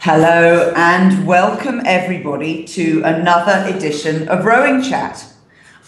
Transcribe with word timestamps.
Hello 0.00 0.70
and 0.76 1.26
welcome 1.26 1.80
everybody 1.86 2.64
to 2.64 3.00
another 3.04 3.64
edition 3.74 4.28
of 4.28 4.44
Rowing 4.44 4.82
Chat. 4.82 5.32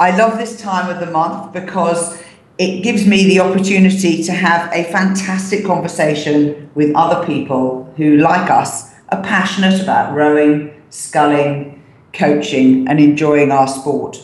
I 0.01 0.17
love 0.17 0.39
this 0.39 0.59
time 0.61 0.89
of 0.89 1.01
the 1.01 1.13
month 1.13 1.53
because 1.53 2.23
it 2.59 2.83
gives 2.83 3.07
me 3.07 3.25
the 3.25 3.41
opportunity 3.41 4.23
to 4.23 4.33
have 4.33 4.73
a 4.73 4.85
fantastic 4.85 5.67
conversation 5.67 6.71
with 6.75 6.97
other 6.97 7.27
people 7.27 7.93
who, 7.99 8.17
like 8.17 8.51
us, 8.51 8.95
are 9.11 9.23
passionate 9.23 9.83
about 9.83 10.15
rowing, 10.15 10.83
sculling, 10.89 11.85
coaching, 12.15 12.89
and 12.89 12.99
enjoying 12.99 13.51
our 13.51 13.69
sport. 13.69 14.23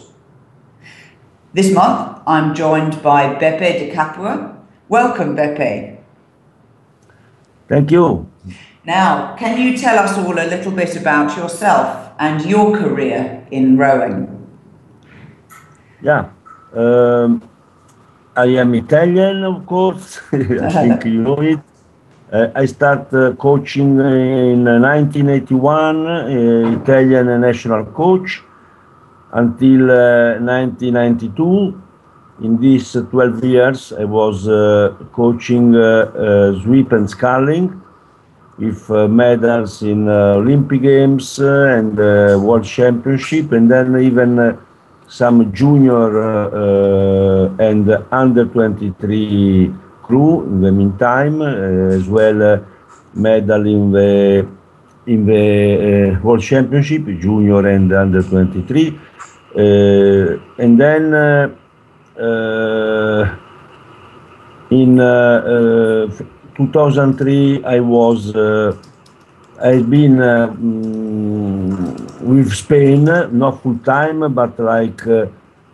This 1.53 1.71
month, 1.71 2.23
I'm 2.27 2.55
joined 2.55 3.03
by 3.03 3.35
Beppe 3.35 3.79
de 3.79 3.95
Capua. 3.95 4.57
Welcome, 4.89 5.37
Beppe. 5.37 6.02
Thank 7.73 7.91
you. 7.91 8.31
Now, 8.85 9.35
can 9.37 9.59
you 9.59 9.79
tell 9.79 9.99
us 9.99 10.19
all 10.19 10.39
a 10.39 10.45
little 10.45 10.73
bit 10.73 10.95
about 10.95 11.35
yourself 11.39 12.13
and 12.19 12.45
your 12.45 12.77
career 12.77 13.47
in 13.51 13.79
rowing? 13.79 14.29
Yeah. 16.03 16.29
Um, 16.75 17.49
I 18.37 18.49
am 18.61 18.75
Italian, 18.75 19.45
of 19.45 19.65
course. 19.65 20.21
I 20.33 20.69
think 20.69 21.07
you 21.07 21.23
know 21.23 21.41
it. 21.41 21.61
Uh, 22.31 22.49
I 22.55 22.67
started 22.67 23.15
uh, 23.15 23.33
coaching 23.37 23.99
in 24.01 24.65
1981, 24.65 26.07
uh, 26.07 26.83
Italian 26.83 27.41
national 27.41 27.87
coach, 27.87 28.43
until 29.33 29.87
1992. 29.87 31.81
Uh, 32.43 32.47
in 32.47 32.61
these 32.61 32.93
12 32.93 33.45
years, 33.45 33.93
I 33.93 34.05
was 34.05 34.49
uh, 34.49 34.95
coaching 35.13 35.75
uh, 35.75 36.61
sweep 36.63 36.93
and 36.93 37.09
sculling 37.09 37.81
with 38.59 38.91
medals 38.91 39.83
in 39.83 40.09
Olympic 40.09 40.83
Games 40.83 41.39
and 41.39 41.97
World 41.97 42.65
Championship, 42.65 43.53
and 43.53 43.71
then 43.71 43.97
even 44.01 44.59
some 45.09 45.53
junior 45.53 46.23
uh, 46.23 47.55
and 47.59 47.91
under 48.11 48.45
23 48.45 49.75
crew 50.03 50.45
in 50.45 50.61
the 50.61 50.73
meantime, 50.73 51.43
uh, 51.43 51.97
as 51.97 52.09
well 52.09 52.43
uh, 52.43 52.59
medal 53.15 53.67
in 53.67 53.93
the 53.93 54.47
in 55.07 55.27
the 55.27 56.21
World 56.23 56.43
Championship, 56.43 57.05
junior 57.19 57.67
and 57.67 57.93
under 57.93 58.23
23, 58.23 59.01
and 60.59 60.81
then 60.81 61.57
in 64.71 64.97
2003 66.57 67.65
I 67.65 67.81
was 67.81 68.35
I've 69.63 69.89
been 69.89 70.21
uh, 70.21 70.49
mm, 70.49 72.21
with 72.23 72.53
Spain, 72.53 73.05
not 73.05 73.63
full 73.63 73.79
time, 73.79 74.35
but 74.35 74.59
like 74.59 75.07
uh, 75.07 75.27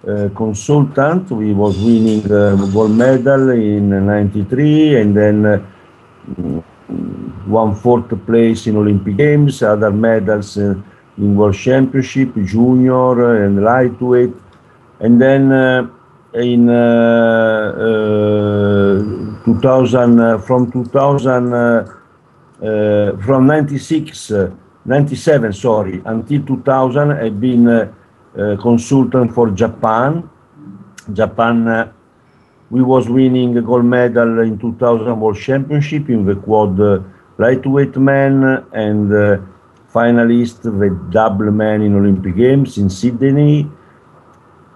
uh, 0.06 0.28
consultant. 0.36 1.30
We 1.30 1.54
was 1.54 1.78
winning 1.78 2.20
gold 2.20 2.90
medal 2.90 3.48
in 3.48 3.88
'93, 3.88 5.00
and 5.00 5.16
then 5.16 5.64
mm, 6.28 6.62
one 7.46 7.74
fourth 7.76 8.12
place 8.26 8.66
in 8.66 8.76
Olympic 8.76 9.16
Games, 9.16 9.62
other 9.62 9.90
medals 9.90 10.58
in 10.58 10.84
World 11.16 11.54
Championship, 11.54 12.34
junior 12.44 13.42
and 13.42 13.64
lightweight, 13.64 14.34
and 15.00 15.18
then 15.18 15.90
in 16.34 16.68
uh, 16.68 17.72
uh, 17.76 19.44
2000 19.44 20.38
from 20.42 20.70
2000 20.70 21.54
uh, 21.54 23.16
from 23.18 23.46
96, 23.46 24.30
uh, 24.32 24.50
97, 24.84 25.52
sorry, 25.52 26.02
until 26.04 26.42
2000, 26.44 27.12
I've 27.12 27.40
been 27.40 27.68
a 27.68 27.92
consultant 28.56 29.32
for 29.34 29.50
Japan. 29.50 30.28
Japan, 31.12 31.92
we 32.70 32.82
was 32.82 33.08
winning 33.08 33.56
a 33.56 33.62
gold 33.62 33.84
medal 33.84 34.40
in 34.40 34.58
2000 34.58 35.20
World 35.20 35.38
Championship 35.38 36.10
in 36.10 36.26
the 36.26 36.34
quad 36.34 36.78
lightweight 37.38 37.96
man 37.96 38.64
and 38.72 39.12
uh, 39.12 39.38
finalist 39.94 40.62
the 40.62 40.90
double 41.10 41.50
man 41.50 41.82
in 41.82 41.94
Olympic 41.94 42.36
Games 42.36 42.76
in 42.78 42.90
Sydney. 42.90 43.70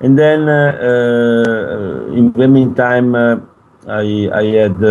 And 0.03 0.19
then 0.19 0.49
uh, 0.49 0.79
uh, 0.83 2.13
in 2.13 2.33
the 2.33 2.49
meantime, 2.49 3.15
I, 3.15 4.29
I 4.35 4.45
had 4.45 4.83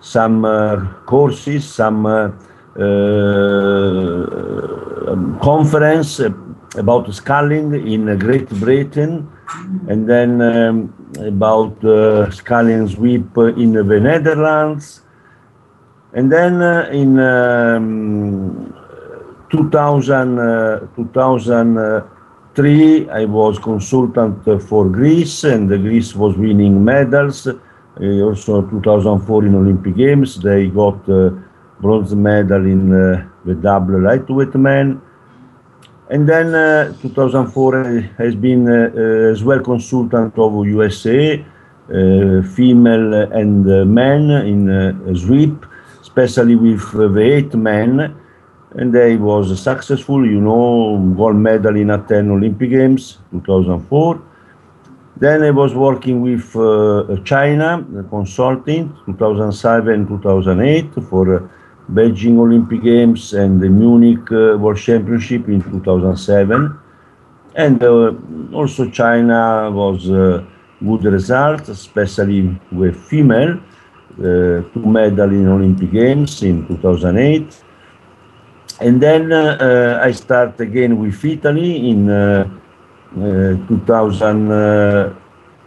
some 0.00 0.44
uh, 0.44 0.92
courses, 1.06 1.64
some 1.68 2.06
uh, 2.06 2.30
uh, 2.78 2.82
um, 5.10 5.38
conference 5.42 6.20
about 6.76 7.12
sculling 7.12 7.74
in 7.86 8.16
Great 8.18 8.48
Britain, 8.48 9.28
and 9.88 10.08
then 10.08 10.40
um, 10.40 10.94
about 11.18 11.76
sculling 12.32 12.86
sweep 12.88 13.36
in 13.36 13.72
the 13.72 13.82
Netherlands, 13.82 15.02
and 16.14 16.30
then 16.30 16.62
in 16.92 17.18
um, 17.18 18.72
2000, 19.50 20.38
2003, 22.54 23.10
I 23.10 23.24
was 23.24 23.58
consultant 23.58 24.44
for 24.62 24.88
Greece, 24.88 25.44
and 25.44 25.68
Greece 25.68 26.14
was 26.14 26.36
winning 26.36 26.84
medals 26.84 27.48
also 27.98 28.62
2004 28.62 29.44
in 29.46 29.54
Olympic 29.54 29.96
Games, 29.96 30.40
they 30.40 30.68
got 30.68 31.08
uh, 31.08 31.30
bronze 31.80 32.14
medal 32.14 32.64
in 32.64 32.92
uh, 32.92 33.28
the 33.44 33.54
double 33.54 34.00
lightweight 34.00 34.54
man. 34.54 35.00
And 36.10 36.28
then 36.28 36.54
uh, 36.54 36.92
2004 37.00 38.00
has 38.18 38.34
been 38.34 38.68
as 38.68 39.42
well 39.42 39.60
consultant 39.60 40.38
of 40.38 40.66
USA, 40.66 41.44
female 41.88 43.14
and 43.32 43.64
men 43.94 44.30
in 44.30 45.16
sweep, 45.16 45.64
especially 46.00 46.56
with 46.56 46.92
the 46.92 47.20
eight 47.20 47.54
men 47.54 48.14
and 48.74 48.92
they 48.92 49.16
was 49.16 49.60
successful, 49.60 50.26
you 50.26 50.40
know, 50.40 50.98
gold 51.16 51.36
medal 51.36 51.76
in 51.76 51.90
Athens 51.90 52.30
Olympic 52.30 52.70
Games 52.70 53.18
2004. 53.32 54.22
Then 55.16 55.42
I 55.42 55.50
was 55.50 55.74
working 55.74 56.20
with 56.22 56.56
uh, 56.56 57.16
China, 57.24 57.84
consulting, 58.08 58.96
2007, 59.06 60.08
2008 60.08 60.94
for 61.08 61.36
uh, 61.36 61.48
Beijing 61.92 62.38
Olympic 62.38 62.82
Games 62.82 63.34
and 63.34 63.60
the 63.60 63.68
Munich 63.68 64.32
uh, 64.32 64.56
World 64.58 64.78
Championship 64.78 65.48
in 65.48 65.62
2007. 65.62 66.78
And 67.54 67.82
uh, 67.84 68.14
also 68.52 68.88
China 68.88 69.70
was 69.70 70.10
uh, 70.10 70.42
good 70.82 71.04
results, 71.04 71.68
especially 71.68 72.58
with 72.72 72.96
female, 72.96 73.60
uh, 74.18 74.62
two 74.72 74.82
medal 74.86 75.30
in 75.30 75.46
Olympic 75.46 75.92
Games 75.92 76.42
in 76.42 76.66
2008. 76.66 77.62
And 78.82 79.00
then 79.00 79.32
I 79.32 80.10
start 80.12 80.60
again 80.60 80.98
with 80.98 81.24
Italy 81.24 81.90
in 81.90 82.08
2000, 83.14 84.50
uh, 84.50 85.14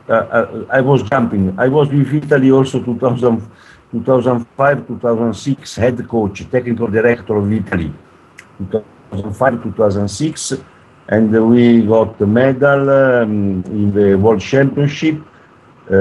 uh, 0.07 0.13
uh, 0.13 0.65
I 0.69 0.81
was 0.81 1.03
jumping. 1.03 1.57
I 1.57 1.67
was 1.67 1.89
with 1.89 2.13
Italy 2.13 2.51
also 2.51 2.81
2000, 2.83 3.41
2005, 3.91 4.87
2006, 4.87 5.75
head 5.75 6.07
coach, 6.07 6.49
technical 6.49 6.87
director 6.87 7.35
of 7.37 7.51
Italy, 7.51 7.93
2005, 8.57 9.63
2006, 9.63 10.53
and 11.09 11.49
we 11.49 11.81
got 11.83 12.17
the 12.17 12.27
medal 12.27 12.89
um, 12.89 13.63
in 13.65 13.93
the 13.93 14.15
World 14.15 14.41
Championship, 14.41 15.21
uh, 15.91 15.95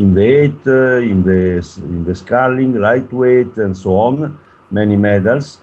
in 0.00 0.14
the 0.14 0.22
eight, 0.22 0.66
uh, 0.66 0.96
in 0.98 1.22
the 1.22 1.58
in 1.78 2.04
the 2.04 2.14
sculling, 2.14 2.80
lightweight, 2.80 3.56
and 3.58 3.76
so 3.76 3.90
on, 3.96 4.38
many 4.74 4.96
medals. 4.96 5.60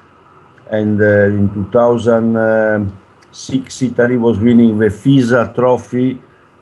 And 0.70 1.02
uh, 1.02 1.26
in 1.28 1.54
2006, 1.54 3.82
Italy 3.82 4.18
was 4.18 4.40
winning 4.40 4.80
the 4.80 4.88
FISA 4.88 5.54
trophy, 5.54 6.18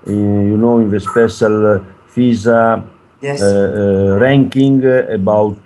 uh, 0.07 0.11
you 0.11 0.57
know, 0.57 0.79
in 0.79 0.89
the 0.89 0.99
special 0.99 1.75
uh, 1.75 1.79
FISA 2.13 2.83
yes. 3.21 3.41
uh, 3.41 4.17
ranking 4.19 4.83
about 5.19 5.57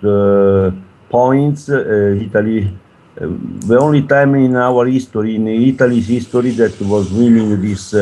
points. 1.08 1.70
Italy, 1.70 2.70
the 3.16 3.78
only 3.80 4.02
time 4.02 4.34
in 4.34 4.56
our 4.56 4.84
history, 4.86 5.36
in 5.36 5.48
Italy's 5.48 6.08
history, 6.08 6.50
that 6.50 6.78
was 6.82 7.10
winning 7.10 7.62
this 7.62 7.94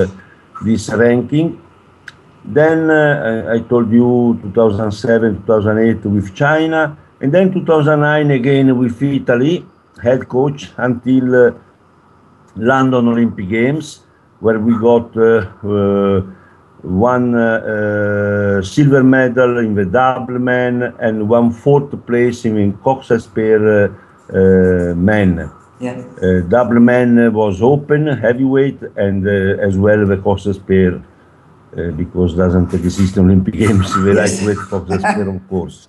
this 0.64 0.88
ranking. 0.90 1.60
Then 2.44 2.90
uh, 2.90 3.52
I 3.54 3.60
told 3.60 3.92
you 3.92 4.40
2007, 4.42 5.44
2008 5.46 6.04
with 6.06 6.34
China, 6.34 6.98
and 7.22 7.32
then 7.32 7.52
2009 7.52 8.32
again 8.32 8.76
with 8.76 9.00
Italy, 9.00 9.64
head 10.02 10.28
coach 10.28 10.70
until 10.76 11.46
uh, 11.46 11.52
London 12.56 13.06
Olympic 13.06 13.48
Games, 13.48 14.00
where 14.40 14.58
we 14.58 14.76
got 14.78 15.16
uh, 15.16 15.46
uh, 15.62 16.20
one 16.82 17.36
uh, 17.36 18.60
silver 18.62 19.04
medal 19.04 19.58
in 19.58 19.76
the 19.76 19.84
double 19.84 20.40
man, 20.40 20.82
and 20.98 21.28
one 21.28 21.52
fourth 21.52 21.94
place 22.06 22.44
in 22.44 22.76
coxswain 22.78 23.20
pair 23.34 24.94
men. 24.96 25.48
Yeah. 25.78 26.02
double 26.48 26.80
man 26.80 27.32
was 27.32 27.62
open, 27.62 28.06
heavyweight, 28.08 28.82
and 28.96 29.28
as 29.28 29.78
well 29.78 30.04
the 30.04 30.16
coxswain 30.16 30.60
pair. 30.66 31.04
Uh, 31.74 31.90
because 31.92 32.34
doesn't 32.34 32.74
exist 32.74 33.16
in 33.16 33.24
Olympic 33.24 33.54
Games, 33.54 33.94
the 34.04 34.12
lightweight 34.12 34.58
coxswain 34.68 35.00
pair, 35.00 35.28
of 35.28 35.48
course. 35.48 35.88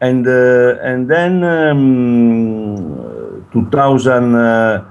And 0.00 0.28
uh, 0.28 0.76
and 0.80 1.10
then 1.10 1.42
um, 1.42 3.44
2000, 3.52 4.34
uh, 4.34 4.84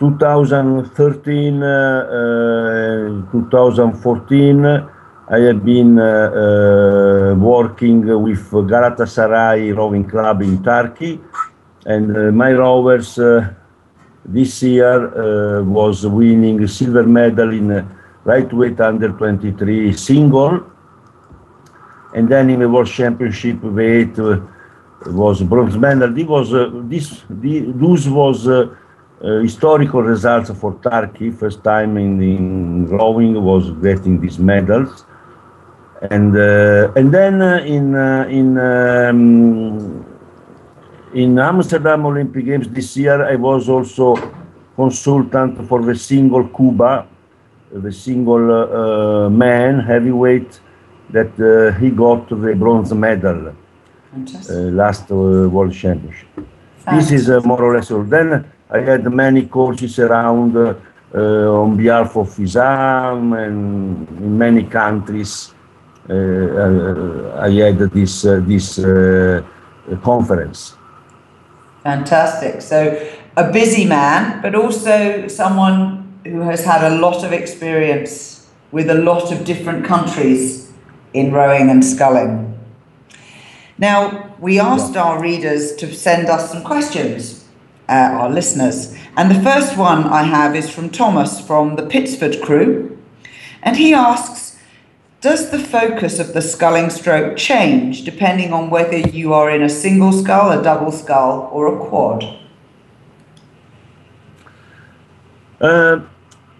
2013, 0.00 1.62
uh, 1.62 3.22
uh, 3.22 3.30
2014, 3.30 4.66
I 5.28 5.38
have 5.38 5.64
been 5.64 6.00
uh, 6.00 7.36
working 7.38 8.04
with 8.20 8.50
Galatasaray 8.50 9.76
Rowing 9.76 10.08
Club 10.08 10.42
in 10.42 10.60
Turkey, 10.62 11.20
and 11.86 12.36
my 12.36 12.52
rowers 12.52 13.16
this 14.24 14.62
year 14.64 15.62
was 15.62 16.04
winning 16.04 16.66
silver 16.66 17.04
medal 17.04 17.52
in 17.52 17.88
lightweight 18.24 18.80
under 18.80 19.10
23 19.10 19.92
single 19.92 20.73
and 22.14 22.28
then 22.28 22.48
in 22.48 22.60
the 22.60 22.68
World 22.68 22.86
Championship 22.86 23.62
weight 23.62 24.18
uh, 24.18 24.40
was 25.06 25.42
bronze 25.42 25.76
medal. 25.76 26.10
This 26.12 26.26
was 26.26 26.54
uh, 26.54 26.70
this 26.84 27.22
this 27.28 28.06
was 28.06 28.48
uh, 28.48 28.74
historical 29.42 30.02
results 30.02 30.50
for 30.60 30.78
Turkey. 30.82 31.30
First 31.30 31.62
time 31.64 31.96
in, 31.96 32.22
in 32.22 32.86
rowing 32.86 33.42
was 33.42 33.70
getting 33.82 34.20
these 34.20 34.38
medals, 34.38 35.04
and 36.10 36.36
and 36.36 37.12
then 37.12 37.42
in 37.66 37.94
in 38.30 38.58
um, 38.58 40.06
in 41.14 41.38
Amsterdam 41.38 42.06
Olympic 42.06 42.44
Games 42.44 42.68
this 42.68 42.96
year, 42.96 43.24
I 43.24 43.36
was 43.36 43.68
also 43.68 44.16
consultant 44.76 45.66
for 45.68 45.82
the 45.82 45.94
single 45.94 46.48
Cuba, 46.48 47.06
the 47.72 47.92
single 47.92 48.50
uh, 48.50 49.30
man 49.30 49.80
heavyweight 49.80 50.60
that 51.10 51.32
uh, 51.38 51.78
he 51.78 51.90
got 51.90 52.28
the 52.28 52.54
bronze 52.54 52.92
medal 52.92 53.48
uh, 53.48 54.52
last 54.52 55.10
uh, 55.10 55.48
World 55.48 55.72
Championship. 55.72 56.28
This 56.90 57.10
is 57.10 57.30
uh, 57.30 57.40
more 57.40 57.62
or 57.62 57.76
less 57.76 57.90
all. 57.90 58.02
Then 58.02 58.44
I 58.70 58.80
had 58.80 59.10
many 59.12 59.46
coaches 59.46 59.98
around 59.98 60.56
uh, 60.56 60.74
uh, 61.14 61.62
on 61.62 61.76
behalf 61.76 62.16
of 62.16 62.28
FISAM 62.28 63.32
and 63.38 64.08
in 64.18 64.38
many 64.38 64.64
countries. 64.64 65.52
I 66.08 67.50
had 67.50 67.78
this 67.78 68.22
this 68.22 68.78
conference. 70.02 70.74
Fantastic. 71.82 72.60
So, 72.60 73.08
a 73.36 73.50
busy 73.50 73.86
man, 73.86 74.42
but 74.42 74.54
also 74.54 75.28
someone 75.28 76.20
who 76.24 76.40
has 76.40 76.64
had 76.64 76.84
a 76.84 76.96
lot 76.98 77.24
of 77.24 77.32
experience 77.32 78.46
with 78.70 78.90
a 78.90 78.94
lot 78.94 79.32
of 79.32 79.44
different 79.44 79.84
countries 79.84 80.63
in 81.14 81.32
rowing 81.32 81.70
and 81.70 81.84
sculling. 81.84 82.50
Now, 83.78 84.34
we 84.38 84.60
asked 84.60 84.96
our 84.96 85.20
readers 85.20 85.74
to 85.76 85.92
send 85.92 86.28
us 86.28 86.50
some 86.50 86.62
questions, 86.62 87.44
uh, 87.88 87.92
our 87.92 88.30
listeners. 88.30 88.94
And 89.16 89.30
the 89.30 89.42
first 89.42 89.76
one 89.76 90.04
I 90.04 90.24
have 90.24 90.54
is 90.54 90.70
from 90.70 90.90
Thomas 90.90 91.40
from 91.40 91.76
the 91.76 91.86
Pittsford 91.86 92.42
crew. 92.42 92.98
And 93.62 93.76
he 93.76 93.94
asks 93.94 94.58
Does 95.20 95.50
the 95.50 95.58
focus 95.58 96.18
of 96.18 96.34
the 96.34 96.42
sculling 96.42 96.90
stroke 96.90 97.36
change 97.36 98.04
depending 98.04 98.52
on 98.52 98.70
whether 98.70 98.98
you 98.98 99.32
are 99.32 99.50
in 99.50 99.62
a 99.62 99.68
single 99.68 100.12
scull, 100.12 100.50
a 100.52 100.62
double 100.62 100.92
scull, 100.92 101.48
or 101.52 101.74
a 101.74 101.88
quad? 101.88 102.38
Uh, 105.60 106.00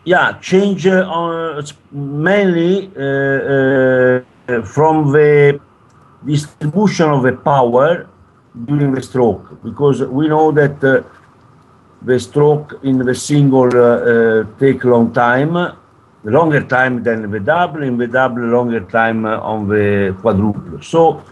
yeah, 0.05 0.39
change 0.41 0.87
uh, 0.87 1.63
mainly 1.93 2.91
uh, 2.97 3.01
uh, 3.01 4.24
from 4.65 5.13
the 5.13 5.61
distribution 6.25 7.11
of 7.11 7.23
the 7.23 7.33
power 7.33 8.09
during 8.65 8.93
the 8.93 9.03
stroke, 9.03 9.63
because 9.63 10.03
we 10.03 10.29
know 10.29 10.53
that 10.53 10.83
uh, 10.85 11.03
the 12.03 12.21
stroke 12.21 12.79
in 12.83 12.99
the 12.99 13.15
single 13.15 13.75
uh, 13.75 13.81
uh, 13.81 14.45
take 14.59 14.85
long 14.85 15.13
time, 15.13 15.57
longer 16.25 16.63
time 16.63 17.03
than 17.03 17.31
the 17.31 17.41
double, 17.41 17.83
in 17.83 17.97
the 17.97 18.07
double 18.07 18.43
longer 18.43 18.81
time 18.81 19.25
on 19.25 19.69
the 19.69 20.15
quadruple. 20.21 20.81
So 20.83 21.25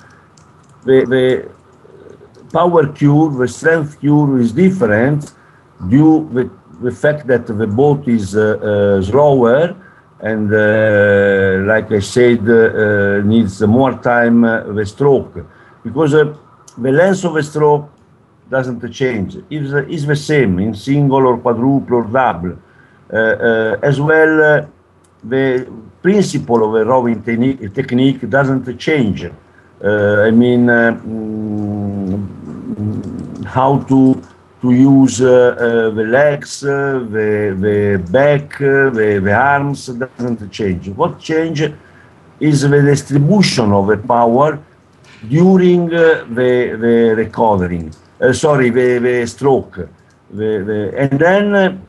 the, 0.85 1.05
the 1.05 1.51
power 2.53 2.87
cure, 2.89 3.31
the 3.31 3.49
strength 3.49 4.01
cure 4.01 4.41
is 4.41 4.53
different 4.53 5.35
due 5.89 6.29
to 6.33 6.51
the 6.81 6.91
fact 6.91 7.27
that 7.27 7.47
the 7.47 7.67
boat 7.67 8.09
is 8.09 8.35
uh, 8.35 8.41
uh, 8.99 9.03
slower 9.03 9.77
and 10.23 10.53
uh, 10.55 11.65
like 11.67 11.91
I 11.91 11.99
said, 11.99 12.49
uh, 12.49 13.21
needs 13.25 13.61
more 13.63 13.95
time 13.95 14.45
uh, 14.45 14.73
the 14.73 14.87
stroke 14.87 15.45
because 15.83 16.13
the 16.13 16.39
length 16.79 17.25
of 17.25 17.35
the 17.35 17.43
stroke 17.43 17.91
doesn't 18.49 18.89
change. 18.93 19.37
It's, 19.51 19.73
it's 19.73 20.05
the 20.05 20.15
same 20.15 20.61
in 20.61 20.75
single 20.75 21.27
or 21.27 21.39
quadruple 21.39 21.97
or 21.97 22.05
double. 22.05 22.57
as 23.83 24.01
well, 24.01 24.69
the 25.25 25.67
principle 26.01 26.63
of 26.69 26.75
a 26.75 26.85
rowing 26.85 27.23
technique, 27.23 28.21
doesn't 28.31 28.79
change. 28.79 29.25
I 29.25 30.31
mean, 30.31 30.67
mm, 30.67 32.25
how 33.45 33.79
to 33.91 34.23
to 34.63 34.71
use 34.71 35.21
uh, 35.21 35.29
uh, 35.29 35.91
the 35.91 36.05
legs, 36.05 36.65
uh, 36.65 37.05
the, 37.11 37.57
the 37.59 38.13
back, 38.13 38.59
the, 38.59 39.21
the 39.23 39.35
arms 39.35 39.89
doesn't 39.89 40.51
change. 40.53 40.89
What 40.91 41.19
change 41.19 41.63
is 42.39 42.63
the 42.63 42.81
distribution 42.81 43.73
of 43.73 43.89
the 43.89 43.97
power 43.97 44.61
during 45.29 45.87
the, 45.87 46.25
the 46.31 47.15
recovering, 47.17 47.93
sorry, 48.33 48.71
the, 48.71 48.99
the 48.99 49.27
stroke. 49.27 49.89
The, 50.31 50.95
and 50.97 51.19
then, 51.19 51.85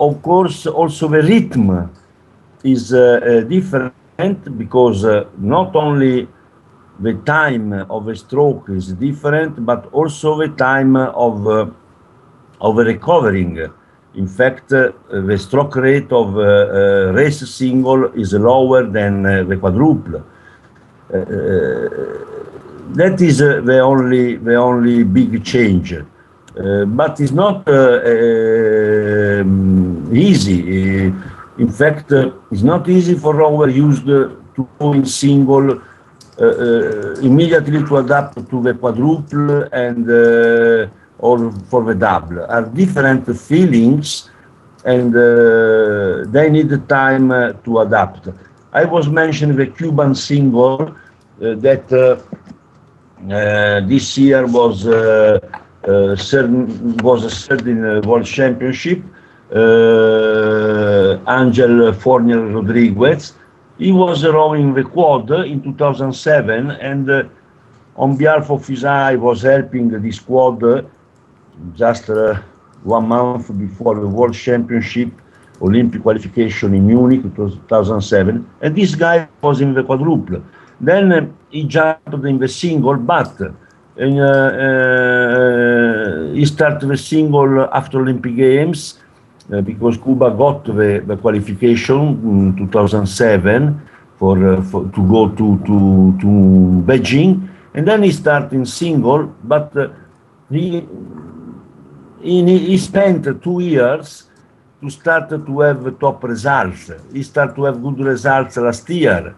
of 0.00 0.22
course, 0.22 0.66
also 0.66 1.08
the 1.08 1.22
rhythm 1.22 1.90
is 2.62 2.88
different 2.88 4.58
because 4.58 5.04
not 5.38 5.76
only 5.76 6.26
the 7.00 7.14
time 7.26 7.72
of 7.72 8.08
a 8.08 8.16
stroke 8.16 8.70
is 8.70 8.92
different, 8.92 9.64
but 9.64 9.92
also 9.92 10.38
the 10.38 10.48
time 10.48 10.96
of 10.96 11.46
uh, 11.46 11.66
of 12.66 12.76
recovering. 12.76 13.54
In 14.14 14.28
fact, 14.28 14.72
uh, 14.72 14.92
the 15.10 15.36
stroke 15.36 15.76
rate 15.76 16.10
of 16.12 16.36
uh, 16.36 16.40
uh, 16.40 17.12
race 17.12 17.40
single 17.60 18.12
is 18.22 18.32
lower 18.32 18.82
than 18.98 19.22
the 19.50 19.56
quadruple. 19.56 20.22
that 23.00 23.16
is 23.20 23.38
the 23.38 23.78
only 23.92 24.36
the 24.36 24.54
only 24.54 25.02
big 25.02 25.44
change. 25.44 25.88
Uh, 26.56 26.84
but 26.84 27.18
it's 27.18 27.32
not 27.32 27.66
uh, 27.68 28.00
um, 29.40 30.08
easy. 30.14 30.60
in 31.58 31.68
fact, 31.68 32.12
uh, 32.12 32.30
it's 32.52 32.62
not 32.62 32.88
easy 32.88 33.14
for 33.14 33.34
rower 33.34 33.68
used 33.68 34.06
to 34.06 34.68
go 34.78 34.92
in 34.92 35.04
single 35.04 35.80
immediately 37.28 37.80
to 37.88 37.96
adapt 37.96 38.34
to 38.50 38.62
the 38.62 38.74
quadruple 38.74 39.62
and 39.72 40.06
or 41.18 41.52
for 41.70 41.84
the 41.84 41.94
double 41.94 42.44
are 42.46 42.64
different 42.66 43.24
feelings 43.38 44.30
and 44.84 45.16
uh, 45.16 46.24
they 46.26 46.50
need 46.50 46.70
time 46.88 47.30
uh, 47.30 47.52
to 47.64 47.80
adapt. 47.80 48.28
I 48.72 48.84
was 48.84 49.08
mentioning 49.08 49.56
the 49.56 49.66
Cuban 49.66 50.14
single 50.14 50.82
uh, 50.82 50.94
that 51.38 51.90
uh, 51.92 52.20
uh, 53.32 53.80
this 53.86 54.18
year 54.18 54.46
was 54.46 54.86
uh, 54.86 55.40
certain, 56.16 56.96
was 56.98 57.24
a 57.24 57.30
certain 57.30 58.02
World 58.02 58.26
Championship. 58.26 59.02
Angel 61.28 61.92
Fournier 61.92 62.40
Rodriguez. 62.46 63.34
He 63.78 63.92
was 63.92 64.24
rowing 64.24 64.74
the 64.74 64.82
quad 64.82 65.30
in 65.30 65.62
2007 65.62 66.70
and 66.72 67.30
on 67.96 68.16
behalf 68.16 68.50
of 68.50 68.66
FISA 68.66 68.88
I 68.88 69.16
was 69.16 69.42
helping 69.42 69.88
this 70.02 70.18
quad 70.18 70.60
just 71.74 72.10
uh, 72.10 72.40
one 72.82 73.08
month 73.08 73.56
before 73.58 73.94
the 73.94 74.06
World 74.06 74.34
Championship 74.34 75.10
Olympic 75.62 76.02
qualification 76.02 76.74
in 76.74 76.86
Munich, 76.86 77.22
2007, 77.22 78.46
and 78.60 78.76
this 78.76 78.94
guy 78.94 79.28
was 79.40 79.60
in 79.60 79.74
the 79.74 79.82
quadruple. 79.82 80.42
Then 80.80 81.12
uh, 81.12 81.26
he 81.50 81.64
jumped 81.64 82.24
in 82.24 82.38
the 82.38 82.48
single, 82.48 82.96
but 82.96 83.40
uh, 83.40 83.50
uh, 84.00 84.02
he 86.32 86.44
started 86.44 86.88
the 86.88 86.96
single 86.96 87.68
after 87.72 88.00
Olympic 88.00 88.34
Games, 88.36 88.98
uh, 89.52 89.60
because 89.60 89.96
Cuba 89.96 90.30
got 90.30 90.64
the, 90.64 91.02
the 91.06 91.16
qualification 91.16 92.00
in 92.24 92.56
2007 92.56 93.80
for, 94.18 94.54
uh, 94.54 94.62
for 94.62 94.84
to 94.90 95.08
go 95.08 95.28
to, 95.28 95.58
to, 95.66 96.18
to 96.20 96.26
Beijing, 96.86 97.48
and 97.74 97.86
then 97.86 98.02
he 98.02 98.10
started 98.10 98.52
in 98.52 98.66
single, 98.66 99.32
but 99.44 99.76
uh, 99.76 99.88
he, 100.50 100.86
he, 102.24 102.58
he 102.58 102.78
spent 102.78 103.42
two 103.42 103.60
years 103.60 104.24
to 104.80 104.90
start 104.90 105.28
to 105.30 105.60
have 105.60 105.98
top 105.98 106.24
results. 106.24 106.90
He 107.12 107.22
started 107.22 107.54
to 107.56 107.64
have 107.64 107.82
good 107.82 108.00
results 108.00 108.56
last 108.56 108.88
year. 108.90 109.34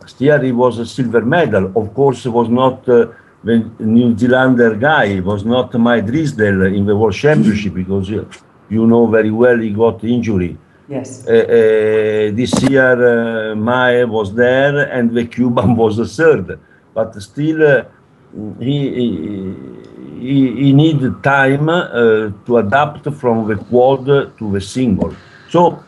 Last 0.00 0.20
year 0.20 0.42
he 0.42 0.52
was 0.52 0.78
a 0.78 0.86
silver 0.86 1.22
medal. 1.22 1.72
Of 1.76 1.94
course, 1.94 2.24
was 2.26 2.48
not 2.48 2.88
uh, 2.88 3.08
the 3.44 3.70
New 3.78 4.16
Zealander 4.16 4.74
guy. 4.74 5.06
He 5.14 5.20
was 5.20 5.44
not 5.44 5.72
Mahé 5.72 6.04
Drysdale 6.06 6.62
in 6.62 6.86
the 6.86 6.96
World 6.96 7.14
Championship 7.14 7.74
because 7.74 8.08
you, 8.08 8.28
you 8.68 8.86
know 8.86 9.06
very 9.06 9.30
well 9.30 9.58
he 9.58 9.70
got 9.70 10.02
injury. 10.04 10.56
Yes. 10.88 11.26
Uh, 11.26 11.32
uh, 11.32 12.36
this 12.40 12.52
year, 12.62 12.92
uh, 12.92 13.54
Mahé 13.54 14.08
was 14.08 14.34
there 14.34 14.90
and 14.90 15.10
the 15.10 15.26
Cuban 15.34 15.74
was 15.76 15.96
the 15.96 16.06
third, 16.06 16.58
but 16.94 17.20
still 17.20 17.62
uh, 17.66 17.84
he, 18.60 18.78
he 18.94 19.76
he, 20.18 20.52
he 20.62 20.72
need 20.72 21.00
time 21.22 21.68
uh, 21.68 22.30
to 22.46 22.58
adapt 22.58 23.04
from 23.14 23.48
the 23.48 23.56
quad 23.56 24.06
to 24.38 24.52
the 24.52 24.60
single. 24.60 25.14
So 25.50 25.82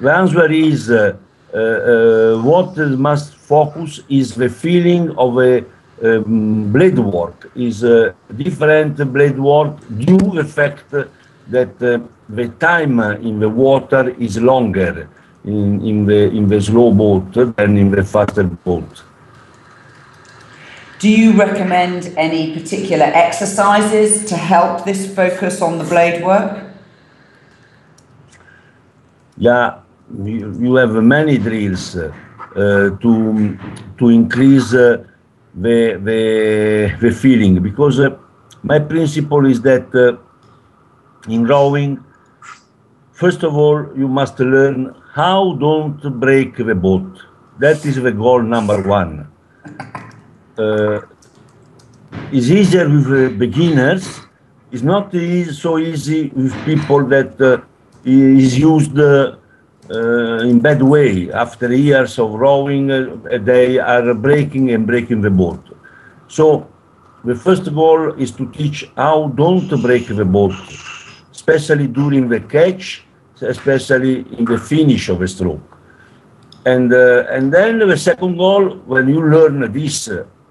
the 0.00 0.12
answer 0.12 0.50
is 0.50 0.90
uh, 0.90 1.16
uh, 1.52 1.58
uh, 1.58 2.42
what 2.42 2.76
must 2.76 3.34
focus 3.34 4.00
is 4.08 4.34
the 4.34 4.48
feeling 4.48 5.10
of 5.16 5.38
a 5.38 5.64
um, 6.02 6.72
blade 6.72 6.98
work 6.98 7.50
is 7.54 7.82
a 7.82 8.14
different 8.36 8.96
blade 9.12 9.38
work 9.38 9.76
due 9.98 10.32
the 10.32 10.44
fact 10.44 10.90
that 10.90 11.82
uh, 11.82 11.98
the 12.28 12.48
time 12.60 13.00
in 13.00 13.40
the 13.40 13.48
water 13.48 14.10
is 14.18 14.40
longer 14.40 15.08
in, 15.44 15.84
in 15.84 16.06
the 16.06 16.28
in 16.30 16.48
the 16.48 16.60
slow 16.60 16.92
boat 16.92 17.32
than 17.56 17.76
in 17.76 17.90
the 17.90 18.04
faster 18.04 18.44
boat. 18.44 19.02
Do 21.00 21.08
you 21.08 21.32
recommend 21.32 22.12
any 22.18 22.52
particular 22.52 23.06
exercises 23.06 24.26
to 24.26 24.36
help 24.36 24.84
this 24.84 25.06
focus 25.14 25.62
on 25.62 25.78
the 25.78 25.84
blade 25.84 26.22
work? 26.22 26.62
Yeah, 29.38 29.80
you, 30.22 30.74
have 30.74 30.92
many 31.02 31.38
drills 31.38 31.96
uh, 31.96 32.12
to 33.00 33.58
to 33.96 34.08
increase 34.10 34.74
uh, 34.74 35.02
the, 35.54 35.98
the 36.04 36.94
the 37.00 37.10
feeling 37.12 37.62
because 37.62 37.98
uh, 37.98 38.18
my 38.62 38.78
principle 38.78 39.46
is 39.46 39.62
that 39.62 39.88
uh, 39.94 40.18
in 41.32 41.46
rowing, 41.46 42.04
first 43.12 43.42
of 43.42 43.56
all, 43.56 43.88
you 43.96 44.06
must 44.06 44.38
learn 44.38 44.94
how 45.14 45.54
don't 45.54 46.20
break 46.20 46.58
the 46.58 46.74
boat. 46.74 47.24
That 47.58 47.86
is 47.86 47.96
the 47.96 48.12
goal 48.12 48.42
number 48.42 48.82
one. 48.82 49.26
Uh, 50.60 51.00
it's 52.32 52.50
easier 52.50 52.86
with 52.86 53.06
uh, 53.06 53.30
beginners. 53.38 54.20
It's 54.70 54.82
not 54.82 55.14
easy, 55.14 55.52
so 55.52 55.78
easy 55.78 56.28
with 56.36 56.52
people 56.66 57.06
that 57.06 57.40
uh, 57.40 57.62
is 58.04 58.58
used 58.58 58.98
uh, 58.98 59.36
in 60.50 60.60
bad 60.60 60.82
way. 60.82 61.32
After 61.32 61.72
years 61.72 62.18
of 62.18 62.34
rowing, 62.34 62.90
uh, 62.90 63.38
they 63.40 63.78
are 63.78 64.12
breaking 64.12 64.70
and 64.72 64.86
breaking 64.86 65.22
the 65.22 65.30
boat. 65.30 65.62
So 66.28 66.68
the 67.24 67.34
first 67.34 67.64
goal 67.74 68.12
is 68.24 68.30
to 68.32 68.44
teach 68.52 68.78
how 68.96 69.28
don't 69.28 69.68
break 69.80 70.08
the 70.08 70.26
boat, 70.26 70.52
especially 71.32 71.86
during 71.86 72.28
the 72.28 72.40
catch, 72.40 73.04
especially 73.40 74.26
in 74.36 74.44
the 74.44 74.58
finish 74.58 75.08
of 75.08 75.22
a 75.22 75.28
stroke. 75.28 75.78
And, 76.66 76.92
uh, 76.92 77.24
and 77.30 77.50
then 77.50 77.78
the 77.78 77.96
second 77.96 78.36
goal, 78.36 78.76
when 78.84 79.08
you 79.08 79.26
learn 79.26 79.72
this 79.72 80.10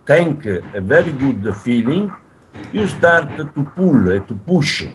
tank, 0.09 0.45
a 0.47 0.81
very 0.81 1.11
good 1.11 1.55
feeling, 1.57 2.11
you 2.73 2.87
start 2.87 3.29
to 3.37 3.63
pull, 3.77 3.99
uh, 4.09 4.19
to 4.29 4.33
push, 4.51 4.87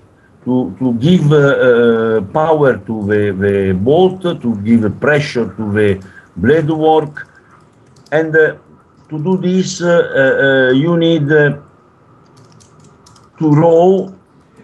to, 0.45 0.75
to 0.81 0.87
give 0.95 1.33
uh, 1.33 1.39
uh, 1.39 2.21
power 2.41 2.77
to 2.89 2.95
the, 3.11 3.23
the 3.45 3.57
boat, 3.73 4.21
to 4.45 4.51
give 4.69 4.83
pressure 5.01 5.55
to 5.59 5.73
the 5.73 6.05
blade 6.37 6.69
work. 6.69 7.29
And 8.11 8.35
uh, 8.37 8.57
to 9.09 9.17
do 9.23 9.37
this, 9.39 9.81
you 10.83 10.97
need 10.97 11.29
to 11.29 11.63
row 13.65 14.15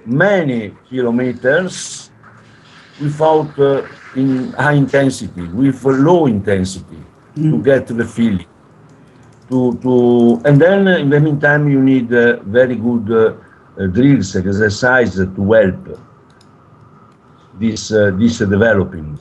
many 0.05 0.75
kilometers 0.89 2.11
without 3.01 3.57
uh, 3.59 3.87
in 4.17 4.53
high 4.53 4.79
intensity, 4.85 5.43
with 5.43 5.85
low 5.85 6.27
intensity 6.27 6.99
to 7.37 7.63
get 7.63 7.87
the 7.87 8.05
feeling. 8.05 8.50
To, 9.51 9.77
to, 9.83 10.41
and 10.45 10.61
then 10.61 10.87
in 10.87 11.11
the 11.11 11.21
meantime, 11.21 11.69
you 11.69 11.83
need 11.83 12.13
uh, 12.15 12.41
very 12.45 12.77
good 12.77 13.11
uh, 13.11 13.87
drills, 13.89 14.37
exercise 14.37 15.17
to 15.17 15.53
help 15.53 15.99
this, 17.59 17.93
uh, 17.93 18.13
this 18.15 18.39
developing. 18.39 19.19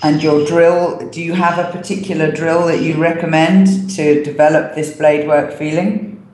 And 0.00 0.22
your 0.22 0.46
drill, 0.46 1.10
do 1.10 1.20
you 1.20 1.32
have 1.32 1.58
a 1.58 1.76
particular 1.76 2.30
drill 2.30 2.66
that 2.68 2.80
you 2.80 2.96
recommend 2.96 3.90
to 3.96 4.22
develop 4.22 4.76
this 4.76 4.96
blade 4.96 5.26
work 5.26 5.52
feeling? 5.52 6.24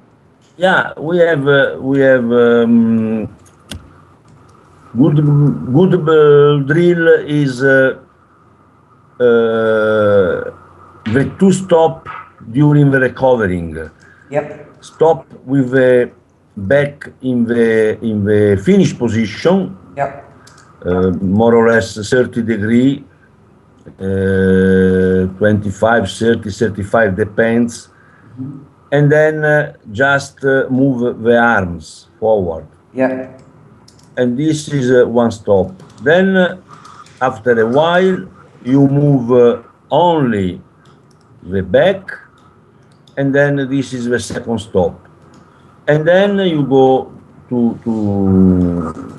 Yeah, 0.58 0.92
we 1.00 1.18
have 1.18 1.48
uh, 1.48 1.78
we 1.80 1.98
have 2.00 2.30
um, 2.30 3.26
good 4.96 5.16
good 5.72 5.94
uh, 5.94 6.62
drill 6.72 7.08
is 7.26 7.64
uh, 7.64 8.03
the 9.18 10.54
two 11.38 11.52
stop 11.52 12.08
during 12.50 12.90
the 12.90 13.00
recovering. 13.00 13.90
Yep. 14.30 14.76
Stop 14.80 15.26
with 15.44 15.70
the 15.70 16.10
back 16.56 17.08
in 17.22 17.44
the 17.44 17.98
in 18.02 18.24
the 18.24 18.60
finish 18.64 18.96
position, 18.96 19.76
Yep. 19.96 20.24
uh, 20.86 21.10
more 21.20 21.54
or 21.54 21.70
less 21.70 21.96
30 21.96 22.42
degree, 22.42 23.04
uh, 24.00 25.26
25, 25.38 26.10
30, 26.10 26.50
35 26.50 27.16
depends, 27.16 27.88
and 28.92 29.10
then 29.10 29.44
uh, 29.44 29.72
just 29.92 30.44
uh, 30.44 30.66
move 30.70 31.22
the 31.22 31.36
arms 31.38 32.08
forward. 32.20 32.66
Yeah. 32.92 33.30
And 34.16 34.38
this 34.38 34.68
is 34.68 34.90
uh, 34.90 35.06
one 35.08 35.30
stop. 35.32 35.72
Then, 36.02 36.36
uh, 36.36 36.56
after 37.20 37.58
a 37.60 37.66
while, 37.66 38.28
you 38.64 38.88
move 38.88 39.30
uh, 39.32 39.62
only 39.90 40.60
the 41.42 41.62
back, 41.62 42.10
and 43.16 43.34
then 43.34 43.56
this 43.68 43.92
is 43.92 44.06
the 44.06 44.18
second 44.18 44.58
stop. 44.58 45.08
And 45.86 46.08
then 46.08 46.38
you 46.38 46.64
go 46.64 47.12
to 47.50 47.78
to 47.84 49.14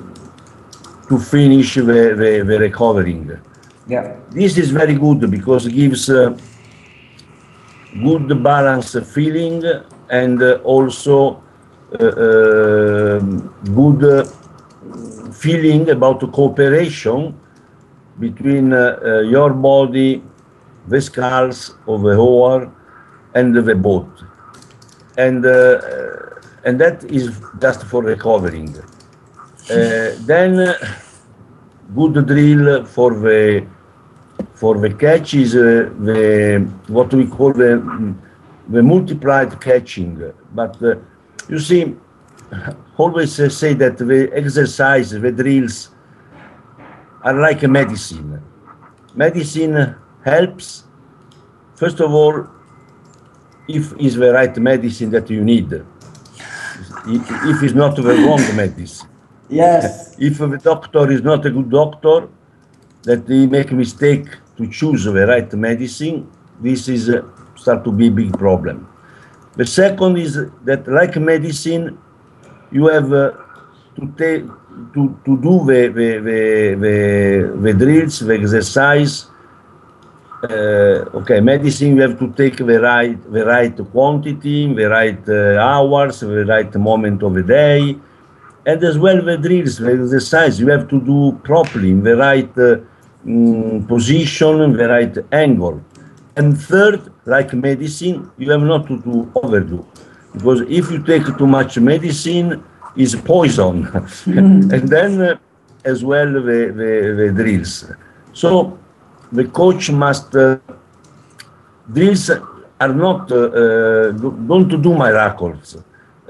to 1.08 1.18
finish 1.18 1.74
the, 1.76 1.82
the, 1.82 2.44
the 2.44 2.58
recovering. 2.58 3.40
Yep. 3.86 4.30
This 4.30 4.58
is 4.58 4.70
very 4.70 4.94
good 4.94 5.30
because 5.30 5.66
it 5.66 5.72
gives 5.72 6.10
uh, 6.10 6.36
good 8.02 8.42
balance 8.42 8.96
feeling 9.14 9.62
and 10.10 10.42
uh, 10.42 10.54
also 10.64 11.42
uh, 12.00 12.04
uh, 12.04 13.18
good 13.20 14.02
uh, 14.02 14.24
feeling 15.32 15.88
about 15.90 16.18
the 16.18 16.26
cooperation 16.26 17.38
between 18.18 18.72
uh, 18.72 18.98
uh, 19.04 19.20
your 19.20 19.52
body, 19.52 20.22
the 20.88 21.00
sculls 21.00 21.74
of 21.86 22.02
the 22.02 22.16
oar, 22.16 22.72
and 23.34 23.54
the 23.54 23.74
boat. 23.74 24.08
And, 25.18 25.44
uh, 25.44 25.80
and 26.64 26.80
that 26.80 27.04
is 27.04 27.40
just 27.60 27.84
for 27.84 28.02
recovering. 28.02 28.74
Uh, 29.68 30.14
then 30.20 30.60
uh, 30.60 30.74
good 31.94 32.26
drill 32.26 32.84
for 32.84 33.14
the 33.14 33.66
for 34.54 34.78
the 34.78 34.92
catch 34.92 35.34
is 35.34 35.54
uh, 35.54 35.90
the 36.00 36.66
what 36.88 37.12
we 37.12 37.26
call 37.26 37.52
the 37.52 38.14
the 38.68 38.82
multiplied 38.82 39.60
catching. 39.60 40.32
But 40.54 40.82
uh, 40.82 40.96
you 41.48 41.58
see, 41.58 41.94
always 42.96 43.38
uh, 43.38 43.48
say 43.48 43.74
that 43.74 43.98
the 43.98 44.30
exercise, 44.32 45.10
the 45.10 45.32
drills, 45.32 45.90
are 47.26 47.40
like 47.40 47.62
a 47.64 47.68
medicine. 47.68 48.40
Medicine 49.14 49.96
helps, 50.24 50.84
first 51.74 51.98
of 52.00 52.14
all, 52.14 52.46
if 53.68 53.92
is 53.98 54.14
the 54.14 54.32
right 54.32 54.56
medicine 54.58 55.10
that 55.10 55.28
you 55.28 55.42
need. 55.42 55.72
If 57.52 57.62
it's 57.64 57.74
not 57.74 57.96
the 57.96 58.14
wrong 58.22 58.44
medicine. 58.54 59.08
Yes. 59.48 60.14
If 60.18 60.38
the 60.38 60.60
doctor 60.62 61.10
is 61.10 61.22
not 61.22 61.44
a 61.46 61.50
good 61.50 61.70
doctor, 61.70 62.28
that 63.02 63.26
he 63.28 63.46
make 63.46 63.72
mistake 63.72 64.26
to 64.56 64.68
choose 64.68 65.04
the 65.04 65.26
right 65.26 65.52
medicine, 65.54 66.30
this 66.60 66.88
is 66.88 67.08
uh, 67.08 67.22
start 67.56 67.82
to 67.84 67.92
be 67.92 68.06
a 68.06 68.10
big 68.10 68.32
problem. 68.38 68.88
The 69.56 69.66
second 69.66 70.18
is 70.18 70.38
that 70.64 70.86
like 70.86 71.16
medicine, 71.16 71.98
you 72.70 72.86
have 72.86 73.12
uh, 73.12 73.32
to 73.96 74.14
take 74.16 74.44
to, 74.94 75.18
to 75.24 75.36
do 75.38 75.64
the, 75.64 75.88
the, 75.88 76.08
the, 76.28 76.40
the, 76.84 77.60
the 77.62 77.72
drills, 77.74 78.20
the 78.20 78.34
exercise. 78.34 79.26
Uh, 80.42 81.18
okay, 81.18 81.40
medicine, 81.40 81.96
you 81.96 82.02
have 82.02 82.18
to 82.18 82.30
take 82.32 82.56
the 82.58 82.80
right, 82.80 83.18
the 83.32 83.44
right 83.44 83.76
quantity, 83.90 84.72
the 84.72 84.88
right 84.88 85.28
uh, 85.28 85.58
hours, 85.58 86.20
the 86.20 86.44
right 86.44 86.74
moment 86.76 87.22
of 87.22 87.34
the 87.34 87.42
day. 87.42 87.96
And 88.66 88.84
as 88.84 88.98
well, 88.98 89.22
the 89.22 89.38
drills, 89.38 89.78
the 89.78 89.92
exercise, 89.92 90.60
you 90.60 90.68
have 90.68 90.88
to 90.88 91.00
do 91.00 91.38
properly 91.42 91.90
in 91.90 92.02
the 92.02 92.16
right 92.16 92.50
uh, 92.58 92.78
mm, 93.24 93.86
position, 93.88 94.60
in 94.60 94.72
the 94.74 94.88
right 94.88 95.16
angle. 95.32 95.82
And 96.36 96.58
third, 96.58 97.10
like 97.24 97.54
medicine, 97.54 98.30
you 98.36 98.50
have 98.50 98.62
not 98.62 98.86
to 98.88 98.98
do 98.98 99.32
overdo. 99.34 99.86
Because 100.34 100.60
if 100.68 100.90
you 100.90 101.02
take 101.02 101.24
too 101.38 101.46
much 101.46 101.78
medicine, 101.78 102.62
is 102.96 103.14
poison. 103.14 103.86
and 104.26 104.70
then 104.88 105.20
uh, 105.20 105.36
as 105.84 106.04
well 106.04 106.32
the, 106.32 106.40
the, 106.80 107.14
the, 107.18 107.32
drills. 107.32 107.84
So 108.32 108.78
the 109.32 109.44
coach 109.44 109.90
must, 109.90 110.34
uh, 110.34 110.58
drills 111.92 112.30
are 112.80 112.94
not, 112.94 113.30
uh, 113.30 113.36
uh 113.36 114.12
don't 114.12 114.82
do 114.82 114.94
miracles. 114.94 115.76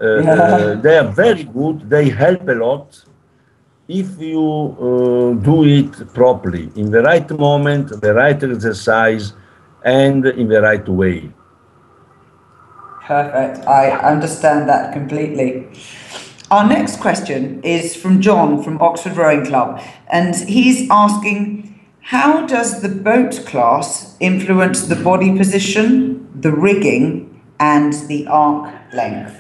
Uh, 0.01 0.05
uh, 0.05 0.75
they 0.75 0.99
are 0.99 1.09
very 1.09 1.45
good, 1.45 1.89
they 1.89 2.11
help 2.11 2.47
a 2.49 2.53
lot 2.53 3.05
if 3.89 4.19
you 4.19 5.41
do 5.43 5.65
it 5.65 6.13
properly, 6.13 6.71
in 6.75 6.91
the 6.91 7.01
right 7.03 7.31
moment, 7.31 8.01
the 8.01 8.13
right 8.13 8.43
exercise, 8.43 9.33
and 9.85 10.27
in 10.27 10.49
the 10.49 10.61
right 10.61 10.87
way. 10.89 11.31
Perfect. 13.07 13.65
I 13.69 13.91
understand 13.91 14.69
that 14.69 14.93
completely. 14.93 15.69
Our 16.49 16.65
next 16.65 17.01
question 17.01 17.61
is 17.65 17.97
from 17.97 18.21
John 18.21 18.63
from 18.63 18.81
Oxford 18.81 19.17
Rowing 19.17 19.45
Club, 19.45 19.83
and 20.07 20.33
he's 20.37 20.89
asking 20.93 21.75
How 22.03 22.47
does 22.47 22.83
the 22.83 22.89
boat 22.89 23.45
class 23.47 24.17
influence 24.21 24.87
the 24.87 24.95
body 24.95 25.37
position, 25.37 26.29
the 26.41 26.53
rigging, 26.53 27.43
and 27.59 27.93
the 28.07 28.29
arc 28.29 28.73
length? 28.95 29.37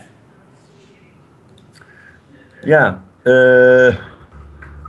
Yeah, 2.64 2.98
uh, 3.24 3.92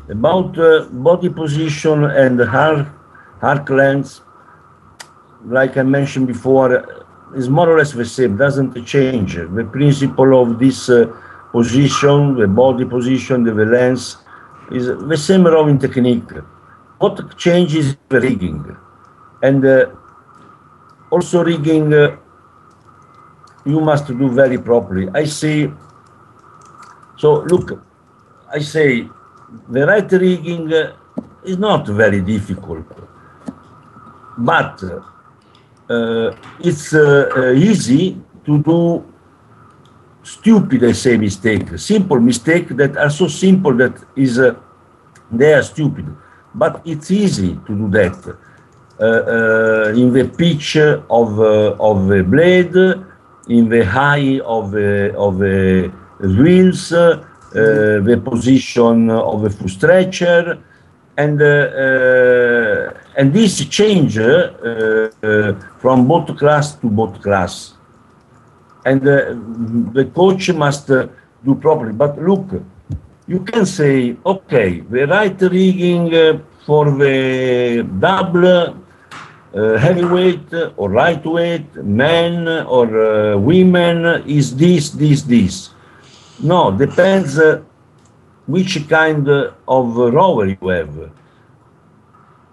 about 0.09 0.57
uh, 0.57 0.85
body 0.89 1.29
position 1.29 2.03
and 2.03 2.41
arc, 2.41 2.87
arc 3.43 3.69
length, 3.69 4.21
like 5.45 5.77
I 5.77 5.83
mentioned 5.83 6.25
before, 6.25 6.83
is 7.35 7.47
more 7.47 7.69
or 7.69 7.77
less 7.77 7.91
the 7.91 8.05
same, 8.05 8.37
doesn't 8.37 8.83
change. 8.85 9.35
The 9.35 9.69
principle 9.71 10.41
of 10.41 10.57
this. 10.57 10.89
Uh, 10.89 11.15
position, 11.51 12.35
the 12.35 12.47
body 12.47 12.85
position, 12.85 13.43
the 13.43 13.53
lens, 13.53 14.17
is 14.71 14.87
the 14.87 15.17
same 15.17 15.45
rowing 15.45 15.79
technique. 15.79 16.31
What 16.99 17.37
changes 17.37 17.95
the 18.09 18.19
rigging? 18.19 18.75
And 19.41 19.65
uh, 19.65 19.85
also 21.09 21.43
rigging, 21.43 21.93
uh, 21.93 22.17
you 23.65 23.79
must 23.79 24.07
do 24.07 24.29
very 24.29 24.57
properly. 24.57 25.09
I 25.13 25.25
say, 25.25 25.71
so 27.17 27.41
look, 27.43 27.81
I 28.53 28.59
say 28.59 29.07
the 29.69 29.85
right 29.85 30.11
rigging 30.11 30.73
uh, 30.73 30.95
is 31.43 31.57
not 31.57 31.87
very 31.87 32.21
difficult, 32.21 32.85
but 34.37 34.83
uh, 35.89 36.35
it's 36.59 36.93
uh, 36.93 37.29
uh, 37.35 37.51
easy 37.53 38.21
to 38.45 38.61
do 38.63 39.05
stupid, 40.27 40.83
I 40.83 40.91
say, 40.91 41.17
mistake, 41.17 41.77
simple 41.77 42.19
mistake 42.19 42.67
that 42.75 42.97
are 42.97 43.09
so 43.09 43.27
simple 43.27 43.73
that 43.75 43.95
is 44.15 44.39
uh, 44.39 44.55
they 45.31 45.53
are 45.53 45.63
stupid. 45.63 46.05
But 46.53 46.81
it's 46.85 47.11
easy 47.11 47.59
to 47.65 47.75
do 47.81 47.89
that. 47.91 48.17
Uh, 48.99 49.03
uh, 49.03 49.93
in 49.95 50.11
the 50.11 50.25
pitch 50.27 50.75
of 50.77 51.39
uh, 51.39 51.75
of 51.79 52.07
the 52.07 52.23
blade, 52.23 52.75
in 53.47 53.69
the 53.69 53.85
high 53.85 54.39
of 54.39 54.71
the 54.71 55.15
of 55.15 55.37
the 55.37 55.91
wheels, 56.19 56.91
uh, 56.91 57.23
the 57.53 58.21
position 58.23 59.09
of 59.11 59.43
the 59.43 59.49
full 59.49 59.69
stretcher, 59.69 60.57
and 61.15 61.41
uh, 61.41 62.91
and 63.17 63.33
this 63.33 63.63
change 63.65 64.15
from 65.81 66.07
boat 66.07 66.35
class 66.37 66.75
to 66.75 66.87
boat 66.89 67.21
class 67.21 67.76
and 68.87 69.01
uh, 69.07 69.35
the 69.97 70.05
coach 70.19 70.43
must 70.53 70.89
uh, 70.89 71.07
do 71.45 71.55
properly. 71.55 71.93
But 72.03 72.13
look, 72.29 72.47
you 73.27 73.39
can 73.49 73.65
say, 73.65 74.15
okay, 74.25 74.69
the 74.79 75.05
right 75.07 75.39
rigging 75.41 76.13
uh, 76.15 76.39
for 76.65 76.85
the 77.03 77.85
double 77.99 78.47
uh, 78.47 79.77
heavyweight 79.77 80.47
or 80.77 80.87
lightweight, 81.01 81.75
men 81.83 82.47
or 82.77 82.87
uh, 82.87 83.37
women 83.37 83.97
is 84.25 84.55
this, 84.55 84.89
this, 84.91 85.21
this. 85.23 85.69
No, 86.39 86.71
depends 86.71 87.37
uh, 87.37 87.63
which 88.45 88.87
kind 88.87 89.27
of 89.27 89.97
rower 89.97 90.45
you 90.45 90.67
have, 90.69 91.11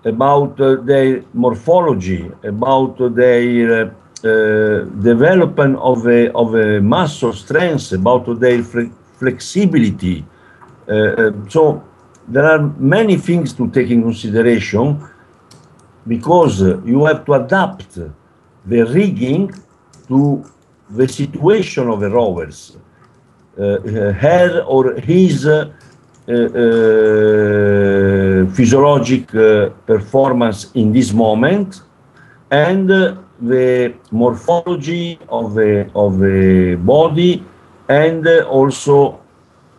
about 0.04 0.56
their 0.56 1.22
morphology, 1.32 2.30
about 2.42 2.98
their 3.14 3.94
development 4.24 5.76
of 5.76 6.06
a, 6.06 6.32
of 6.32 6.54
a 6.54 6.80
muscle 6.80 7.32
strength, 7.32 7.92
about 7.92 8.40
their 8.40 8.62
fle 8.62 8.90
flexibility. 9.18 10.24
Uh, 10.88 10.92
uh, 10.92 11.32
so 11.48 11.82
there 12.28 12.44
are 12.44 12.62
many 12.78 13.16
things 13.16 13.52
to 13.54 13.70
take 13.70 13.90
in 13.90 14.02
consideration 14.02 14.86
because 16.06 16.60
you 16.84 17.04
have 17.04 17.24
to 17.24 17.32
adapt 17.34 17.94
the 18.66 18.82
rigging 18.82 19.52
to 20.08 20.44
the 20.90 21.08
situation 21.08 21.88
of 21.88 22.00
the 22.00 22.10
rowers, 22.10 22.76
uh, 23.58 23.78
her 24.24 24.62
or 24.66 24.94
his 25.00 25.46
uh, 25.46 25.72
uh, 26.28 26.32
physiologic 28.54 29.28
performance 29.86 30.70
in 30.74 30.92
this 30.92 31.12
moment 31.12 31.82
and 32.50 32.90
the 33.40 33.94
morphology 34.10 35.18
of 35.28 35.54
the 35.54 35.90
of 35.94 36.18
the 36.18 36.76
body 36.76 37.44
and 37.88 38.26
also 38.26 39.20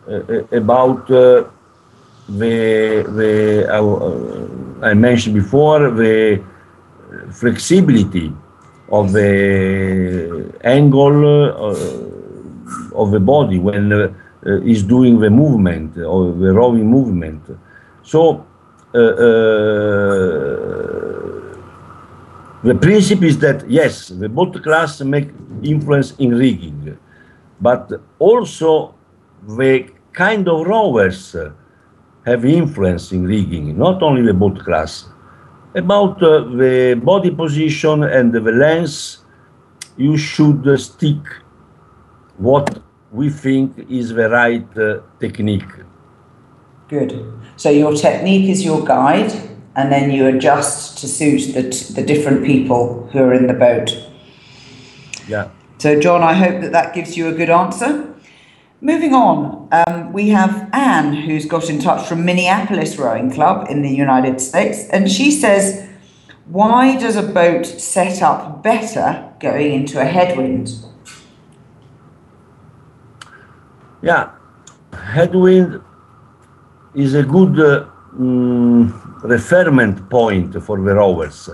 uh, 0.07 0.43
about 0.51 1.09
uh, 1.09 1.43
the 2.27 3.03
the 3.15 3.67
uh, 3.71 4.85
I 4.85 4.93
mentioned 4.93 5.35
before 5.35 5.91
the 5.91 6.43
flexibility 7.31 8.31
of 8.89 9.13
the 9.13 10.53
angle 10.63 11.25
uh, 11.25 11.75
of 13.01 13.11
the 13.11 13.19
body 13.19 13.57
when 13.59 13.91
uh, 13.91 14.11
is 14.63 14.83
doing 14.83 15.19
the 15.19 15.29
movement 15.29 15.97
or 15.97 16.31
the 16.33 16.53
rowing 16.53 16.87
movement. 16.87 17.41
So 18.03 18.45
uh, 18.93 18.99
the 22.65 22.73
principle 22.73 23.25
is 23.25 23.37
that 23.39 23.69
yes, 23.69 24.07
the 24.07 24.27
boat 24.27 24.63
class 24.63 24.99
make 25.01 25.29
influence 25.61 26.15
in 26.17 26.35
rigging, 26.35 26.97
but 27.61 27.91
also 28.17 28.95
the 29.47 29.87
kind 30.13 30.47
of 30.49 30.65
rowers 30.65 31.35
have 32.25 32.43
influence 32.43 33.11
in 33.11 33.23
rigging, 33.23 33.77
not 33.77 34.01
only 34.01 34.23
the 34.23 34.33
boat 34.33 34.59
class. 34.63 35.05
About 35.75 36.23
uh, 36.23 36.39
the 36.55 36.99
body 37.03 37.29
position 37.29 38.03
and 38.03 38.33
the 38.33 38.39
lens, 38.39 39.19
you 39.97 40.17
should 40.17 40.67
uh, 40.67 40.75
stick 40.77 41.21
what 42.37 42.81
we 43.11 43.29
think 43.29 43.77
is 43.89 44.09
the 44.09 44.27
right 44.29 44.77
uh, 44.77 45.01
technique. 45.19 45.71
Good. 46.87 47.31
So 47.57 47.69
your 47.69 47.93
technique 47.93 48.49
is 48.49 48.65
your 48.65 48.83
guide, 48.83 49.31
and 49.75 49.91
then 49.91 50.11
you 50.11 50.27
adjust 50.27 50.97
to 50.99 51.07
suit 51.07 51.53
the, 51.53 51.93
the 51.93 52.03
different 52.03 52.45
people 52.45 53.09
who 53.11 53.19
are 53.19 53.33
in 53.33 53.47
the 53.47 53.53
boat. 53.53 53.97
Yeah. 55.27 55.49
So, 55.77 55.99
John, 55.99 56.23
I 56.23 56.33
hope 56.33 56.61
that 56.61 56.71
that 56.71 56.93
gives 56.93 57.17
you 57.17 57.27
a 57.27 57.33
good 57.33 57.49
answer. 57.49 58.13
Moving 58.81 59.13
on, 59.13 59.67
um, 59.71 60.13
we 60.13 60.29
have 60.29 60.69
Anne, 60.71 61.13
who's 61.13 61.45
got 61.45 61.69
in 61.69 61.79
touch 61.79 62.07
from 62.07 62.23
Minneapolis 62.23 62.97
Rowing 62.97 63.31
Club 63.31 63.67
in 63.69 63.81
the 63.81 63.89
United 63.89 64.39
States, 64.39 64.87
and 64.89 65.11
she 65.11 65.31
says, 65.31 65.87
Why 66.45 66.97
does 66.97 67.15
a 67.15 67.23
boat 67.23 67.65
set 67.65 68.21
up 68.21 68.63
better 68.63 69.33
going 69.39 69.73
into 69.73 69.99
a 69.99 70.05
headwind? 70.05 70.71
Yeah, 74.01 74.31
headwind 74.93 75.81
is 76.93 77.15
a 77.15 77.23
good 77.23 77.59
uh, 77.59 77.87
um, 78.19 79.04
referment 79.27 80.09
point 80.09 80.61
for 80.63 80.77
the 80.79 80.95
rowers 80.95 81.49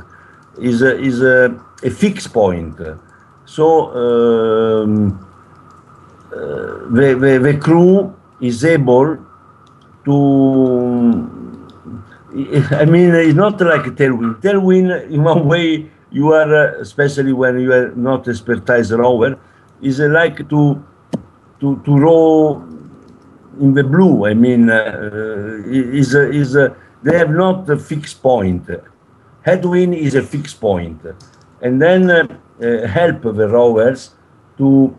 is 0.60 0.82
a, 0.82 1.00
is 1.00 1.22
a, 1.22 1.60
a 1.84 1.90
fixed 1.90 2.34
point. 2.34 2.76
So 3.46 3.92
um, 3.92 5.28
uh, 6.32 6.36
the, 6.36 7.18
the, 7.20 7.40
the, 7.52 7.58
crew 7.58 8.16
is 8.40 8.64
able 8.64 9.18
to 10.06 11.32
I 12.72 12.86
mean, 12.86 13.14
it's 13.14 13.36
not 13.36 13.60
like 13.60 13.88
a 13.88 13.92
tailwind. 13.92 14.42
Tailwind, 14.42 15.12
in 15.12 15.24
one 15.24 15.48
way, 15.48 15.90
you 16.12 16.32
are, 16.32 16.56
uh, 16.56 16.80
especially 16.80 17.34
when 17.34 17.60
you 17.60 17.74
are 17.74 17.92
not 17.96 18.28
expertise 18.28 18.92
rower, 18.92 19.38
is 19.82 20.00
uh, 20.00 20.08
like 20.08 20.48
to 20.50 20.82
to 21.60 21.82
to 21.84 21.98
row 21.98 22.64
in 23.60 23.74
the 23.74 23.84
blue. 23.84 24.26
I 24.28 24.34
mean, 24.34 24.70
uh, 24.70 25.62
is 25.66 26.16
is 26.16 26.56
they 27.04 27.18
have 27.18 27.32
not 27.32 27.70
a 27.70 27.78
fixed 27.78 28.22
point. 28.22 28.70
Headwind 29.44 29.96
is 29.96 30.16
a 30.16 30.22
fixed 30.22 30.60
point, 30.62 31.02
and 31.62 31.82
then 31.82 32.10
uh, 32.10 32.28
uh, 32.62 32.88
help 32.88 33.22
the 33.24 33.48
rowers 33.48 34.12
to 34.58 34.96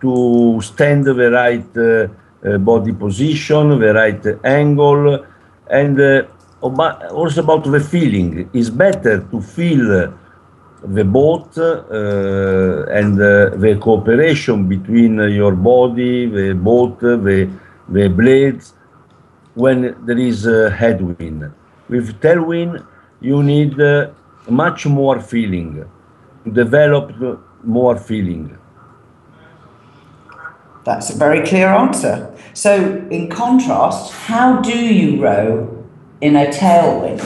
to 0.00 0.60
stand 0.62 1.04
the 1.04 1.30
right 1.30 1.76
uh, 1.76 2.58
body 2.58 2.92
position, 2.92 3.78
the 3.78 3.94
right 3.94 4.24
angle, 4.44 5.24
and 5.70 6.26
also 6.60 7.42
about 7.42 7.64
the 7.64 7.80
feeling. 7.80 8.50
It's 8.52 8.68
better 8.68 9.20
to 9.30 9.40
feel 9.40 10.12
the 10.84 11.04
boat 11.04 11.56
uh, 11.56 12.86
and 12.90 13.20
uh, 13.20 13.50
the 13.56 13.78
cooperation 13.80 14.68
between 14.68 15.18
your 15.30 15.52
body, 15.52 16.26
the 16.26 16.54
boat, 16.54 16.98
the, 17.00 17.48
the 17.88 18.08
blades, 18.08 18.74
when 19.54 19.96
there 20.06 20.18
is 20.18 20.46
a 20.46 20.70
headwind. 20.70 21.52
With 21.88 22.20
tailwind, 22.20 22.86
you 23.20 23.42
need 23.42 23.80
uh, 23.80 24.10
much 24.48 24.86
more 24.86 25.20
feeling, 25.20 25.88
develop 26.52 27.12
more 27.62 27.96
feeling. 27.96 28.58
That's 30.84 31.14
a 31.14 31.16
very 31.16 31.46
clear 31.46 31.68
answer. 31.68 32.34
So, 32.54 33.06
in 33.10 33.28
contrast, 33.28 34.12
how 34.12 34.60
do 34.60 34.76
you 34.76 35.22
row 35.22 35.82
in 36.22 36.36
a 36.36 36.46
tailwind. 36.46 37.20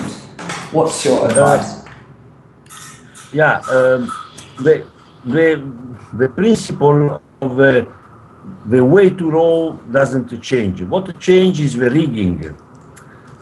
What's 0.72 1.04
your 1.04 1.28
advice? 1.28 1.84
Uh, 1.84 1.84
yeah, 3.32 3.58
um, 3.70 4.10
the, 4.58 4.86
the, 5.24 5.72
the 6.14 6.28
principle 6.30 7.22
of 7.42 7.56
the, 7.56 7.86
the 8.66 8.84
way 8.84 9.10
to 9.10 9.30
roll 9.30 9.72
doesn't 9.90 10.40
change. 10.42 10.82
What 10.82 11.18
changes 11.20 11.74
is 11.74 11.80
the 11.80 11.90
rigging, 11.90 12.56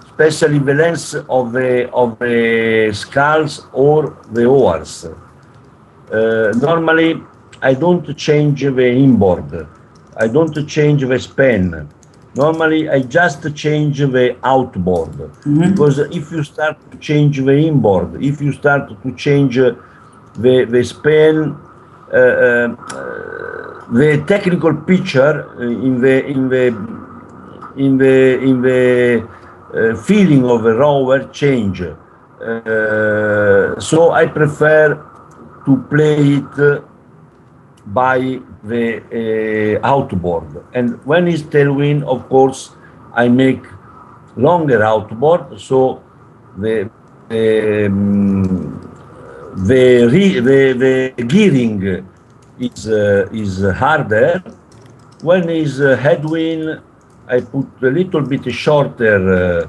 especially 0.05 0.59
the 0.59 0.75
length 0.75 1.15
of 1.29 1.53
the, 1.53 1.91
of 1.93 2.19
the 2.19 2.91
sculls 2.93 3.67
or 3.73 4.17
the 4.33 4.45
oars. 4.45 5.05
Uh, 5.05 6.53
normally, 6.57 7.23
I 7.63 7.75
don't 7.75 8.17
change 8.17 8.63
the 8.63 8.89
inboard. 8.89 9.67
I 10.17 10.29
don't 10.29 10.67
change 10.67 11.03
the 11.03 11.19
span 11.19 11.89
normally 12.35 12.89
I 12.89 13.01
just 13.01 13.43
change 13.55 13.99
the 13.99 14.37
outboard 14.43 15.13
mm-hmm. 15.13 15.71
because 15.71 15.99
if 15.99 16.31
you 16.33 16.43
start 16.43 16.79
to 16.91 16.99
change 16.99 17.39
the 17.39 17.57
inboard, 17.57 18.23
if 18.23 18.41
you 18.41 18.53
start 18.53 18.89
to 19.03 19.15
change 19.15 19.57
the 19.57 19.77
the 20.75 20.83
span, 20.85 21.57
uh, 22.13 22.17
uh, 22.17 22.75
the 23.93 24.25
technical 24.27 24.75
picture 24.75 25.61
in 25.61 26.01
the 26.01 26.25
in 26.27 26.49
the 26.49 26.67
in 27.77 27.99
the 27.99 28.39
in 28.41 28.63
the 28.63 29.29
uh, 29.75 29.97
feeling 30.03 30.45
of 30.49 30.65
a 30.65 30.75
rower 30.75 31.29
change. 31.29 31.83
Uh, 31.83 33.79
so 33.81 34.13
I 34.13 34.27
prefer 34.27 34.95
to 35.65 35.77
play 35.91 36.41
it 36.41 36.85
by 37.87 38.41
the 38.63 39.79
uh, 39.83 39.87
outboard. 39.87 40.65
And 40.73 41.05
when 41.05 41.29
it's 41.29 41.43
tailwind, 41.43 42.03
of 42.05 42.29
course, 42.29 42.71
I 43.13 43.29
make 43.29 43.63
longer 44.37 44.83
outboard, 44.83 45.61
so 45.61 46.03
the 46.57 46.91
um, 47.31 48.81
the, 49.57 50.07
the, 50.41 51.13
the 51.17 51.25
gearing 51.25 52.07
is 52.59 52.89
uh, 52.89 53.29
is 53.33 53.63
harder. 53.79 54.43
When 55.23 55.49
is 55.49 55.81
uh, 55.81 55.97
headwind, 55.97 56.81
I 57.29 57.41
put 57.41 57.67
a 57.83 57.91
little 57.91 58.21
bit 58.21 58.53
shorter 58.53 59.69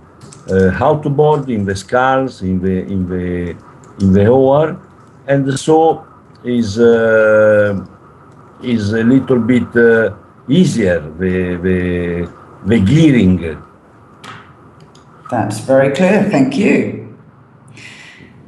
uh, 0.50 0.54
uh, 0.54 1.10
board 1.10 1.50
in 1.50 1.66
the 1.66 1.76
sculls, 1.76 2.42
in 2.42 2.60
the 2.62 2.84
in 2.86 3.10
the 3.10 3.56
in 4.02 4.14
the 4.14 4.28
oar, 4.28 4.80
and 5.28 5.58
so 5.58 6.06
is 6.44 6.80
uh, 6.80 7.86
is 8.62 8.94
a 8.94 9.04
little 9.04 9.40
bit 9.40 9.76
uh, 9.76 10.16
easier, 10.48 11.00
the, 11.20 11.58
the, 11.58 12.32
the 12.66 12.80
gearing. 12.80 13.62
That's 15.30 15.60
very 15.60 15.94
clear, 15.94 16.30
thank 16.30 16.56
you. 16.56 17.18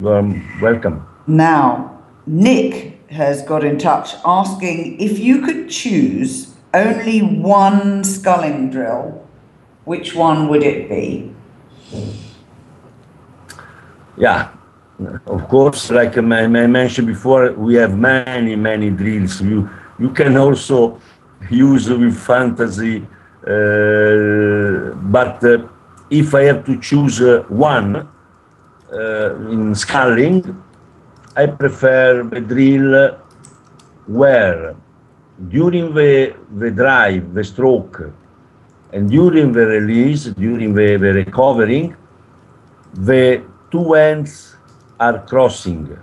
Um, 0.05 0.59
welcome. 0.61 1.07
Now, 1.25 2.03
Nick 2.25 2.96
has 3.09 3.41
got 3.43 3.63
in 3.63 3.77
touch 3.77 4.15
asking 4.25 4.99
if 4.99 5.19
you 5.19 5.41
could 5.41 5.69
choose 5.69 6.55
only 6.73 7.21
one 7.21 8.03
sculling 8.03 8.69
drill, 8.69 9.25
which 9.85 10.13
one 10.13 10.49
would 10.49 10.63
it 10.63 10.89
be? 10.89 11.33
Yeah, 14.17 14.49
of 15.27 15.47
course, 15.47 15.89
like 15.91 16.17
I 16.17 16.21
mentioned 16.21 17.07
before, 17.07 17.53
we 17.53 17.75
have 17.75 17.97
many, 17.97 18.55
many 18.55 18.89
drills. 18.89 19.41
You 19.41 19.69
you 19.99 20.09
can 20.11 20.37
also 20.37 20.99
use 21.49 21.89
with 21.89 22.17
fantasy, 22.17 22.97
uh, 23.47 24.93
but 25.09 25.43
uh, 25.43 25.67
if 26.09 26.35
I 26.35 26.43
have 26.43 26.65
to 26.65 26.79
choose 26.79 27.21
uh, 27.21 27.43
one 27.47 28.07
in 29.49 29.75
sculling, 29.75 30.63
I 31.37 31.45
prefer 31.45 32.23
the 32.23 32.41
drill 32.41 33.15
where 34.07 34.75
during 35.49 35.93
the, 35.93 36.35
the 36.57 36.71
drive, 36.71 37.35
the 37.35 37.43
stroke, 37.43 38.11
and 38.91 39.07
during 39.07 39.51
the 39.51 39.67
release, 39.67 40.25
during 40.25 40.73
the, 40.73 40.97
the 40.97 41.13
recovering, 41.13 41.95
the 42.93 43.43
two 43.69 43.93
ends 43.93 44.55
are 44.99 45.19
crossing. 45.27 45.95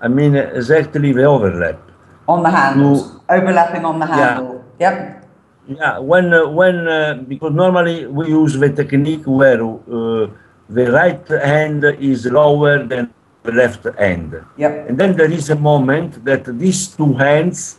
I 0.00 0.08
mean, 0.08 0.34
exactly 0.34 1.12
the 1.12 1.24
overlap 1.24 1.78
on 2.26 2.42
the 2.42 2.50
handles, 2.50 3.20
overlapping 3.28 3.84
on 3.84 3.98
the 3.98 4.06
handle. 4.06 4.64
Yeah. 4.80 4.90
Yep. 4.90 5.28
Yeah, 5.68 5.98
when 5.98 6.32
uh, 6.32 6.48
when 6.48 6.88
uh, 6.88 7.22
because 7.28 7.52
normally 7.52 8.06
we 8.06 8.28
use 8.28 8.54
the 8.58 8.70
technique 8.70 9.24
where 9.26 9.62
uh, 9.62 10.26
the 10.68 10.90
right 10.90 11.28
hand 11.28 11.84
is 11.84 12.26
lower 12.26 12.82
than 12.82 13.12
the 13.42 13.52
left 13.52 13.84
hand. 13.98 14.44
Yep. 14.56 14.88
And 14.88 14.98
then 14.98 15.16
there 15.16 15.30
is 15.30 15.50
a 15.50 15.56
moment 15.56 16.24
that 16.24 16.44
these 16.58 16.88
two 16.88 17.12
hands 17.14 17.78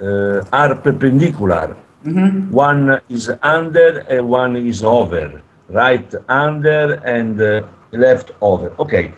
uh, 0.00 0.44
are 0.52 0.74
perpendicular. 0.74 1.76
Mm-hmm. 2.04 2.50
One 2.50 3.00
is 3.08 3.30
under 3.42 4.00
and 4.00 4.28
one 4.28 4.56
is 4.56 4.82
over. 4.84 5.42
Right 5.68 6.14
under 6.28 6.94
and 7.04 7.40
uh, 7.40 7.66
left 7.92 8.32
over. 8.40 8.74
Okay. 8.78 9.14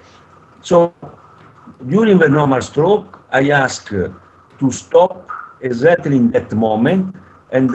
So 0.61 0.95
during 1.89 2.19
the 2.19 2.29
normal 2.29 2.63
stroke, 2.63 3.21
I 3.33 3.51
ask 3.51 3.89
to 3.89 4.71
stop 4.71 5.31
exactly 5.61 6.17
in 6.17 6.31
that 6.31 6.53
moment 6.53 7.17
and 7.51 7.71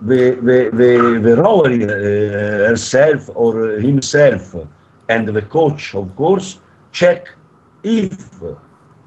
the, 0.00 0.38
the, 0.48 0.70
the, 0.72 1.20
the 1.20 1.36
rower 1.36 1.66
uh, 1.66 2.68
herself 2.68 3.30
or 3.34 3.78
himself 3.78 4.54
and 5.08 5.26
the 5.26 5.42
coach, 5.42 5.94
of 5.94 6.14
course, 6.14 6.60
check 6.92 7.28
if 7.82 8.40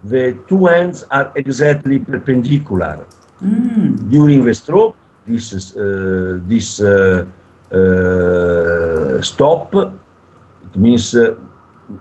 the 0.03 0.37
two 0.47 0.67
ends 0.67 1.03
are 1.11 1.31
exactly 1.35 1.99
perpendicular. 1.99 3.05
Mm. 3.41 4.09
During 4.09 4.45
the 4.45 4.53
stroke, 4.53 4.95
this, 5.25 5.53
is, 5.53 5.75
uh, 5.75 6.39
this 6.43 6.81
uh, 6.81 7.25
uh, 7.71 9.21
stop, 9.21 9.73
it 9.75 10.75
means 10.75 11.15
uh, 11.15 11.35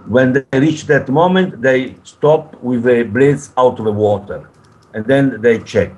when 0.07 0.33
they 0.33 0.61
reach 0.61 0.87
that 0.87 1.09
moment, 1.09 1.61
they 1.61 1.97
stop 2.05 2.61
with 2.63 2.85
the 2.85 3.03
blades 3.03 3.53
out 3.57 3.79
of 3.79 3.85
the 3.85 3.93
water 3.93 4.49
and 4.95 5.05
then 5.07 5.41
they 5.41 5.59
check. 5.59 5.93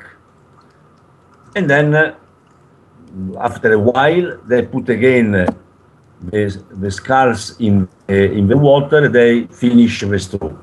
And 1.55 1.68
then 1.68 1.95
uh, 1.95 2.14
after 3.40 3.73
a 3.73 3.79
while, 3.79 4.38
they 4.47 4.62
put 4.62 4.88
again 4.88 5.35
uh, 5.35 5.53
the, 6.31 6.63
the 6.71 7.57
in, 7.59 7.89
uh, 8.09 8.13
in 8.13 8.47
the 8.47 8.57
water, 8.57 9.09
they 9.09 9.45
finish 9.47 10.01
the 10.01 10.19
stroke. 10.19 10.59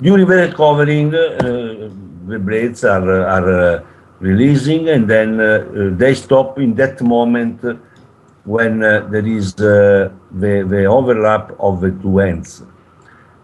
During 0.00 0.26
the 0.26 0.36
recovering, 0.36 1.14
uh, 1.14 1.90
the 2.26 2.38
blades 2.38 2.84
are, 2.84 3.26
are 3.26 3.50
uh, 3.50 3.84
releasing 4.20 4.88
and 4.88 5.08
then 5.08 5.40
uh, 5.40 5.90
they 5.96 6.14
stop 6.14 6.58
in 6.58 6.74
that 6.74 7.00
moment 7.00 7.62
when 8.44 8.80
there 8.80 9.26
is 9.26 9.54
the, 9.54 10.12
the 10.32 10.84
overlap 10.84 11.52
of 11.60 11.80
the 11.80 11.92
two 12.02 12.18
ends. 12.18 12.62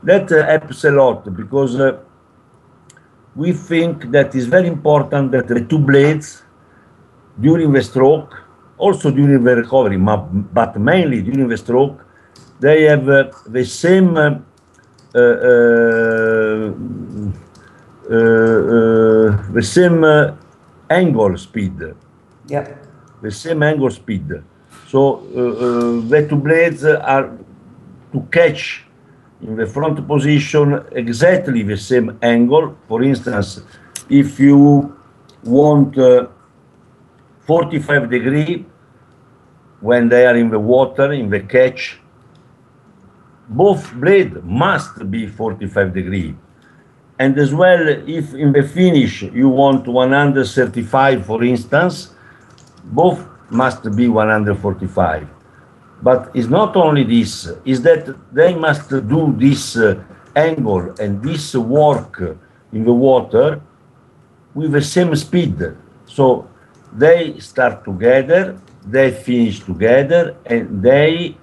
That 0.03 0.29
helps 0.31 0.85
a 0.85 0.91
lot 0.91 1.37
because 1.37 1.81
we 3.37 3.53
think 3.53 4.11
that 4.11 4.35
it's 4.35 4.47
very 4.47 4.67
important 4.67 5.31
that 5.33 5.47
the 5.47 5.65
two 5.65 5.79
blades 5.79 6.43
during 7.41 7.73
the 7.73 7.83
stroke 7.83 8.48
also 8.79 9.11
during 9.11 9.43
the 9.43 9.57
recovery, 9.57 9.97
but 9.97 10.79
mainly 10.79 11.23
during 11.23 11.49
the 11.49 11.57
stroke, 11.57 12.05
they 12.61 12.85
have 12.85 13.09
uh, 13.09 13.31
the 13.47 13.64
same 13.64 14.17
uh, 14.17 14.38
uh, 15.14 15.21
the 19.53 19.62
same 19.62 20.05
angle 20.91 21.37
speed. 21.37 21.95
Yep. 22.49 22.87
The 23.23 23.31
same 23.31 23.62
angle 23.62 23.91
speed. 23.91 24.43
So 24.88 25.23
the 26.09 26.27
two 26.29 26.37
blades 26.37 26.85
are 26.85 27.31
to 28.12 28.21
catch 28.33 28.85
in 29.43 29.57
the 29.57 29.67
front 29.67 30.07
position 30.07 30.83
exactly 30.93 31.62
the 31.62 31.77
same 31.77 32.19
angle. 32.23 32.77
For 32.88 33.03
instance, 33.03 33.61
if 34.09 34.41
you 34.41 34.97
want 35.45 35.99
uh, 35.99 36.27
45 37.49 38.11
degree 38.11 38.67
when 39.81 40.11
they 40.11 40.27
are 40.27 40.37
in 40.37 40.51
the 40.51 40.59
water, 40.59 41.13
in 41.13 41.31
the 41.31 41.41
catch, 41.41 41.99
both 43.49 43.91
blade 43.95 44.45
must 44.45 45.11
be 45.11 45.27
45 45.27 45.95
degree. 45.95 46.37
And 47.19 47.39
as 47.39 47.55
well, 47.55 47.89
if 47.89 48.35
in 48.35 48.53
the 48.53 48.63
finish 48.63 49.23
you 49.23 49.49
want 49.49 49.89
135, 49.89 51.25
for 51.25 51.43
instance, 51.43 52.15
both 52.85 53.27
must 53.49 53.97
be 53.97 54.09
145. 54.09 55.27
But 56.03 56.31
it's 56.35 56.49
not 56.49 56.77
only 56.77 57.03
this, 57.03 57.51
is 57.65 57.81
that 57.81 58.15
they 58.31 58.55
must 58.55 58.91
do 58.91 59.35
this 59.39 59.75
uh, 59.75 60.05
angle 60.37 60.95
and 61.01 61.23
this 61.23 61.55
work 61.55 62.21
in 62.75 62.85
the 62.85 62.93
water 62.93 63.63
with 64.55 64.73
the 64.73 64.83
same 64.83 65.17
speed. 65.17 65.57
So 66.05 66.47
they 66.99 67.39
start 67.39 67.85
together, 67.85 68.59
they 68.87 69.11
finish 69.11 69.61
together, 69.61 70.37
and 70.47 70.83
they 70.83 71.37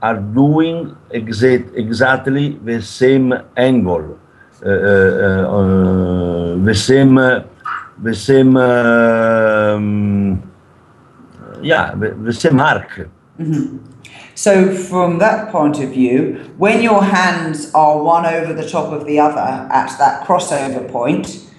are 0.00 0.18
doing 0.18 0.96
exa 1.10 1.52
exactly 1.76 2.58
the 2.64 2.80
same 2.82 3.32
angle, 3.56 4.18
uh, 4.64 4.68
uh, 4.68 4.72
uh, 4.72 6.64
the 6.64 6.74
same, 6.74 7.14
the 7.14 8.14
same, 8.14 8.56
um, 8.56 10.42
yeah, 11.62 11.94
the, 11.94 12.10
the 12.26 12.32
same 12.32 12.60
arc. 12.60 13.08
Mm 13.38 13.52
-hmm. 13.52 13.92
So, 14.34 14.74
from 14.74 15.18
that 15.18 15.52
point 15.52 15.78
of 15.78 15.90
view, 15.90 16.40
when 16.56 16.82
your 16.82 17.02
hands 17.02 17.70
are 17.74 17.96
one 18.00 18.24
over 18.26 18.54
the 18.54 18.68
top 18.68 18.92
of 18.92 19.04
the 19.04 19.20
other 19.20 19.68
at 19.70 19.90
that 19.98 20.26
crossover 20.26 20.90
point, 20.90 21.51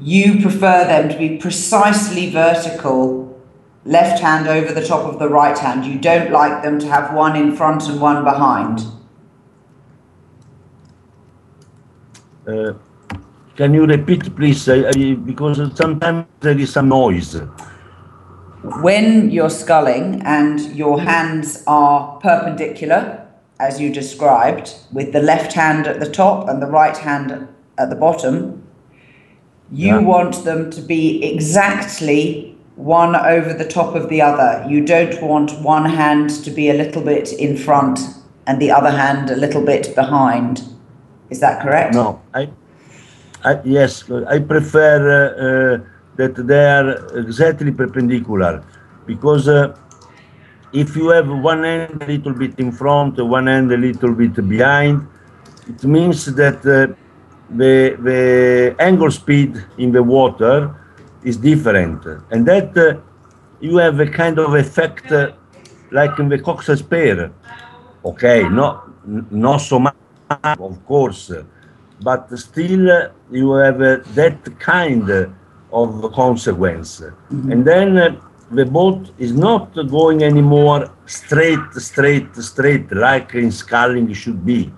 you 0.00 0.40
prefer 0.40 0.84
them 0.84 1.08
to 1.08 1.18
be 1.18 1.36
precisely 1.38 2.30
vertical, 2.30 3.40
left 3.84 4.20
hand 4.20 4.48
over 4.48 4.72
the 4.72 4.84
top 4.84 5.04
of 5.06 5.18
the 5.18 5.28
right 5.28 5.58
hand. 5.58 5.84
You 5.84 5.98
don't 5.98 6.30
like 6.32 6.62
them 6.62 6.78
to 6.80 6.86
have 6.88 7.14
one 7.14 7.36
in 7.36 7.54
front 7.56 7.88
and 7.88 8.00
one 8.00 8.24
behind. 8.24 8.80
Uh, 12.46 12.74
can 13.56 13.72
you 13.72 13.86
repeat, 13.86 14.34
please? 14.36 14.68
I, 14.68 14.88
I, 14.88 15.14
because 15.14 15.76
sometimes 15.76 16.26
there 16.40 16.58
is 16.58 16.72
some 16.72 16.88
noise 16.88 17.40
when 18.64 19.30
you're 19.30 19.50
sculling 19.50 20.22
and 20.24 20.58
your 20.74 21.02
hands 21.02 21.62
are 21.66 22.18
perpendicular, 22.20 23.28
as 23.60 23.78
you 23.78 23.92
described, 23.92 24.74
with 24.90 25.12
the 25.12 25.20
left 25.20 25.52
hand 25.52 25.86
at 25.86 26.00
the 26.00 26.10
top 26.10 26.48
and 26.48 26.62
the 26.62 26.66
right 26.66 26.96
hand 26.96 27.46
at 27.76 27.90
the 27.90 27.96
bottom, 27.96 28.63
you 29.74 29.94
yeah. 29.94 29.98
want 29.98 30.44
them 30.44 30.70
to 30.70 30.80
be 30.80 31.24
exactly 31.24 32.56
one 32.76 33.14
over 33.14 33.52
the 33.52 33.66
top 33.66 33.94
of 33.94 34.08
the 34.08 34.20
other. 34.22 34.64
You 34.68 34.84
don't 34.84 35.20
want 35.22 35.50
one 35.60 35.84
hand 35.84 36.30
to 36.44 36.50
be 36.50 36.70
a 36.70 36.74
little 36.74 37.02
bit 37.02 37.32
in 37.32 37.56
front 37.56 38.00
and 38.46 38.60
the 38.60 38.70
other 38.70 38.90
hand 38.90 39.30
a 39.30 39.36
little 39.36 39.64
bit 39.64 39.94
behind. 39.94 40.62
Is 41.30 41.40
that 41.40 41.62
correct? 41.62 41.94
No, 41.94 42.20
I, 42.32 42.50
I 43.44 43.60
yes, 43.64 44.10
I 44.10 44.38
prefer. 44.38 44.96
Uh, 45.10 45.82
uh, 45.82 45.90
that 46.16 46.34
they 46.46 46.64
are 46.64 47.18
exactly 47.18 47.72
perpendicular 47.72 48.64
because 49.06 49.48
uh, 49.48 49.76
if 50.72 50.96
you 50.96 51.08
have 51.08 51.28
one 51.28 51.64
end 51.64 52.02
a 52.02 52.06
little 52.06 52.32
bit 52.32 52.58
in 52.58 52.72
front, 52.72 53.18
one 53.24 53.48
end 53.48 53.72
a 53.72 53.76
little 53.76 54.14
bit 54.14 54.34
behind, 54.48 55.06
it 55.68 55.84
means 55.84 56.26
that 56.34 56.64
uh, 56.66 56.94
the, 57.56 57.96
the 58.02 58.76
angle 58.78 59.10
speed 59.10 59.64
in 59.78 59.92
the 59.92 60.02
water 60.02 60.74
is 61.22 61.36
different. 61.36 62.04
And 62.30 62.46
that 62.46 62.76
uh, 62.76 63.00
you 63.60 63.78
have 63.78 64.00
a 64.00 64.06
kind 64.06 64.38
of 64.38 64.54
effect 64.54 65.10
uh, 65.12 65.32
like 65.90 66.18
in 66.18 66.28
the 66.28 66.38
coxswain 66.38 66.76
spear. 66.76 67.32
Okay, 68.04 68.48
not, 68.48 68.90
not 69.32 69.58
so 69.58 69.78
much, 69.78 69.94
of 70.42 70.84
course, 70.86 71.32
but 72.02 72.28
still 72.38 73.10
you 73.30 73.52
have 73.52 73.80
uh, 73.80 73.98
that 74.14 74.58
kind 74.58 75.08
of 75.72 76.12
consequence. 76.12 77.02
Mm 77.02 77.40
-hmm. 77.40 77.52
And 77.52 77.64
then 77.64 77.88
uh, 77.96 78.14
the 78.50 78.64
boat 78.64 79.10
is 79.18 79.32
not 79.32 79.74
going 79.90 80.22
anymore 80.22 80.90
straight, 81.06 81.72
straight, 81.76 82.36
straight, 82.36 82.86
like 82.92 83.34
in 83.34 83.50
sculling 83.50 84.14
should 84.14 84.44
be. 84.44 84.72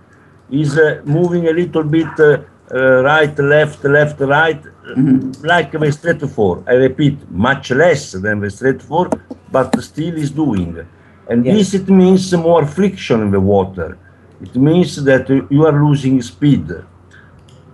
Is 0.50 0.78
uh, 0.78 1.02
moving 1.04 1.48
a 1.48 1.52
little 1.52 1.82
bit 1.82 2.20
uh, 2.20 2.38
uh 2.74 3.02
right, 3.02 3.38
left, 3.38 3.84
left, 3.84 4.20
right, 4.20 4.62
mm 4.96 5.06
-hmm. 5.06 5.18
like 5.42 5.78
the 5.78 5.92
straight 5.92 6.26
four. 6.36 6.62
I 6.66 6.74
repeat, 6.88 7.16
much 7.30 7.70
less 7.70 8.12
than 8.24 8.40
the 8.40 8.50
straight 8.50 8.82
four, 8.82 9.08
but 9.52 9.68
still 9.82 10.16
is 10.16 10.30
doing. 10.30 10.72
And 11.28 11.44
yes. 11.44 11.56
this 11.56 11.74
it 11.74 11.88
means 11.88 12.32
more 12.32 12.66
friction 12.66 13.20
in 13.22 13.30
the 13.30 13.40
water. 13.40 13.96
It 14.40 14.54
means 14.54 15.02
that 15.04 15.28
you 15.28 15.66
are 15.66 15.78
losing 15.86 16.22
speed. 16.22 16.66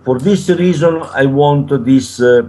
For 0.03 0.19
this 0.19 0.49
reason, 0.49 1.01
I 1.15 1.25
want 1.25 1.67
this 1.85 2.19
uh, 2.19 2.43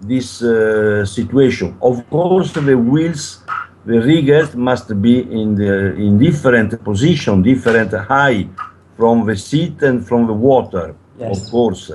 this 0.00 0.42
uh, 0.42 1.04
situation. 1.04 1.76
Of 1.80 2.08
course, 2.10 2.52
the 2.52 2.76
wheels, 2.76 3.42
the 3.86 4.00
riggers 4.00 4.54
must 4.54 4.88
be 5.00 5.20
in 5.20 5.54
the 5.54 5.94
in 5.94 6.18
different 6.18 6.82
position, 6.84 7.42
different 7.42 7.92
high 7.92 8.48
from 8.96 9.26
the 9.26 9.36
seat 9.36 9.82
and 9.82 10.06
from 10.06 10.26
the 10.26 10.32
water. 10.32 10.94
Yes. 11.28 11.46
Of 11.46 11.50
course. 11.50 11.92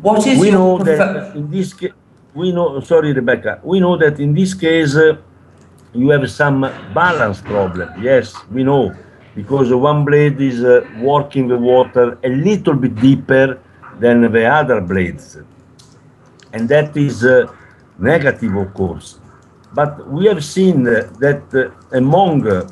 What 0.00 0.26
is 0.26 0.38
we 0.38 0.50
know 0.50 0.78
that 0.78 1.36
in 1.36 1.50
this 1.50 1.74
case, 1.74 1.92
we 2.34 2.52
know. 2.52 2.80
Sorry, 2.80 3.12
Rebecca. 3.12 3.60
We 3.62 3.80
know 3.80 3.96
that 3.96 4.18
in 4.18 4.34
this 4.34 4.54
case, 4.54 4.96
uh, 4.96 5.16
you 5.92 6.10
have 6.10 6.30
some 6.30 6.60
balance 6.94 7.40
problem. 7.40 7.88
Yes, 8.02 8.34
we 8.50 8.64
know 8.64 8.94
because 9.34 9.72
one 9.72 10.04
blade 10.04 10.40
is 10.40 10.64
uh, 10.64 10.80
working 10.98 11.48
the 11.48 11.56
water 11.56 12.18
a 12.24 12.28
little 12.28 12.74
bit 12.74 12.94
deeper 12.96 13.58
than 13.98 14.32
the 14.32 14.44
other 14.46 14.80
blades 14.80 15.38
and 16.52 16.68
that 16.68 16.96
is 16.96 17.24
uh, 17.24 17.52
negative, 17.98 18.54
of 18.56 18.74
course. 18.74 19.18
But 19.72 20.08
we 20.08 20.26
have 20.26 20.44
seen 20.44 20.82
that 20.84 21.42
uh, 21.54 21.96
among 21.96 22.46
uh, 22.46 22.66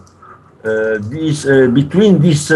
these, 1.09 1.45
between 1.45 2.21
these 2.21 2.53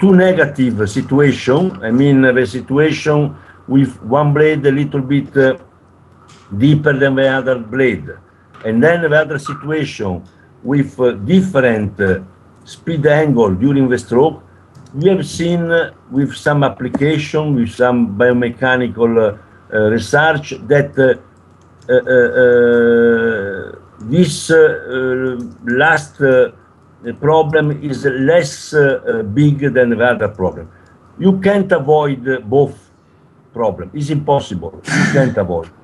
two 0.00 0.14
negative 0.14 0.88
situations, 0.88 1.72
I 1.82 1.90
mean 1.90 2.22
the 2.22 2.46
situation 2.46 3.36
with 3.68 4.02
one 4.02 4.32
blade 4.32 4.66
a 4.66 4.72
little 4.72 5.02
bit 5.02 5.32
deeper 6.56 6.92
than 6.92 7.14
the 7.14 7.28
other 7.28 7.58
blade, 7.58 8.08
and 8.64 8.82
then 8.82 9.02
the 9.02 9.14
other 9.14 9.38
situation 9.38 10.22
with 10.62 10.96
different 11.26 12.00
speed 12.64 13.06
angle 13.06 13.54
during 13.54 13.88
the 13.88 13.98
stroke, 13.98 14.42
we 14.94 15.08
have 15.08 15.26
seen 15.26 15.70
uh, 15.70 15.92
with 16.10 16.34
some 16.34 16.64
application, 16.64 17.54
with 17.54 17.70
some 17.70 18.16
biomechanical 18.18 19.12
uh, 19.18 19.36
uh, 19.72 19.90
research 19.90 20.54
that 20.66 20.98
uh, 20.98 21.14
uh, 21.94 23.78
this 24.00 24.50
last 25.64 26.20
problem 27.20 27.82
is 27.82 28.04
less 28.04 28.74
uh, 28.74 28.80
uh, 28.80 29.22
big 29.22 29.58
than 29.72 29.90
the 29.90 30.04
other 30.04 30.28
problem. 30.28 30.70
You 31.18 31.40
can't 31.40 31.70
avoid 31.72 32.48
both 32.48 32.90
problems. 33.52 33.92
It's 33.94 34.10
impossible. 34.10 34.80
You 34.84 35.12
can't 35.12 35.36
avoid. 35.36 35.70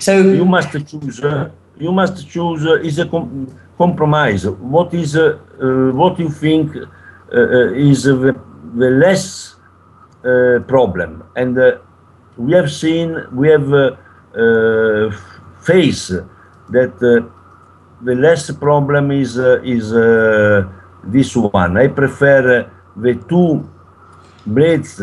So 0.00 0.12
you 0.18 0.44
must 0.44 0.72
choose. 0.72 1.22
Uh, 1.22 1.50
you 1.78 1.92
must 1.92 2.28
choose. 2.28 2.64
is 2.84 2.98
a 2.98 3.06
com 3.06 3.46
compromise. 3.76 4.44
What 4.74 4.92
is 4.92 5.16
what 6.00 6.18
you 6.18 6.30
think 6.30 6.74
is 6.74 8.02
the, 8.02 8.34
the 8.74 8.90
less 8.90 9.54
problem 10.66 11.22
and 11.36 11.56
we 12.38 12.52
have 12.52 12.70
seen, 12.70 13.26
we 13.32 13.48
have 13.48 13.72
uh, 13.72 13.96
uh, 14.34 15.10
faced 15.60 16.12
that 16.70 16.94
uh, 17.02 17.28
the 18.02 18.14
less 18.14 18.50
problem 18.52 19.10
is 19.10 19.36
is 19.36 19.90
this 21.04 21.36
one. 21.36 21.76
I 21.76 21.88
prefer 21.88 22.70
the 22.96 23.14
two 23.28 23.68
blades 24.46 25.02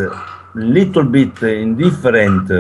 little 0.54 1.04
bit 1.04 1.42
in 1.44 1.76
different 1.76 2.52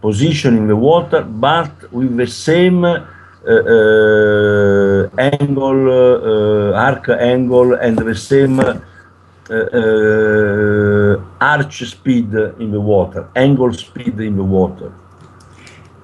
position 0.00 0.56
in 0.56 0.66
the 0.66 0.76
water, 0.76 1.22
but 1.22 1.92
with 1.92 2.16
the 2.16 2.26
same 2.26 2.84
uh, 2.84 3.04
uh, 3.42 5.08
angle, 5.16 5.88
uh, 5.88 6.78
arc 6.78 7.08
angle, 7.08 7.72
and 7.72 7.96
the 7.96 8.14
same 8.14 8.60
uh, 8.60 8.78
uh, 9.50 11.16
arch 11.40 11.82
speed 11.88 12.34
in 12.34 12.70
the 12.70 12.80
water, 12.80 13.28
angle 13.34 13.72
speed 13.72 14.20
in 14.20 14.36
the 14.36 14.44
water. 14.44 14.92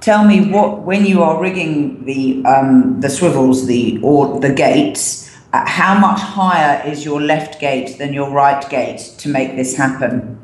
Tell 0.06 0.24
me 0.24 0.52
what 0.52 0.82
when 0.82 1.04
you 1.04 1.24
are 1.24 1.42
rigging 1.42 2.04
the 2.04 2.40
um, 2.46 3.00
the 3.00 3.10
swivels, 3.10 3.66
the 3.66 3.98
or 4.04 4.38
the 4.38 4.52
gates. 4.54 5.34
Uh, 5.52 5.66
how 5.66 5.98
much 5.98 6.20
higher 6.20 6.80
is 6.86 7.04
your 7.04 7.20
left 7.20 7.58
gate 7.58 7.98
than 7.98 8.12
your 8.12 8.30
right 8.30 8.62
gate 8.70 9.00
to 9.18 9.28
make 9.28 9.56
this 9.56 9.76
happen? 9.76 10.38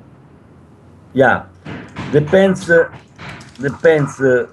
Yeah, 1.15 1.47
depends. 2.11 2.69
Uh, 2.69 2.91
depends 3.61 4.21
uh, 4.21 4.49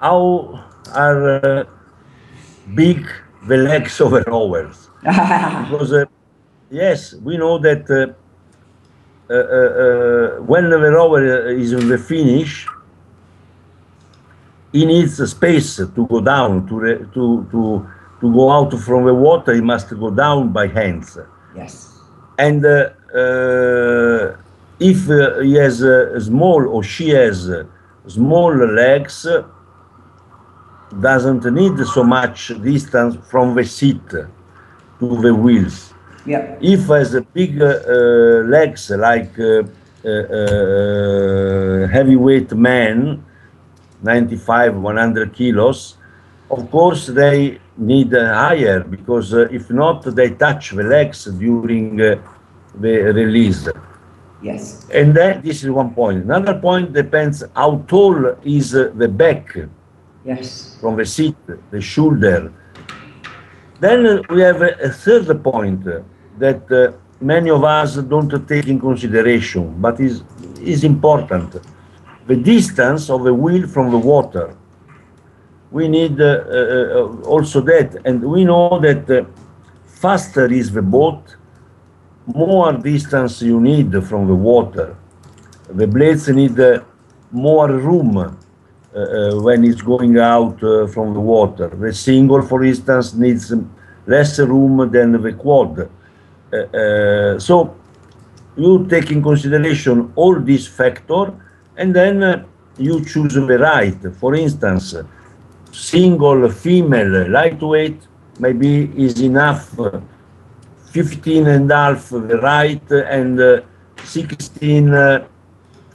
how 0.00 0.64
are 0.94 1.44
uh, 1.44 1.64
big 2.74 3.06
the 3.46 3.58
legs 3.58 4.00
of 4.00 4.12
the 4.12 4.24
rowers. 4.26 4.88
because 5.02 5.92
uh, 5.92 6.06
yes, 6.70 7.12
we 7.12 7.36
know 7.36 7.58
that 7.58 7.84
uh, 7.90 8.14
uh, 9.28 9.34
uh, 9.34 9.38
uh, 9.38 10.42
when 10.42 10.70
the 10.70 10.78
rower 10.78 11.50
is 11.50 11.74
in 11.74 11.86
the 11.86 11.98
finish, 11.98 12.66
he 14.74 14.84
needs 14.84 15.14
a 15.20 15.28
space 15.36 15.76
to 15.76 16.00
go 16.12 16.20
down 16.20 16.50
to 16.68 16.74
re- 16.84 17.02
to 17.14 17.24
to 17.52 17.60
to 18.20 18.26
go 18.38 18.44
out 18.56 18.72
from 18.86 19.00
the 19.10 19.16
water. 19.28 19.50
He 19.54 19.64
must 19.72 19.88
go 20.04 20.10
down 20.24 20.40
by 20.58 20.66
hands, 20.80 21.08
yes. 21.60 21.72
and 22.46 22.60
uh, 22.64 22.90
uh, 23.22 24.36
if 24.90 24.98
uh, 25.08 25.40
he 25.48 25.54
has 25.64 25.76
small 26.30 26.60
or 26.74 26.82
she 26.82 27.06
has 27.10 27.48
uh, 27.48 27.64
small 28.18 28.52
legs, 28.82 29.26
doesn't 31.00 31.44
need 31.60 31.76
so 31.86 32.02
much 32.04 32.38
distance 32.62 33.16
from 33.30 33.54
the 33.54 33.64
seat 33.64 34.08
to 35.00 35.06
the 35.24 35.34
wheels. 35.34 35.92
Yep. 36.26 36.58
If 36.62 36.86
has 36.86 37.14
a 37.14 37.20
big 37.20 37.60
uh, 37.60 37.66
uh, 37.66 38.44
legs 38.56 38.90
like 38.90 39.38
uh, 39.38 39.62
uh, 40.04 40.08
uh, 40.08 41.88
heavyweight 41.88 42.52
man, 42.52 43.24
95, 44.04 44.76
100 44.76 45.32
kilos, 45.32 45.96
of 46.50 46.70
course 46.70 47.06
they 47.06 47.58
need 47.76 48.14
uh, 48.14 48.32
higher 48.34 48.80
because 48.84 49.34
uh, 49.34 49.48
if 49.50 49.70
not 49.70 50.02
they 50.14 50.30
touch 50.30 50.70
the 50.70 50.82
legs 50.82 51.24
during 51.24 52.00
uh, 52.00 52.16
the 52.80 53.12
release. 53.12 53.68
Yes. 54.42 54.86
And 54.92 55.14
then 55.14 55.40
this 55.42 55.64
is 55.64 55.70
one 55.70 55.94
point. 55.94 56.24
Another 56.24 56.58
point 56.60 56.92
depends 56.92 57.42
how 57.56 57.82
tall 57.88 58.36
is 58.44 58.74
uh, 58.74 58.92
the 58.94 59.08
back 59.08 59.56
Yes. 60.24 60.76
from 60.80 60.96
the 60.96 61.04
seat, 61.06 61.36
the 61.70 61.80
shoulder. 61.80 62.52
Then 63.80 64.06
uh, 64.06 64.22
we 64.30 64.40
have 64.42 64.62
a, 64.62 64.72
a 64.82 64.90
third 64.90 65.42
point 65.42 65.84
that 66.38 66.70
uh, 66.70 66.92
many 67.20 67.50
of 67.50 67.64
us 67.64 67.96
don't 67.96 68.30
take 68.48 68.66
in 68.66 68.78
consideration, 68.80 69.74
but 69.80 69.98
is 70.00 70.22
is 70.60 70.84
important. 70.84 71.48
The 72.26 72.36
distance 72.36 73.10
of 73.10 73.24
the 73.24 73.34
wheel 73.34 73.66
from 73.68 73.90
the 73.90 73.98
water. 73.98 74.56
We 75.70 75.88
need 75.88 76.20
uh, 76.20 76.24
uh, 76.24 76.30
uh, 76.30 77.22
also 77.26 77.60
that, 77.62 78.00
and 78.04 78.22
we 78.22 78.44
know 78.44 78.78
that 78.80 79.26
faster 79.86 80.46
is 80.46 80.72
the 80.72 80.82
boat, 80.82 81.36
more 82.26 82.72
distance 82.72 83.42
you 83.42 83.60
need 83.60 83.92
from 84.04 84.26
the 84.26 84.34
water. 84.34 84.96
The 85.68 85.86
blades 85.86 86.28
need 86.28 86.58
more 87.32 87.68
room 87.70 88.16
uh, 88.16 89.40
when 89.40 89.64
it's 89.64 89.82
going 89.82 90.18
out 90.18 90.62
uh, 90.62 90.86
from 90.86 91.12
the 91.12 91.20
water. 91.20 91.68
The 91.68 91.92
single, 91.92 92.42
for 92.42 92.64
instance, 92.64 93.12
needs 93.14 93.52
less 94.06 94.38
room 94.38 94.90
than 94.90 95.20
the 95.20 95.32
quad. 95.32 95.90
Uh, 96.52 97.38
so 97.38 97.76
you 98.56 98.86
take 98.86 99.10
in 99.10 99.22
consideration 99.22 100.12
all 100.14 100.38
these 100.40 100.68
factors 100.68 101.32
and 101.76 101.94
then 101.94 102.22
uh, 102.22 102.44
you 102.78 103.04
choose 103.04 103.34
the 103.34 103.58
right. 103.58 103.96
For 104.20 104.34
instance, 104.34 104.94
single 105.72 106.48
female 106.50 107.28
lightweight 107.30 108.00
maybe 108.38 108.90
is 108.96 109.20
enough 109.20 109.78
uh, 109.78 110.00
15 110.86 111.46
and 111.46 111.70
a 111.70 111.74
half 111.74 112.08
the 112.08 112.38
right 112.40 112.90
and 112.90 113.40
uh, 113.40 113.60
16 114.04 114.94
uh, 114.94 115.26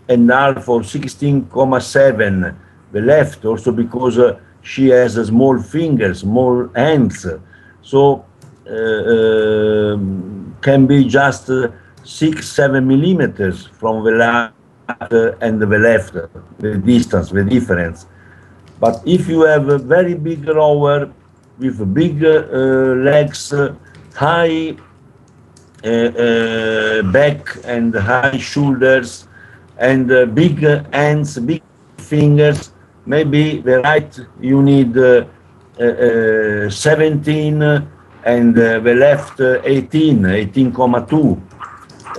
and 0.09 0.29
a 0.29 0.35
half 0.35 0.67
or 0.67 0.81
16,7 0.81 2.55
the 2.91 3.01
left 3.01 3.45
also 3.45 3.71
because 3.71 4.17
uh, 4.17 4.39
she 4.61 4.89
has 4.89 5.15
a 5.17 5.25
small 5.25 5.57
fingers 5.61 6.19
small 6.19 6.67
hands 6.75 7.25
so 7.81 8.25
uh, 8.69 8.73
um, 8.73 10.55
can 10.61 10.85
be 10.85 11.05
just 11.05 11.49
uh, 11.49 11.69
six 12.03 12.49
seven 12.49 12.87
millimeters 12.87 13.65
from 13.65 14.03
the 14.03 14.11
and 15.41 15.61
the 15.61 15.67
left 15.67 16.13
the 16.59 16.77
distance 16.77 17.29
the 17.31 17.43
difference 17.43 18.05
but 18.79 19.01
if 19.05 19.27
you 19.27 19.41
have 19.41 19.69
a 19.69 19.77
very 19.77 20.15
big 20.15 20.47
rower 20.47 21.11
with 21.59 21.93
big 21.93 22.23
uh, 22.23 22.39
legs 23.09 23.53
high 24.15 24.75
uh, 25.83 25.87
uh, 25.87 27.01
back 27.03 27.57
and 27.63 27.95
high 27.95 28.37
shoulders 28.37 29.27
and 29.79 30.11
uh, 30.11 30.25
big 30.25 30.59
hands, 30.93 31.39
big 31.39 31.63
fingers. 31.97 32.73
Maybe 33.05 33.61
the 33.61 33.79
right 33.79 34.19
you 34.41 34.61
need 34.61 34.97
uh, 34.97 35.25
uh, 35.79 35.83
uh, 35.83 36.69
17 36.69 37.63
uh, 37.63 37.85
and 38.25 38.53
the 38.53 38.81
left 38.81 39.39
uh, 39.39 39.61
18, 39.63 40.19
18,2. 40.21 41.41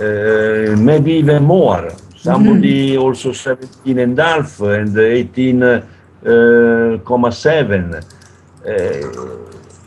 Uh, 0.00 0.76
maybe 0.76 1.12
even 1.12 1.44
more. 1.44 1.92
Somebody 2.22 2.96
also 2.98 3.32
17 3.32 3.98
and 3.98 4.18
a 4.18 4.22
half 4.22 4.60
and 4.60 4.94
18,7. 4.94 7.94
Uh, 7.94 8.00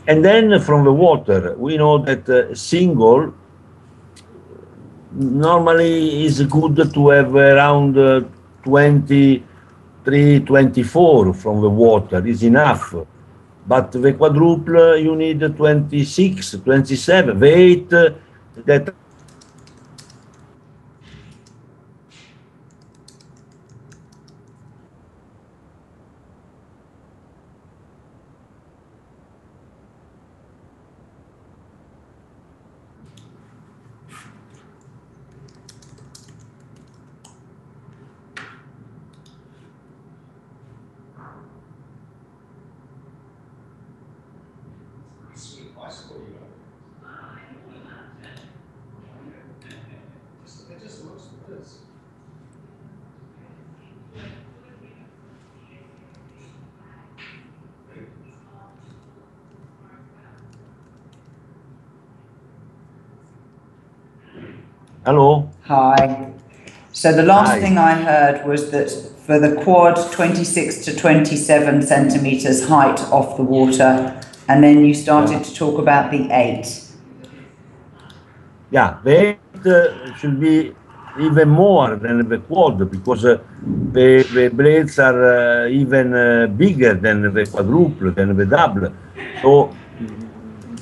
and 0.08 0.24
then 0.24 0.60
from 0.60 0.84
the 0.84 0.92
water, 0.92 1.54
we 1.56 1.76
know 1.76 1.98
that 1.98 2.28
uh, 2.28 2.52
single 2.52 3.32
normally 5.12 6.24
is 6.24 6.42
good 6.42 6.92
to 6.92 7.08
have 7.10 7.36
around 7.36 7.96
uh, 7.96 8.22
23, 8.64 10.40
24 10.40 11.34
from 11.34 11.60
the 11.60 11.70
water 11.70 12.26
is 12.26 12.42
enough. 12.42 12.96
But 13.64 13.92
the 13.92 14.12
quadruple, 14.12 14.96
you 14.96 15.14
need 15.14 15.38
26, 15.38 16.56
27, 16.64 17.38
the 17.38 17.46
eight 17.46 17.92
uh, 17.92 18.10
that 18.64 18.92
Hello? 65.04 65.50
Hi. 65.64 66.32
So 66.92 67.12
the 67.12 67.24
last 67.24 67.50
Hi. 67.50 67.60
thing 67.60 67.76
I 67.76 67.92
heard 67.92 68.46
was 68.46 68.70
that 68.70 68.90
for 69.26 69.38
the 69.38 69.54
quad, 69.62 69.96
26 70.12 70.82
to 70.86 70.96
27 70.96 71.82
centimeters 71.82 72.66
height 72.66 72.98
off 73.12 73.36
the 73.36 73.42
water, 73.42 74.18
and 74.48 74.64
then 74.64 74.82
you 74.82 74.94
started 74.94 75.44
to 75.44 75.54
talk 75.54 75.78
about 75.78 76.10
the 76.10 76.30
eight. 76.30 76.90
Yeah, 78.70 78.98
the 79.04 79.26
eight 79.26 79.66
uh, 79.66 80.14
should 80.16 80.40
be 80.40 80.74
even 81.20 81.50
more 81.50 81.96
than 81.96 82.26
the 82.26 82.38
quad 82.38 82.90
because 82.90 83.26
uh, 83.26 83.38
the, 83.92 84.26
the 84.32 84.48
blades 84.48 84.98
are 84.98 85.64
uh, 85.64 85.68
even 85.68 86.14
uh, 86.14 86.46
bigger 86.46 86.94
than 86.94 87.34
the 87.34 87.44
quadruple, 87.44 88.10
than 88.10 88.34
the 88.34 88.46
double. 88.46 88.90
So 89.42 89.76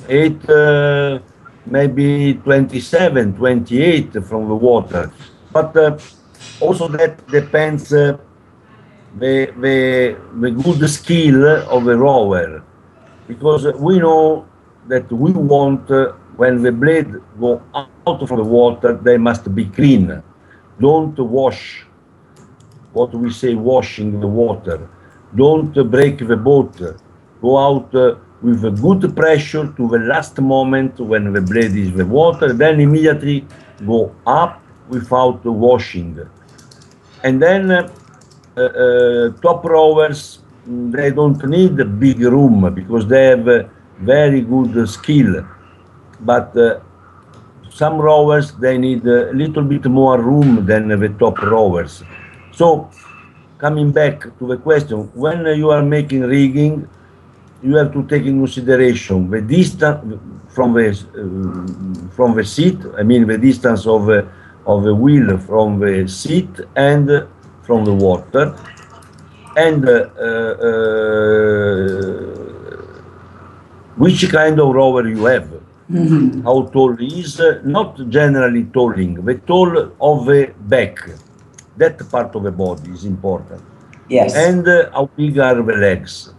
eight, 0.07 0.49
uh, 0.49 1.19
maybe 1.65 2.35
27, 2.35 3.35
28 3.35 4.13
from 4.25 4.47
the 4.47 4.55
water. 4.55 5.11
But 5.51 5.75
uh, 5.77 5.97
also 6.59 6.87
that 6.89 7.25
depends 7.27 7.93
uh, 7.93 8.17
the, 9.17 9.53
the, 9.59 10.17
the 10.39 10.51
good 10.51 10.89
skill 10.89 11.45
of 11.69 11.85
the 11.85 11.97
rower. 11.97 12.63
because 13.27 13.65
we 13.79 13.99
know 13.99 14.47
that 14.87 15.11
we 15.11 15.31
want 15.31 15.89
uh, 15.91 16.13
when 16.35 16.61
the 16.61 16.71
blade 16.71 17.13
go 17.39 17.61
out 17.73 18.27
from 18.27 18.37
the 18.37 18.43
water, 18.43 18.93
they 18.95 19.17
must 19.17 19.53
be 19.53 19.65
clean. 19.65 20.21
Don't 20.79 21.17
wash 21.19 21.85
what 22.91 23.13
we 23.13 23.31
say 23.31 23.53
washing 23.55 24.19
the 24.19 24.27
water. 24.27 24.89
Don't 25.35 25.73
break 25.89 26.17
the 26.19 26.35
boat. 26.35 26.75
Go 27.41 27.57
out 27.57 27.93
uh, 27.95 28.15
with 28.43 28.65
a 28.65 28.71
good 28.71 29.15
pressure 29.15 29.73
to 29.77 29.87
the 29.87 29.99
last 29.99 30.39
moment 30.39 30.99
when 30.99 31.31
the 31.31 31.41
blade 31.41 31.75
is 31.75 31.93
the 31.93 32.05
water, 32.05 32.51
then 32.51 32.79
immediately 32.81 33.47
go 33.87 34.13
up 34.27 34.61
without 34.89 35.43
washing. 35.45 36.19
And 37.23 37.41
then 37.41 37.71
uh, 37.71 37.89
uh, 38.57 39.29
top 39.41 39.63
rowers, 39.63 40.39
they 40.67 41.09
don't 41.11 41.43
need 41.47 41.79
a 41.79 41.85
big 41.85 42.19
room 42.19 42.73
because 42.73 43.07
they 43.07 43.27
have 43.27 43.69
very 43.99 44.41
good 44.41 44.89
skill. 44.89 45.47
But 46.19 46.55
uh, 46.57 46.81
some 47.69 47.97
rowers, 47.97 48.51
they 48.51 48.77
need 48.77 49.05
a 49.07 49.31
little 49.31 49.63
bit 49.63 49.85
more 49.85 50.21
room 50.21 50.65
than 50.65 50.89
the 50.89 51.09
top 51.17 51.41
rowers. 51.41 52.03
So 52.51 52.91
coming 53.57 53.91
back 53.91 54.21
to 54.37 54.47
the 54.47 54.57
question, 54.57 55.09
when 55.13 55.45
you 55.57 55.69
are 55.69 55.81
making 55.81 56.21
rigging, 56.21 56.89
you 57.63 57.75
have 57.77 57.93
to 57.93 58.03
take 58.03 58.25
in 58.25 58.39
consideration 58.39 59.29
the 59.29 59.41
distance 59.41 60.19
from 60.49 60.73
the 60.73 60.89
uh, 60.89 62.09
from 62.15 62.35
the 62.35 62.43
seat. 62.43 62.77
I 62.97 63.03
mean 63.03 63.25
the 63.27 63.37
distance 63.37 63.87
of 63.87 64.09
uh, 64.09 64.23
of 64.65 64.83
the 64.83 64.93
wheel 64.93 65.37
from 65.37 65.79
the 65.79 66.07
seat 66.07 66.49
and 66.75 67.09
from 67.63 67.85
the 67.85 67.93
water, 67.93 68.55
and 69.55 69.87
uh, 69.87 69.93
uh, 69.93 70.73
which 73.95 74.29
kind 74.29 74.59
of 74.59 74.75
rower 74.75 75.07
you 75.07 75.25
have. 75.25 75.49
How 76.43 76.69
tall 76.73 76.95
is 76.99 77.41
not 77.63 78.09
generally 78.09 78.63
tolling, 78.73 79.15
the 79.25 79.35
tall 79.35 79.91
of 79.99 80.25
the 80.25 80.53
back. 80.57 80.97
That 81.77 81.99
part 82.09 82.35
of 82.35 82.43
the 82.43 82.51
body 82.51 82.89
is 82.91 83.03
important. 83.05 83.61
Yes. 84.07 84.33
And 84.33 84.65
how 84.93 85.09
big 85.17 85.37
are 85.39 85.61
the 85.61 85.73
legs? 85.73 86.33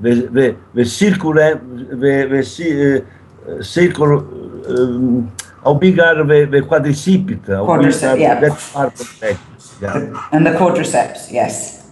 The 0.00 0.14
the 0.36 0.56
the 0.74 0.84
circular 0.84 1.54
the 1.54 2.14
the 2.32 3.04
uh, 3.46 3.62
circle. 3.62 4.18
Um, 4.66 5.32
how 5.64 5.74
big 5.74 5.98
are 5.98 6.22
the, 6.24 6.44
the 6.44 6.60
quadricipit? 6.60 7.46
How 7.46 7.78
big 7.78 7.86
Quadricep, 7.86 8.12
are 8.12 8.18
yeah. 8.18 8.40
That 8.40 8.58
part 8.72 9.00
of 9.00 9.22
leg. 9.22 9.38
Yeah. 9.80 10.28
And 10.30 10.46
the 10.46 10.50
quadriceps, 10.50 11.32
yes. 11.32 11.90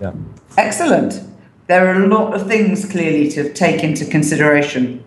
yeah. 0.00 0.12
Excellent. 0.56 1.20
There 1.66 1.86
are 1.86 2.02
a 2.02 2.06
lot 2.06 2.34
of 2.34 2.46
things 2.46 2.84
clearly 2.90 3.30
to 3.30 3.52
take 3.52 3.82
into 3.82 4.04
consideration. 4.04 5.04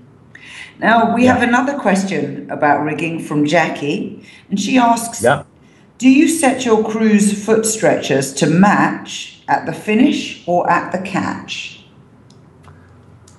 Now, 0.79 1.13
we 1.15 1.25
have 1.25 1.43
another 1.43 1.77
question 1.77 2.49
about 2.49 2.83
rigging 2.83 3.19
from 3.19 3.45
Jackie, 3.45 4.25
and 4.49 4.59
she 4.59 4.77
asks 4.77 5.21
Yeah. 5.23 5.43
Do 5.99 6.09
you 6.09 6.27
set 6.27 6.65
your 6.65 6.83
crew's 6.83 7.45
foot 7.45 7.63
stretchers 7.65 8.33
to 8.33 8.47
match 8.47 9.43
at 9.47 9.67
the 9.67 9.73
finish 9.73 10.43
or 10.47 10.67
at 10.69 10.91
the 10.91 10.97
catch? 10.97 11.70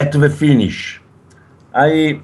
At 0.03 0.11
the 0.11 0.31
finish, 0.31 1.01
I 1.73 2.21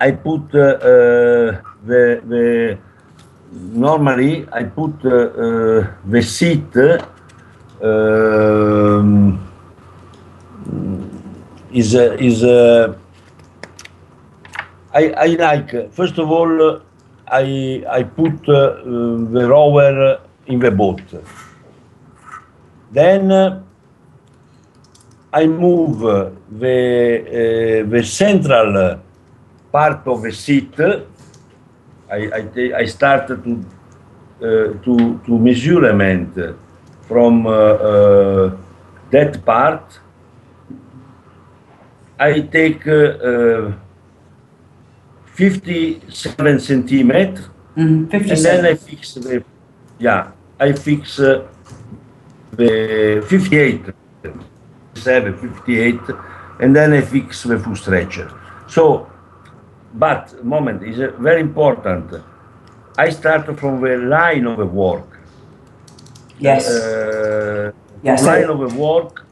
I 0.00 0.10
put 0.10 0.54
uh, 0.54 0.58
uh, 0.58 1.62
the 1.86 2.02
the 2.32 2.78
normally 3.84 4.44
I 4.50 4.64
put 4.64 4.94
uh, 5.04 5.10
uh, 5.44 5.86
the 6.14 6.22
seat 6.22 6.74
um, 7.80 9.38
is 11.70 11.94
uh, 11.94 12.16
is 12.18 12.42
uh, 12.42 12.94
I 14.92 15.02
I 15.26 15.26
like 15.46 15.92
first 15.92 16.18
of 16.18 16.28
all 16.28 16.52
uh, 16.70 16.80
I 17.28 17.84
I 17.88 18.02
put 18.02 18.48
uh, 18.48 18.54
uh, 18.54 18.74
the 19.36 19.46
rower 19.48 20.20
in 20.46 20.58
the 20.58 20.72
boat. 20.72 21.02
Then 22.90 23.30
uh, 23.30 23.62
I 25.40 25.46
move 25.46 26.00
the 26.62 26.78
uh, 27.84 27.90
the 27.94 28.02
central 28.20 29.00
part 29.72 30.02
of 30.06 30.22
the 30.22 30.32
seat. 30.32 30.74
I 32.10 32.20
I, 32.38 32.42
I 32.82 32.84
start 32.86 33.28
to 33.28 33.34
uh, 33.34 34.44
to 34.84 34.94
to 35.24 35.32
measurement 35.48 36.32
from 37.08 37.46
uh, 37.46 38.50
that 39.14 39.32
part. 39.44 39.86
I 42.18 42.40
take 42.40 42.84
uh, 42.86 43.28
uh, 43.30 43.72
57 45.34 46.58
centimeter 46.60 47.44
Mm, 47.78 48.12
and 48.12 48.44
then 48.44 48.66
I 48.66 48.74
fix 48.74 49.14
the 49.14 49.44
yeah 50.00 50.32
I 50.58 50.72
fix 50.72 51.20
uh, 51.20 51.46
the 52.50 53.24
58 53.28 53.94
7 55.02 55.36
58 55.36 56.00
and 56.60 56.74
then 56.76 56.92
I 56.92 57.00
fix 57.02 57.42
the 57.44 57.58
foot 57.58 57.76
stretcher 57.78 58.28
so 58.66 59.06
but 59.94 60.44
moment 60.44 60.82
is 60.82 60.98
uh, 61.00 61.12
very 61.18 61.40
important 61.40 62.06
I 62.98 63.10
start 63.10 63.44
from 63.58 63.80
the 63.80 63.96
line 63.96 64.46
of 64.46 64.56
the 64.58 64.66
work 64.66 65.04
Yes. 66.40 66.68
uh, 66.68 67.72
Yes, 68.02 68.22
line 68.24 68.44
of 68.48 68.58
the 68.60 68.72
work 68.78 69.24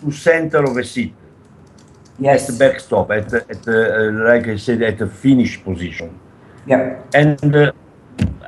to 0.00 0.10
center 0.12 0.64
of 0.64 0.74
the 0.74 0.84
seat 0.84 1.14
at 2.18 2.24
yes. 2.24 2.46
the 2.46 2.54
backstop 2.58 3.10
at, 3.10 3.28
the- 3.28 3.44
at 3.54 3.62
uh, 3.68 4.24
like 4.30 4.48
I 4.48 4.56
said 4.56 4.82
at 4.82 4.96
the 4.98 5.06
finish 5.08 5.62
position 5.62 6.08
Yeah. 6.66 7.02
and 7.14 7.54
uh, 7.54 7.72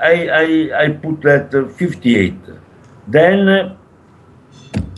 I, 0.02 0.14
I, 0.44 0.84
I 0.84 0.88
put 1.04 1.20
that 1.22 1.54
uh, 1.54 1.68
58. 1.68 2.34
Then 3.06 3.48
uh, 3.48 3.76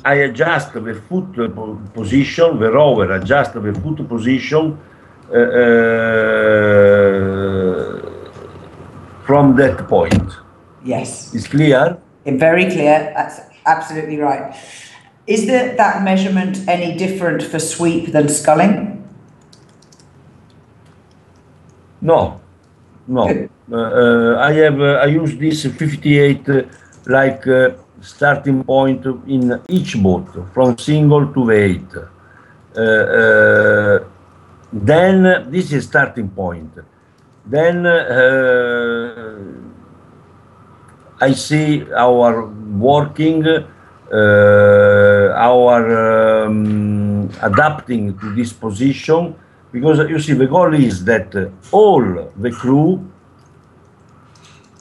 I 0.05 0.15
adjust 0.15 0.73
the 0.75 0.95
foot 1.09 1.39
uh, 1.39 1.49
position, 1.95 2.59
the 2.59 2.73
rower 2.73 3.13
adjust 3.13 3.55
the 3.55 3.73
foot 3.73 4.09
position 4.09 4.79
uh, 5.31 5.37
uh, 5.37 5.63
from 9.25 9.57
that 9.57 9.87
point. 9.89 10.33
Yes. 10.85 11.33
It's 11.35 11.47
clear? 11.47 11.99
Very 12.27 12.67
clear. 12.67 13.13
That's 13.15 13.41
absolutely 13.65 14.19
right. 14.19 14.55
Is 15.27 15.47
there 15.47 15.77
that 15.77 16.03
measurement 16.03 16.59
any 16.69 16.97
different 16.97 17.43
for 17.43 17.61
sweep 17.61 18.13
than 18.13 18.29
sculling? 18.29 19.09
No, 22.01 22.41
no. 23.07 23.49
Uh, 23.71 23.77
uh, 23.77 24.37
I 24.41 24.53
have 24.55 24.81
uh, 24.81 25.05
I 25.05 25.07
use 25.07 25.37
this 25.37 25.65
58 25.65 26.49
uh, 26.49 26.63
like 27.07 27.47
uh, 27.47 27.71
starting 28.03 28.65
point 28.65 29.07
in 29.27 29.61
each 29.69 30.01
boat 30.03 30.27
from 30.53 30.77
single 30.77 31.33
to 31.33 31.51
eight. 31.51 31.87
Uh, 32.77 32.81
uh, 32.81 34.05
then 34.73 35.51
this 35.51 35.73
is 35.73 35.85
starting 35.85 36.29
point. 36.29 36.73
Then 37.47 37.87
uh, 37.87 39.37
I 41.21 41.33
see 41.33 41.85
our 41.93 42.47
working, 42.47 43.47
uh, 43.47 44.15
our 45.37 46.45
um, 46.47 47.31
adapting 47.41 48.19
to 48.19 48.35
this 48.35 48.53
position, 48.53 49.35
because 49.71 49.99
you 50.11 50.19
see 50.19 50.33
the 50.33 50.47
goal 50.47 50.75
is 50.75 51.05
that 51.05 51.53
all 51.71 52.03
the 52.37 52.51
crew. 52.51 53.09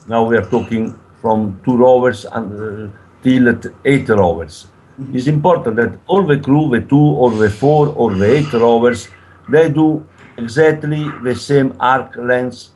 Now 0.08 0.24
we 0.24 0.36
are 0.36 0.46
talking 0.46 0.98
from 1.20 1.60
two 1.64 1.76
rowers 1.76 2.24
and 2.24 2.90
uh, 2.90 3.01
till 3.22 3.48
at 3.48 3.66
eight 3.84 4.08
rowers. 4.08 4.66
It's 5.12 5.26
important 5.26 5.76
that 5.76 5.98
all 6.06 6.22
the 6.26 6.38
crew, 6.38 6.68
the 6.70 6.80
two 6.86 6.96
or 6.96 7.30
the 7.30 7.50
four 7.50 7.88
or 7.88 8.14
the 8.14 8.36
eight 8.36 8.52
rowers, 8.52 9.08
they 9.48 9.68
do 9.70 10.06
exactly 10.36 11.08
the 11.22 11.34
same 11.34 11.74
arc 11.80 12.16
length 12.16 12.68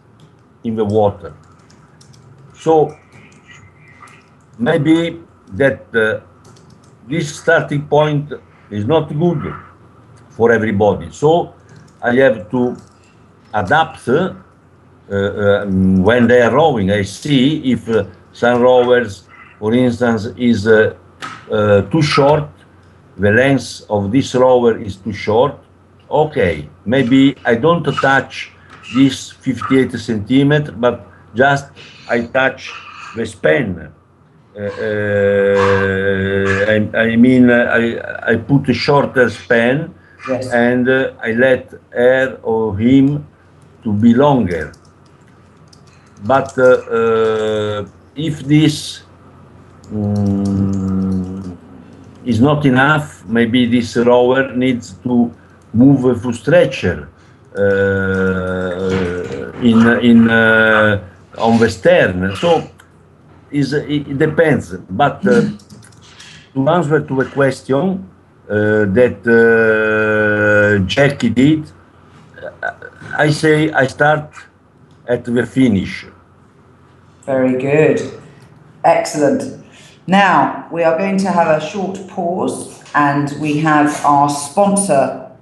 in 0.64 0.76
the 0.76 0.84
water. 0.84 1.34
So 2.54 2.96
maybe 4.58 5.22
that 5.52 5.94
uh, 5.94 6.20
this 7.08 7.36
starting 7.36 7.86
point 7.86 8.32
is 8.70 8.86
not 8.86 9.08
good 9.08 9.54
for 10.30 10.52
everybody. 10.52 11.10
So 11.10 11.54
I 12.02 12.14
have 12.16 12.50
to 12.50 12.76
adapt 13.54 14.08
uh, 14.08 14.34
uh, 15.10 15.66
when 15.66 16.26
they 16.26 16.40
are 16.42 16.52
rowing. 16.52 16.90
I 16.90 17.02
see 17.02 17.72
if 17.72 17.88
uh, 17.88 18.04
some 18.32 18.60
rowers, 18.60 19.25
for 19.58 19.74
instance, 19.74 20.26
is 20.36 20.66
uh, 20.66 20.94
uh, 21.50 21.82
too 21.82 22.02
short, 22.02 22.48
the 23.16 23.30
length 23.30 23.82
of 23.88 24.10
this 24.12 24.34
rower 24.34 24.76
is 24.78 24.96
too 24.96 25.12
short. 25.12 25.54
Okay, 26.10 26.68
maybe 26.84 27.34
I 27.44 27.54
don't 27.54 27.84
touch 28.00 28.50
this 28.94 29.30
58 29.32 29.92
centimeter, 29.98 30.72
but 30.72 31.06
just 31.34 31.66
I 32.08 32.26
touch 32.26 32.72
the 33.16 33.26
span. 33.26 33.92
Uh, 34.56 34.60
uh, 34.60 36.72
I, 36.72 36.76
I 36.98 37.16
mean, 37.16 37.50
I, 37.50 38.32
I 38.32 38.36
put 38.36 38.68
a 38.68 38.74
shorter 38.74 39.28
span 39.30 39.94
Yes. 40.28 40.52
and 40.52 40.88
uh, 40.88 41.12
I 41.22 41.32
let 41.32 41.72
her 41.92 42.40
or 42.42 42.76
him 42.76 43.24
to 43.84 43.92
be 43.92 44.12
longer. 44.12 44.72
But 46.24 46.58
uh, 46.58 47.84
if 48.16 48.40
this 48.40 49.02
mm, 49.92 51.56
is 52.24 52.40
not 52.40 52.66
enough, 52.66 53.24
maybe 53.26 53.66
this 53.66 53.96
rower 53.96 54.52
needs 54.54 54.94
to 55.04 55.32
move 55.72 56.04
a 56.04 56.14
foot 56.14 56.34
stretcher 56.34 57.08
uh, 57.56 59.52
in 59.62 59.78
in 60.02 60.30
uh, 60.30 61.02
on 61.38 61.58
the 61.58 61.70
stern. 61.70 62.34
So 62.36 62.68
is 63.50 63.72
it, 63.72 64.08
it 64.08 64.18
depends. 64.18 64.74
But 64.90 65.26
uh, 65.26 65.42
to 66.54 66.68
answer 66.68 67.00
to 67.00 67.20
a 67.20 67.24
question 67.24 68.08
uh, 68.48 68.86
that 68.98 69.18
uh, 69.26 70.84
Jackie 70.86 71.30
did, 71.30 71.70
uh, 72.62 72.72
I 73.16 73.30
say 73.30 73.70
I 73.70 73.86
start 73.86 74.30
at 75.06 75.24
the 75.24 75.46
finish. 75.46 76.06
Very 77.24 77.58
good. 77.60 78.20
Excellent. 78.84 79.65
Now, 80.06 80.68
we 80.70 80.84
are 80.84 80.96
going 80.96 81.18
to 81.18 81.30
have 81.30 81.48
a 81.48 81.64
short 81.64 82.06
pause 82.08 82.82
and 82.94 83.32
we 83.40 83.58
have 83.58 84.04
our 84.04 84.28
sponsor 84.28 85.32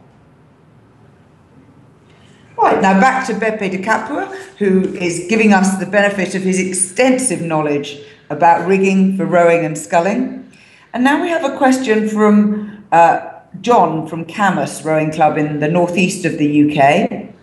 Right, 2.61 2.79
now 2.79 2.99
back 3.01 3.25
to 3.25 3.33
Beppe 3.33 3.71
de 3.71 3.81
Capua, 3.81 4.27
who 4.59 4.93
is 4.93 5.25
giving 5.27 5.51
us 5.51 5.79
the 5.79 5.87
benefit 5.87 6.35
of 6.35 6.43
his 6.43 6.59
extensive 6.59 7.41
knowledge 7.41 7.99
about 8.29 8.67
rigging 8.67 9.17
for 9.17 9.25
rowing 9.25 9.65
and 9.65 9.75
sculling. 9.75 10.47
And 10.93 11.03
now 11.03 11.19
we 11.23 11.29
have 11.29 11.43
a 11.43 11.57
question 11.57 12.07
from 12.07 12.85
uh, 12.91 13.31
John 13.61 14.05
from 14.05 14.25
Camus 14.25 14.85
Rowing 14.85 15.11
Club 15.11 15.39
in 15.39 15.59
the 15.59 15.67
northeast 15.67 16.23
of 16.23 16.37
the 16.37 16.69
UK. 16.69 17.33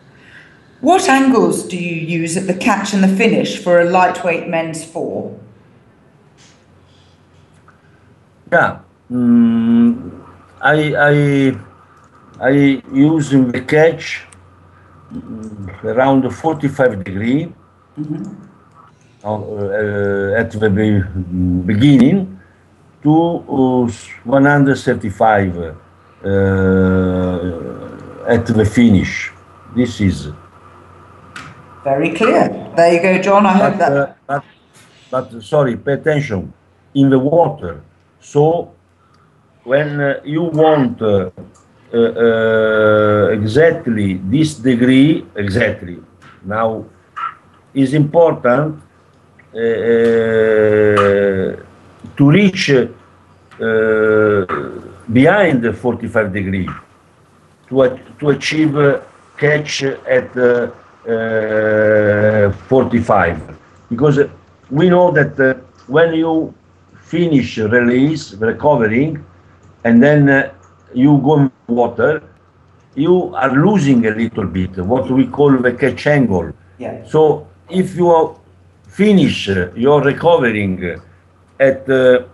What 0.83 1.09
angles 1.09 1.67
do 1.67 1.77
you 1.77 1.97
use 1.97 2.37
at 2.37 2.47
the 2.47 2.55
catch 2.55 2.95
and 2.95 3.03
the 3.03 3.09
finish 3.09 3.59
for 3.59 3.81
a 3.81 3.85
lightweight 3.85 4.47
men's 4.47 4.85
four? 4.85 5.37
Yeah, 8.53 8.79
mm, 9.11 10.25
I 10.61 10.95
I 10.95 11.59
I 12.41 12.51
use 12.93 13.33
in 13.33 13.51
the 13.51 13.61
catch 13.61 14.28
around 15.85 16.29
45 16.31 17.05
degree 17.05 17.53
uh, 19.25 19.35
uh, 19.35 20.35
at 20.37 20.51
the 20.53 20.71
be- 20.71 21.03
beginning 21.67 22.39
to 23.03 23.45
uh, 23.49 23.89
135 24.25 25.57
uh, 25.57 25.75
at 28.27 28.47
the 28.47 28.65
finish. 28.65 29.33
This 29.75 30.01
is. 30.01 30.29
Very 31.85 32.11
clear. 32.15 32.49
There 32.77 32.93
you 32.95 33.01
go, 33.03 33.19
John. 33.23 33.47
I 33.47 33.53
hope 33.53 33.73
But, 33.73 33.79
that. 33.79 33.93
uh, 33.93 34.13
but, 34.27 34.45
but 35.33 35.43
sorry, 35.43 35.77
pay 35.77 35.93
attention. 35.95 36.53
In 36.95 37.11
the 37.11 37.19
water, 37.19 37.83
so 38.21 38.73
when 39.65 40.01
uh, 40.01 40.21
you 40.25 40.43
want 40.45 41.01
uh, 41.93 41.99
uh, 41.99 43.29
exactly 43.33 44.15
this 44.25 44.55
degree, 44.55 45.27
exactly. 45.37 45.99
Now 46.45 46.85
is 47.75 47.95
important 47.95 48.83
uh, 49.55 49.59
uh, 49.59 49.63
to 52.17 52.31
reach 52.31 52.71
behind 55.11 55.63
the 55.63 55.73
45 55.73 56.33
degree 56.33 56.69
to, 57.69 57.99
to 58.21 58.29
achieve 58.29 58.77
catch 59.39 59.83
at 59.83 60.37
uh, 60.37 60.71
uh, 61.09 62.53
45 62.53 63.57
because 63.89 64.19
we 64.71 64.91
know 64.91 65.11
that 65.11 65.41
uh, 65.41 65.55
when 65.87 66.13
you 66.15 66.53
finish 67.01 67.57
release 67.57 68.35
recovering 68.35 69.25
and 69.85 70.03
then 70.03 70.51
you 70.95 71.19
go 71.19 71.41
in 71.41 71.53
water 71.67 72.23
you 72.95 73.35
are 73.35 73.53
losing 73.53 74.07
a 74.07 74.11
little 74.11 74.47
bit 74.47 74.77
what 74.79 75.11
we 75.11 75.27
call 75.27 75.57
the 75.57 75.73
catch 75.73 76.07
angle. 76.07 76.53
Yeah. 76.79 77.05
so 77.07 77.47
if 77.69 77.97
you 77.97 78.11
are 78.11 78.37
finish 78.89 79.49
uh, 79.49 79.71
your 79.75 80.03
recovering 80.03 81.01
at 81.61 81.89
uh, 81.91 82.25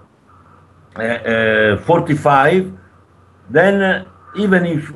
uh, 0.97 1.03
uh, 1.03 1.79
45 1.79 2.73
then 3.51 3.83
uh, 3.83 4.05
even 4.37 4.65
if 4.67 4.93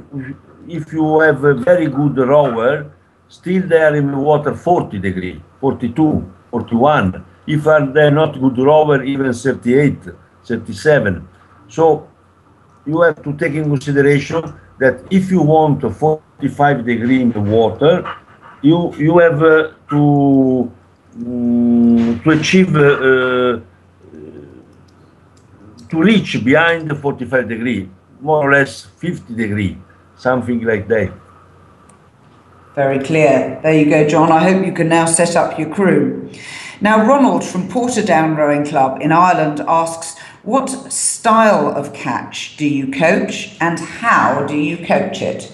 if 0.69 0.93
you 0.93 1.21
have 1.21 1.45
a 1.45 1.55
very 1.55 1.87
good 1.87 2.17
rower 2.19 2.91
still 3.29 3.67
there 3.67 3.95
in 3.95 4.11
the 4.11 4.19
water 4.19 4.55
40 4.55 4.99
degree 4.99 5.43
42 5.61 6.33
41 6.51 7.25
if 7.47 7.67
are 7.67 7.87
they 7.87 8.11
not 8.11 8.39
good 8.41 8.59
rower 8.59 9.03
even 9.03 9.33
38 9.33 9.99
37 10.45 11.29
so 11.69 12.09
you 12.89 13.03
have 13.03 13.23
to 13.23 13.33
take 13.37 13.55
in 13.55 13.65
consideration 13.75 14.43
that 14.79 15.05
if 15.11 15.31
you 15.31 15.43
want 15.43 15.85
a 15.85 15.91
45 15.91 16.85
degree 16.85 17.21
in 17.21 17.31
the 17.33 17.41
water 17.41 17.93
you 18.63 18.95
you 18.97 19.19
have 19.19 19.43
uh, 19.43 19.71
to 19.91 20.73
mm, 21.19 22.23
to 22.25 22.31
achieve 22.31 22.75
uh, 22.75 22.81
uh, 22.81 23.61
to 25.91 26.03
reach 26.11 26.43
behind 26.45 26.91
the 26.91 26.95
45 26.95 27.49
degree 27.49 27.89
more 28.21 28.43
or 28.49 28.53
less 28.53 28.85
50 28.85 29.35
degree 29.35 29.77
something 30.17 30.63
like 30.73 30.89
that 30.89 31.13
Very 32.79 33.01
clear. 33.03 33.59
There 33.61 33.75
you 33.75 33.91
go, 33.91 34.07
John. 34.09 34.31
I 34.31 34.39
hope 34.49 34.65
you 34.65 34.73
can 34.73 34.89
now 34.89 35.07
set 35.07 35.35
up 35.35 35.59
your 35.59 35.69
crew. 35.69 36.31
Now, 36.81 37.05
Ronald 37.05 37.43
from 37.43 37.67
Portadown 37.69 38.37
Rowing 38.37 38.65
Club 38.65 39.01
in 39.01 39.11
Ireland 39.11 39.61
asks, 39.67 40.15
what 40.43 40.69
style 40.93 41.69
of 41.69 41.93
catch 41.93 42.57
do 42.57 42.67
you 42.67 42.91
coach 42.91 43.57
and 43.61 43.79
how 43.79 44.45
do 44.47 44.57
you 44.57 44.77
coach 44.77 45.21
it? 45.23 45.53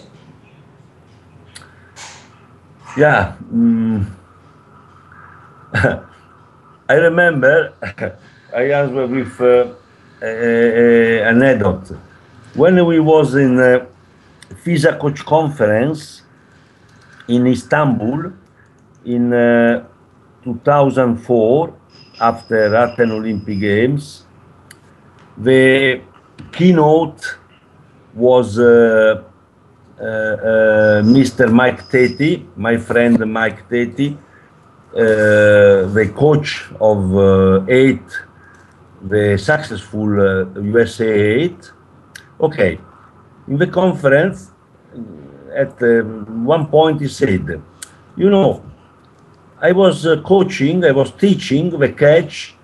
Yeah. 2.96 3.36
mm. 3.52 4.06
I 6.88 6.94
remember 6.94 7.72
I 8.54 8.62
answer 8.70 9.06
with 9.06 9.40
uh, 9.40 9.74
a, 10.22 10.26
a, 10.26 11.18
a 11.20 11.24
anecdote. 11.28 11.96
When 12.54 12.84
we 12.86 13.00
was 13.00 13.34
in 13.34 13.58
uh, 13.58 13.86
FISA 14.64 15.00
coach 15.00 15.24
conference 15.24 16.22
in 17.26 17.46
Istanbul 17.46 18.32
in 19.04 19.32
uh, 19.32 19.84
2004, 20.44 21.74
after 22.20 22.74
Athens 22.74 23.12
Olympic 23.12 23.60
Games. 23.60 24.23
The 25.36 26.00
keynote 26.52 27.38
was 28.14 28.58
uh, 28.58 29.22
uh, 30.00 30.04
uh, 30.04 31.02
Mr. 31.02 31.52
Mike 31.52 31.88
Teti, 31.88 32.46
my 32.56 32.76
friend 32.76 33.18
Mike 33.32 33.68
Teti, 33.68 34.16
uh, 34.16 34.96
the 34.96 36.12
coach 36.14 36.70
of 36.80 37.16
uh, 37.16 37.64
eight, 37.68 38.02
the 39.02 39.36
successful 39.36 40.20
uh, 40.20 40.60
USA 40.60 41.10
eight. 41.10 41.72
Okay, 42.40 42.80
in 43.48 43.58
the 43.58 43.66
conference, 43.66 44.52
at 45.54 45.80
one 46.28 46.66
point 46.66 47.00
he 47.00 47.08
said, 47.08 47.60
you 48.16 48.30
know, 48.30 48.64
I 49.60 49.72
was 49.72 50.06
coaching, 50.24 50.84
I 50.84 50.92
was 50.92 51.10
teaching 51.12 51.70
the 51.70 51.88
catch 51.88 52.54
uh, 52.54 52.62
uh, 52.62 52.63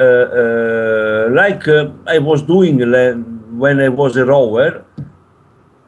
Uh, 0.00 0.02
uh, 0.02 1.28
like 1.32 1.68
uh, 1.68 1.90
I 2.06 2.16
was 2.16 2.40
doing 2.40 2.78
when 3.58 3.80
I 3.80 3.90
was 3.90 4.16
a 4.16 4.24
rower, 4.24 4.82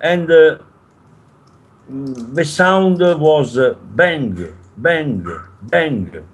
and 0.02 0.30
uh, 0.30 0.58
the 1.88 2.44
sound 2.44 3.00
was 3.00 3.56
bang, 3.96 4.36
bang, 4.76 5.24
bang. 5.62 6.28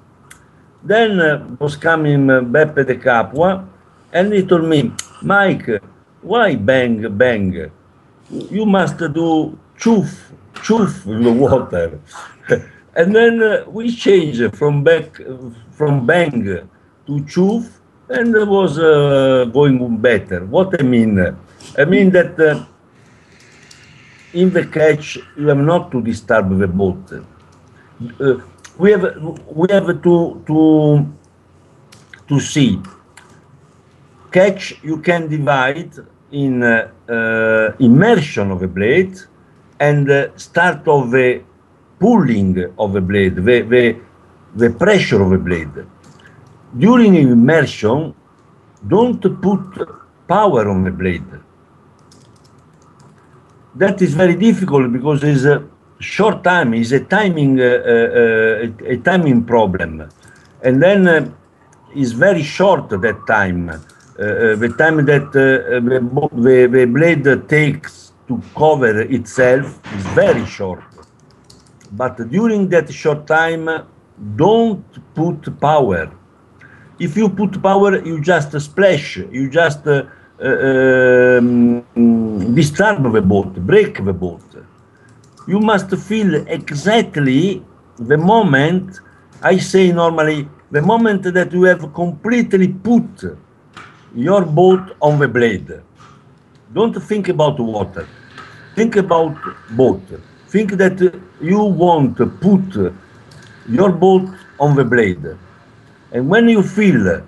Then 0.83 1.57
was 1.61 1.77
coming 1.77 2.27
Beppe 2.27 2.85
De 2.85 2.97
Capua, 2.97 3.65
and 4.13 4.33
he 4.33 4.43
told 4.43 4.65
me, 4.65 4.91
Mike, 5.23 5.81
why 6.21 6.57
bang, 6.57 7.17
bang? 7.17 7.71
You 8.29 8.67
must 8.67 8.99
do 8.99 9.57
choof, 9.79 10.33
choof 10.55 11.07
in 11.07 11.23
the 11.23 11.33
water. 11.33 12.01
and 12.97 13.15
then 13.15 13.41
uh, 13.41 13.65
we 13.69 13.95
changed 13.95 14.57
from 14.57 14.83
back, 14.83 15.21
from 15.71 16.05
bang 16.05 16.69
to 17.09 17.15
choof 17.33 17.65
and 18.11 18.35
was 18.49 18.79
uh, 18.79 19.47
going 19.51 19.97
better. 19.97 20.45
What 20.45 20.79
I 20.79 20.83
mean? 20.83 21.19
I 21.83 21.85
mean 21.85 22.11
that 22.11 22.39
uh, 22.39 22.65
in 24.35 24.53
the 24.53 24.67
catch 24.67 25.19
you 25.37 25.49
have 25.49 25.65
not 25.73 25.91
to 25.93 26.03
disturb 26.03 26.57
the 26.59 26.69
boat. 26.69 27.05
Uh, 27.13 28.37
we 28.77 28.93
have 28.93 29.07
we 29.61 29.67
have 29.71 29.89
to 30.03 30.17
to 30.47 30.59
to 32.29 32.41
see. 32.41 32.81
Catch 34.31 34.63
you 34.83 34.99
can 34.99 35.29
divide 35.29 35.95
in 36.31 36.63
uh, 36.63 36.91
uh, 37.09 37.73
immersion 37.79 38.51
of 38.51 38.63
a 38.63 38.69
blade 38.69 39.17
and 39.81 40.11
uh, 40.11 40.37
start 40.37 40.87
of 40.87 41.11
the 41.11 41.43
pulling 41.99 42.55
of 42.79 42.95
a 42.95 43.01
blade, 43.01 43.37
the, 43.37 43.61
the, 43.63 43.97
the 44.55 44.71
pressure 44.71 45.23
of 45.23 45.33
a 45.33 45.39
blade 45.39 45.73
during 46.77 47.15
immersion, 47.15 48.15
don't 48.87 49.21
put 49.41 49.89
power 50.29 50.69
on 50.69 50.85
the 50.85 50.91
blade. 50.91 51.25
That 53.75 54.03
is 54.03 54.15
very 54.15 54.35
difficult 54.35 54.93
because 54.93 55.23
it's 55.25 55.45
a 55.45 55.65
short 56.01 56.45
time, 56.45 56.75
it's 56.75 56.93
a 56.93 57.01
timing, 57.01 57.61
uh, 57.61 57.65
uh, 57.65 58.87
a 58.87 58.97
timing 58.99 59.45
problem. 59.45 60.09
And 60.63 60.83
then 60.83 61.07
uh, 61.07 61.31
it's 61.95 62.13
very 62.13 62.43
short 62.43 62.91
that 62.91 63.27
time. 63.27 63.71
Uh, 63.71 63.75
uh, 63.75 64.57
the 64.57 64.75
time 64.77 65.05
that 65.07 65.29
uh, 65.29 65.81
the, 65.81 66.69
the 66.71 66.85
blade 66.87 67.49
takes 67.49 68.13
to 68.27 68.43
cover 68.57 69.01
itself 69.03 69.81
is 69.97 70.05
very 70.09 70.45
short. 70.45 70.83
But 71.93 72.29
during 72.29 72.69
that 72.69 72.93
short 72.93 73.27
time, 73.27 73.87
don't 74.37 74.85
put 75.15 75.59
power 75.61 76.11
if 76.99 77.17
you 77.17 77.29
put 77.29 77.63
power, 77.63 78.05
you 78.05 78.21
just 78.21 78.59
splash, 78.61 79.17
you 79.17 79.49
just 79.49 79.87
uh, 79.87 80.05
uh, 80.43 81.39
um, 81.39 82.55
disturb 82.55 83.13
the 83.13 83.23
boat, 83.23 83.55
break 83.55 84.05
the 84.05 84.13
boat. 84.13 84.43
You 85.47 85.61
must 85.61 85.95
feel 85.97 86.35
exactly 86.49 87.63
the 87.99 88.19
moment, 88.19 89.01
I 89.43 89.59
say 89.59 89.93
normally, 89.93 90.49
the 90.71 90.83
moment 90.83 91.23
that 91.23 91.53
you 91.53 91.63
have 91.65 91.93
completely 91.95 92.69
put 92.69 93.25
your 94.15 94.45
boat 94.45 94.97
on 95.01 95.19
the 95.19 95.29
blade. 95.29 95.81
Don't 96.73 96.95
think 97.03 97.29
about 97.29 97.59
water. 97.59 98.07
Think 98.75 98.97
about 98.97 99.37
boat. 99.71 100.03
Think 100.49 100.73
that 100.73 101.21
you 101.41 101.63
want 101.63 102.17
to 102.19 102.27
put 102.27 102.93
your 103.69 103.91
boat 103.93 104.29
on 104.61 104.77
the 104.77 104.85
blade 104.85 105.37
and 106.13 106.29
when 106.29 106.49
you 106.49 106.63
feel 106.63 107.23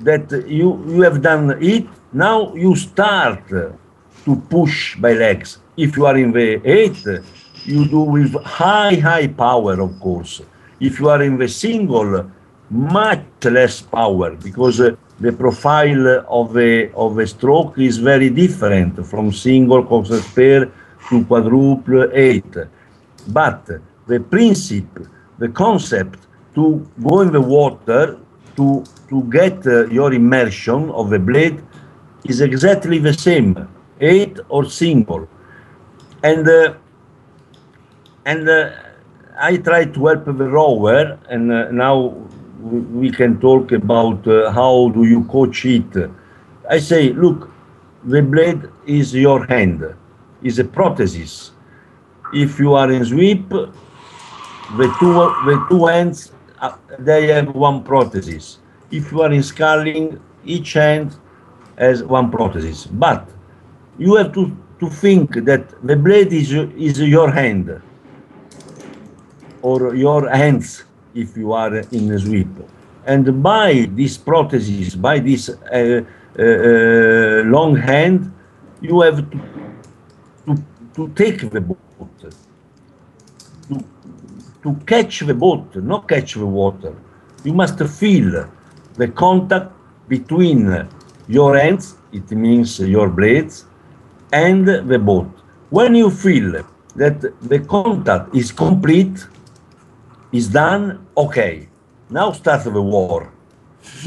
that 0.00 0.44
you, 0.46 0.82
you 0.88 1.02
have 1.02 1.22
done 1.22 1.62
it, 1.62 1.86
now 2.12 2.54
you 2.54 2.74
start 2.76 3.48
to 3.48 4.36
push 4.48 4.96
by 4.96 5.12
legs. 5.12 5.58
If 5.76 5.96
you 5.96 6.06
are 6.06 6.16
in 6.16 6.32
the 6.32 6.60
eight, 6.64 7.04
you 7.64 7.86
do 7.86 8.00
with 8.00 8.34
high, 8.42 8.94
high 8.96 9.28
power, 9.28 9.80
of 9.80 9.98
course. 10.00 10.42
If 10.80 10.98
you 10.98 11.08
are 11.08 11.22
in 11.22 11.38
the 11.38 11.48
single, 11.48 12.30
much 12.70 13.44
less 13.44 13.82
power 13.82 14.36
because 14.36 14.80
uh, 14.80 14.94
the 15.18 15.32
profile 15.32 16.24
of 16.28 16.52
the 16.52 16.90
of 16.94 17.18
a 17.18 17.26
stroke 17.26 17.78
is 17.78 17.98
very 17.98 18.30
different 18.30 19.04
from 19.06 19.32
single 19.32 19.84
concert 19.84 20.24
pair 20.34 20.70
to 21.08 21.24
quadruple 21.24 22.08
eight. 22.12 22.54
But 23.28 23.68
the 24.06 24.20
principle, 24.20 25.06
the 25.38 25.48
concept 25.48 26.18
to 26.54 26.86
go 27.02 27.20
in 27.20 27.32
the 27.32 27.40
water 27.40 28.18
to, 28.56 28.84
to 29.08 29.22
get 29.30 29.66
uh, 29.66 29.86
your 29.86 30.12
immersion 30.12 30.90
of 30.90 31.10
the 31.10 31.18
blade 31.18 31.62
is 32.24 32.40
exactly 32.40 32.98
the 32.98 33.12
same, 33.12 33.68
eight 34.00 34.38
or 34.48 34.64
single. 34.64 35.28
And, 36.22 36.46
uh, 36.46 36.74
and 38.24 38.48
uh, 38.48 38.70
I 39.38 39.56
try 39.56 39.86
to 39.86 40.06
help 40.06 40.24
the 40.26 40.32
rower, 40.32 41.18
and 41.28 41.50
uh, 41.50 41.70
now 41.70 42.08
we 42.60 43.10
can 43.10 43.40
talk 43.40 43.72
about 43.72 44.26
uh, 44.28 44.50
how 44.50 44.90
do 44.90 45.04
you 45.04 45.24
coach 45.24 45.64
it. 45.64 46.10
I 46.68 46.78
say, 46.78 47.12
look, 47.12 47.50
the 48.04 48.22
blade 48.22 48.68
is 48.86 49.14
your 49.14 49.46
hand, 49.46 49.82
is 50.42 50.58
a 50.58 50.64
prosthesis. 50.64 51.50
If 52.34 52.58
you 52.58 52.74
are 52.74 52.90
in 52.92 53.04
sweep, 53.04 53.48
the 53.48 54.96
two, 55.00 55.12
the 55.46 55.66
two 55.68 55.86
hands 55.86 56.32
uh, 56.60 56.76
they 56.98 57.28
have 57.28 57.54
one 57.54 57.82
prosthesis. 57.82 58.58
If 58.90 59.12
you 59.12 59.22
are 59.22 59.32
in 59.32 59.42
sculling, 59.42 60.20
each 60.44 60.74
hand 60.74 61.16
has 61.78 62.02
one 62.02 62.30
prosthesis. 62.30 62.86
But 62.90 63.28
you 63.98 64.16
have 64.16 64.32
to, 64.34 64.56
to 64.80 64.90
think 64.90 65.44
that 65.44 65.70
the 65.86 65.96
blade 65.96 66.32
is, 66.32 66.52
is 66.52 67.00
your 67.00 67.30
hand 67.30 67.80
or 69.62 69.94
your 69.94 70.28
hands 70.28 70.84
if 71.14 71.36
you 71.36 71.52
are 71.52 71.76
in 71.76 72.10
a 72.12 72.18
sweep. 72.18 72.48
And 73.06 73.42
by 73.42 73.88
this 73.92 74.18
prosthesis, 74.18 75.00
by 75.00 75.18
this 75.18 75.48
uh, 75.48 75.54
uh, 76.38 76.42
uh, 76.42 77.42
long 77.44 77.76
hand, 77.76 78.32
you 78.80 79.00
have 79.00 79.30
to, 79.30 79.40
to, 80.46 80.64
to 80.94 81.08
take 81.14 81.50
the 81.50 81.60
boat 81.60 81.78
to 84.62 84.74
catch 84.86 85.20
the 85.20 85.34
boat, 85.34 85.76
not 85.76 86.08
catch 86.08 86.34
the 86.34 86.46
water. 86.46 86.94
You 87.44 87.54
must 87.54 87.82
feel 87.82 88.48
the 88.94 89.08
contact 89.08 89.72
between 90.08 90.88
your 91.28 91.56
hands, 91.56 91.96
it 92.12 92.30
means 92.30 92.78
your 92.80 93.08
blades, 93.08 93.64
and 94.32 94.66
the 94.66 94.98
boat. 94.98 95.30
When 95.70 95.94
you 95.94 96.10
feel 96.10 96.64
that 96.96 97.20
the 97.20 97.60
contact 97.60 98.34
is 98.34 98.52
complete, 98.52 99.26
is 100.32 100.48
done, 100.48 101.06
okay, 101.16 101.68
now 102.10 102.32
starts 102.32 102.64
the 102.64 102.82
war. 102.82 103.32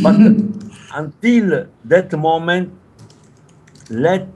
But 0.01 0.15
until 0.93 1.67
that 1.85 2.13
moment, 2.13 2.73
let 3.89 4.27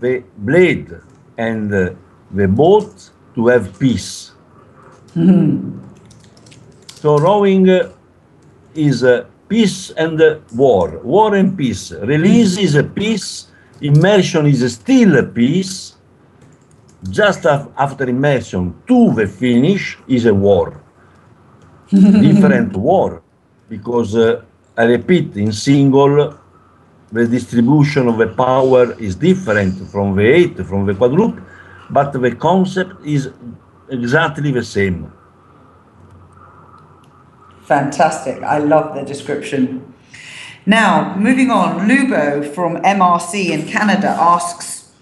the 0.00 0.24
blade 0.36 0.92
and 1.38 1.70
the 1.70 2.48
boat 2.48 3.10
to 3.34 3.46
have 3.48 3.78
peace 3.78 4.33
so 7.00 7.18
rowing 7.18 7.68
is 8.74 9.04
peace 9.48 9.90
and 9.90 10.20
war, 10.54 10.98
war 11.04 11.34
and 11.36 11.56
peace. 11.56 11.92
Release 11.92 12.58
is 12.58 12.74
a 12.74 12.82
peace, 12.82 13.46
immersion 13.80 14.46
is 14.46 14.74
still 14.74 15.16
a 15.18 15.22
peace. 15.22 15.94
Just 17.10 17.46
after 17.46 18.08
immersion 18.08 18.74
to 18.88 19.14
the 19.14 19.26
finish 19.26 19.98
is 20.08 20.26
a 20.26 20.34
war. 20.34 20.80
Different 21.90 22.74
war, 22.76 23.22
because 23.68 24.16
uh, 24.16 24.42
I 24.76 24.84
repeat, 24.84 25.36
in 25.36 25.52
single, 25.52 26.36
the 27.12 27.26
distribution 27.28 28.08
of 28.08 28.18
the 28.18 28.28
power 28.28 28.94
is 28.98 29.14
different 29.14 29.74
from 29.90 30.16
the 30.16 30.24
eight, 30.24 30.56
from 30.66 30.86
the 30.86 30.94
quadruple, 30.94 31.40
but 31.90 32.12
the 32.12 32.34
concept 32.34 32.94
is 33.06 33.30
exactly 33.90 34.50
the 34.50 34.64
same. 34.64 35.12
Fantastic. 37.64 38.42
I 38.42 38.58
love 38.58 38.94
the 38.94 39.02
description. 39.02 39.94
Now, 40.66 41.16
moving 41.16 41.50
on, 41.50 41.88
Lubo 41.88 42.54
from 42.54 42.76
MRC 42.76 43.50
in 43.50 43.66
Canada 43.66 44.08
asks 44.08 44.92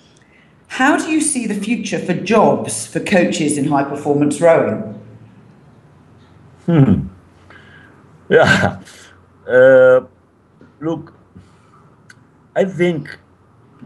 How 0.68 0.96
do 0.96 1.10
you 1.10 1.20
see 1.20 1.46
the 1.46 1.54
future 1.54 1.98
for 1.98 2.14
jobs 2.14 2.86
for 2.86 3.00
coaches 3.00 3.58
in 3.58 3.66
high 3.66 3.84
performance 3.84 4.40
rowing? 4.40 5.00
Hmm. 6.66 6.94
Yeah. 8.30 8.80
Uh, 9.46 10.00
look, 10.80 11.12
I 12.56 12.64
think 12.64 13.18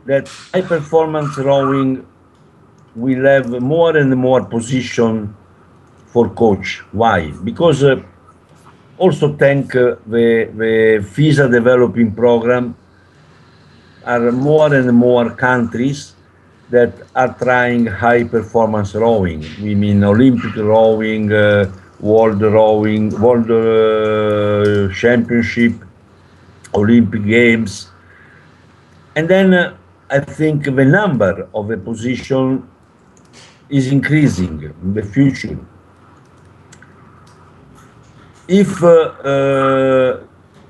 that 0.05 0.29
high 0.29 0.61
performance 0.61 1.37
rowing 1.37 2.07
will 2.97 3.25
have 3.27 3.51
more 3.61 3.97
and 3.97 4.17
more 4.17 4.45
position 4.45 5.37
for 6.09 6.31
coach. 6.31 6.83
Why? 6.93 7.31
Because 7.45 7.85
uh, 7.85 8.03
also 8.97 9.37
thank 9.37 9.77
uh, 9.77 9.97
the, 10.07 10.51
the 10.57 11.05
FISA 11.15 11.53
developing 11.53 12.13
program 12.13 12.75
are 14.05 14.33
more 14.33 14.75
and 14.75 14.91
more 14.93 15.31
countries 15.31 16.15
that 16.71 16.95
are 17.15 17.35
trying 17.35 17.87
high 17.87 18.25
performance 18.25 18.95
rowing. 18.95 19.45
We 19.61 19.75
mean 19.75 20.03
Olympic 20.03 20.57
rowing, 20.57 21.33
uh, 21.33 21.71
world 22.01 22.41
rowing, 22.41 23.11
world 23.21 23.51
uh, 23.51 24.93
championship, 24.95 25.75
Olympic 26.75 27.25
games. 27.27 27.91
And 29.15 29.29
then 29.29 29.53
uh, 29.53 29.77
I 30.11 30.21
think 30.21 30.65
the 30.65 30.85
number 30.85 31.49
of 31.55 31.71
a 31.71 31.77
position 31.77 32.69
is 33.69 33.91
increasing 33.93 34.63
in 34.63 34.95
the 34.95 35.03
future. 35.03 35.59
If 38.49 38.83
uh, 38.83 38.89
uh, 38.89 40.21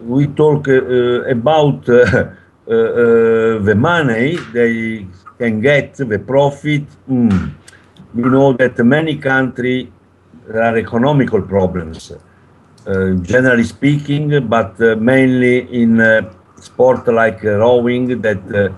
we 0.01 0.26
talk 0.28 0.68
uh, 0.68 1.24
about 1.28 1.84
the 2.66 3.74
money 3.76 4.36
they 4.53 5.07
can 5.38 5.61
get, 5.61 5.94
the 5.94 6.18
profit, 6.18 6.84
mm, 7.09 7.55
we 8.14 8.22
know 8.22 8.55
that 8.55 8.78
many 8.78 9.16
countries 9.16 9.88
there 10.47 10.62
are 10.62 10.76
economical 10.78 11.42
problems, 11.42 12.12
uh, 12.86 13.11
generally 13.22 13.64
speaking, 13.64 14.49
but 14.49 14.80
uh, 14.80 14.97
mainly 14.97 15.82
in 15.82 16.01
uh, 16.01 16.32
sport 16.61 17.07
like 17.09 17.42
rowing 17.42 18.20
that 18.22 18.72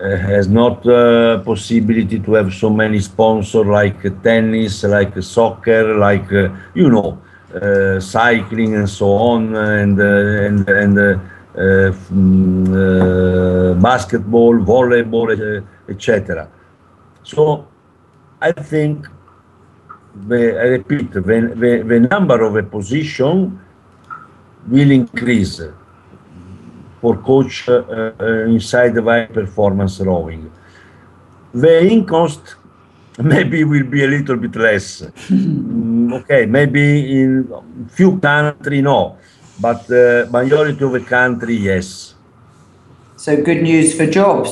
Uh, 0.00 0.16
has 0.16 0.48
not 0.48 0.84
uh, 0.88 1.38
possibility 1.44 2.18
to 2.18 2.34
have 2.34 2.52
so 2.52 2.68
many 2.68 2.98
sponsors 2.98 3.64
like 3.64 4.02
tennis, 4.24 4.82
like 4.82 5.16
soccer, 5.22 5.96
like 5.96 6.32
uh, 6.32 6.48
you 6.74 6.90
know, 6.90 7.16
uh, 7.54 8.00
cycling 8.00 8.74
and 8.74 8.90
so 8.90 9.12
on, 9.12 9.54
and 9.54 10.00
uh, 10.00 10.46
and 10.46 10.68
and. 10.68 11.20
Mm, 11.54 13.80
basketball, 13.80 14.58
volleyball, 14.58 15.64
etc. 15.88 16.48
So 17.22 17.68
I 18.40 18.50
think 18.50 19.06
the, 20.26 20.58
I 20.58 20.64
repeat, 20.64 21.12
the, 21.12 21.20
the, 21.20 21.84
the 21.86 22.00
number 22.00 22.42
of 22.42 22.56
a 22.56 22.64
position 22.64 23.60
will 24.66 24.90
increase 24.90 25.60
for 27.04 27.18
coach 27.18 27.68
uh, 27.68 27.82
uh, 28.18 28.54
inside 28.54 28.94
the 28.94 29.02
high 29.02 29.26
performance 29.26 30.00
rowing. 30.00 30.50
The 31.52 31.74
in-cost 31.92 32.56
maybe 33.18 33.62
will 33.62 33.84
be 33.84 34.04
a 34.04 34.06
little 34.06 34.38
bit 34.38 34.56
less. 34.56 35.02
mm, 35.02 36.14
okay, 36.18 36.46
maybe 36.46 36.84
in 37.20 37.28
few 37.90 38.18
country 38.18 38.80
no, 38.80 39.18
but 39.60 39.82
uh, 39.90 40.26
majority 40.30 40.82
of 40.82 40.92
the 40.92 41.04
country 41.18 41.56
yes. 41.56 42.14
So 43.18 43.30
good 43.42 43.62
news 43.62 43.94
for 43.94 44.06
jobs. 44.06 44.50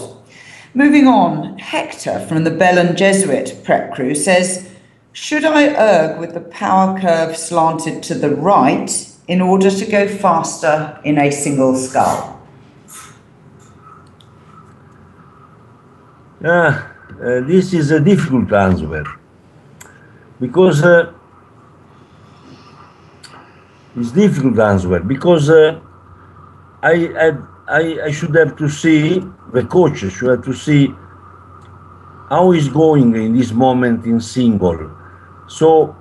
Moving 0.75 1.07
on, 1.07 1.59
Hector 1.59 2.21
from 2.29 2.45
the 2.45 2.51
Belen 2.51 2.97
Jesuit 2.97 3.63
prep 3.65 3.95
crew 3.95 4.15
says, 4.15 4.69
should 5.15 5.47
I 5.47 5.63
erg 5.93 6.21
with 6.21 6.35
the 6.35 6.47
power 6.63 7.01
curve 7.01 7.35
slanted 7.35 8.03
to 8.09 8.15
the 8.15 8.35
right 8.53 8.91
in 9.27 9.41
order 9.41 9.71
to 9.71 9.85
go 9.87 10.07
faster 10.07 11.01
in 11.03 11.17
a 11.17 11.31
single 11.31 11.75
scull? 11.77 12.42
Uh, 16.45 16.49
uh, 16.49 17.41
this 17.47 17.73
is 17.73 17.93
a 17.93 18.01
difficult 18.01 18.53
answer 18.53 19.05
because 20.41 20.83
uh, 20.83 21.13
it's 23.97 24.11
difficult 24.11 24.59
answer 24.59 24.99
because 24.99 25.49
uh, 25.49 25.79
I, 26.83 27.37
I 27.69 28.03
I 28.07 28.11
should 28.11 28.35
have 28.35 28.57
to 28.57 28.69
see 28.69 29.23
the 29.53 29.63
coach 29.63 29.99
should 29.99 30.31
have 30.31 30.45
to 30.45 30.53
see 30.53 30.93
how 32.29 32.51
is 32.51 32.69
going 32.69 33.15
in 33.15 33.39
this 33.39 33.53
moment 33.53 34.05
in 34.05 34.21
single. 34.21 34.91
So, 35.47 35.95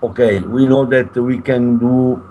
okay, 0.00 0.38
we 0.38 0.66
know 0.66 0.84
that 0.84 1.16
we 1.16 1.40
can 1.40 1.76
do 1.78 2.22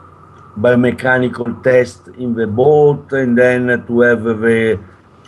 biomechanical 0.58 1.62
test 1.64 2.08
in 2.18 2.34
the 2.34 2.48
boat 2.48 3.12
and 3.12 3.38
then 3.38 3.86
to 3.88 4.00
have 4.02 4.24
the 4.24 4.80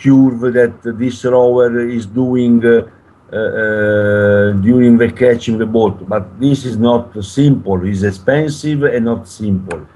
curve 0.01 0.41
that 0.53 0.81
this 0.83 1.25
rower 1.25 1.79
is 1.79 2.05
doing 2.05 2.65
uh, 2.65 2.89
uh, 3.31 4.51
during 4.61 4.97
the 4.97 5.11
catching 5.11 5.57
the 5.57 5.65
boat. 5.65 6.07
But 6.07 6.39
this 6.39 6.65
is 6.65 6.77
not 6.77 7.23
simple. 7.23 7.85
It's 7.85 8.03
expensive 8.03 8.83
and 8.83 9.05
not 9.05 9.27
simple. 9.27 9.87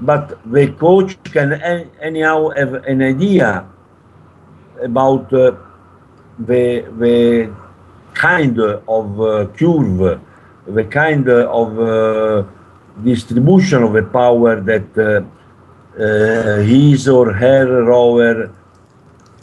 But 0.00 0.38
the 0.50 0.68
coach 0.72 1.16
can 1.24 1.52
anyhow 2.00 2.50
have 2.50 2.74
an 2.74 3.02
idea 3.02 3.66
about 4.82 5.32
uh, 5.32 5.52
the 6.38 6.86
the 6.98 7.54
kind 8.14 8.58
of 8.58 9.56
curve, 9.56 10.20
the 10.66 10.84
kind 10.84 11.28
of 11.28 12.48
distribution 13.02 13.82
of 13.82 13.92
the 13.94 14.02
power 14.02 14.60
that 14.60 14.88
uh, 14.98 15.22
uh, 16.00 16.60
his 16.62 17.08
or 17.08 17.32
her 17.32 17.84
rower 17.84 18.50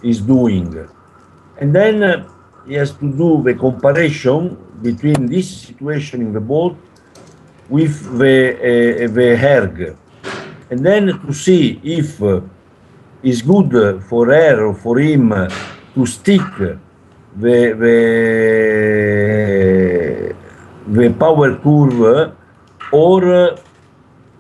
is 0.04 0.22
doing. 0.22 0.88
And 1.60 1.76
then 1.76 2.04
uh, 2.04 2.28
he 2.68 2.76
has 2.76 2.92
to 2.92 3.12
do 3.12 3.44
the 3.44 3.54
comparison 3.54 4.58
between 4.82 5.28
this 5.28 5.62
situation 5.62 6.22
in 6.22 6.34
the 6.34 6.40
boat 6.40 6.78
with 7.68 8.18
the, 8.18 8.56
uh, 8.56 9.08
the 9.14 9.38
erg. 9.44 9.98
And 10.72 10.86
then 10.86 11.20
to 11.26 11.34
see 11.34 11.80
if 11.84 12.22
uh, 12.22 12.42
it's 13.24 13.42
good 13.42 14.04
for 14.04 14.28
her 14.28 14.66
or 14.66 14.74
for 14.74 15.00
him 15.00 15.30
to 15.96 16.06
stick 16.06 16.42
the, 16.58 16.80
the, 17.36 18.06
the 20.88 21.10
power 21.20 21.56
curve 21.58 22.36
or 22.92 23.58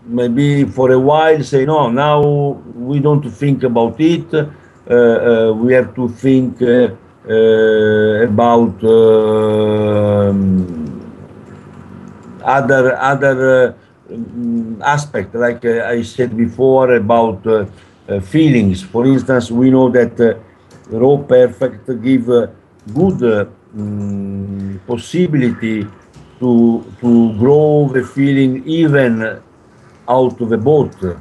maybe 0.05 0.65
for 0.65 0.91
a 0.91 0.99
while 0.99 1.43
say 1.43 1.65
no 1.65 1.89
now 1.89 2.21
we 2.75 2.99
don't 2.99 3.29
think 3.29 3.63
about 3.63 3.99
it 3.99 4.33
uh, 4.33 4.39
uh, 4.39 4.49
we 4.89 5.73
have 5.73 5.93
to 5.95 6.09
think 6.09 6.61
uh, 6.61 8.25
about 8.25 8.83
um, 8.83 10.41
other 12.43 12.97
other 12.97 13.75
aspect, 14.81 15.35
like 15.35 15.63
I 15.65 16.01
said 16.01 16.35
before 16.35 16.95
about 16.95 17.43
feelings. 18.23 18.81
For 18.81 19.05
instance, 19.05 19.51
we 19.51 19.69
know 19.69 19.89
that 19.89 20.39
Row 20.89 21.19
Perfect 21.19 22.01
give 22.01 22.25
good 22.91 23.21
um, 23.77 24.81
possibility 24.87 25.85
to 26.39 26.83
to 27.01 27.33
grow 27.37 27.89
the 27.93 28.03
feeling 28.03 28.63
even 28.65 29.41
out 30.07 30.41
of 30.41 30.49
the 30.49 30.57
boat, 30.57 30.95
uh, 31.03 31.13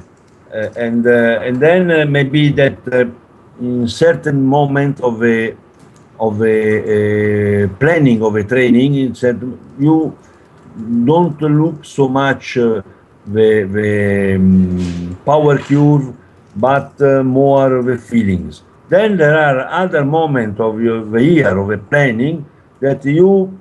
and 0.75 1.05
uh, 1.05 1.45
and 1.45 1.61
then 1.61 1.91
uh, 1.91 2.05
maybe 2.05 2.49
that 2.49 2.79
in 3.59 3.87
certain 3.87 4.43
moment 4.45 5.01
of 5.01 5.23
a 5.23 5.55
of 6.19 6.41
a, 6.41 7.63
a 7.63 7.67
planning 7.79 8.21
of 8.21 8.35
a 8.35 8.43
training, 8.43 8.95
it 8.95 9.17
said 9.17 9.39
you 9.79 10.17
don't 11.05 11.41
look 11.41 11.85
so 11.85 12.07
much 12.07 12.57
uh, 12.57 12.81
the, 13.25 13.63
the 13.63 14.35
um, 14.35 15.17
power 15.25 15.57
curve, 15.57 16.15
but 16.55 17.01
uh, 17.01 17.23
more 17.23 17.81
the 17.81 17.97
feelings. 17.97 18.63
Then 18.89 19.17
there 19.17 19.37
are 19.37 19.67
other 19.83 20.03
moments 20.03 20.59
of 20.59 20.81
your, 20.81 21.05
the 21.05 21.23
year 21.23 21.57
of 21.57 21.67
the 21.67 21.77
planning 21.77 22.45
that 22.79 23.05
you 23.05 23.57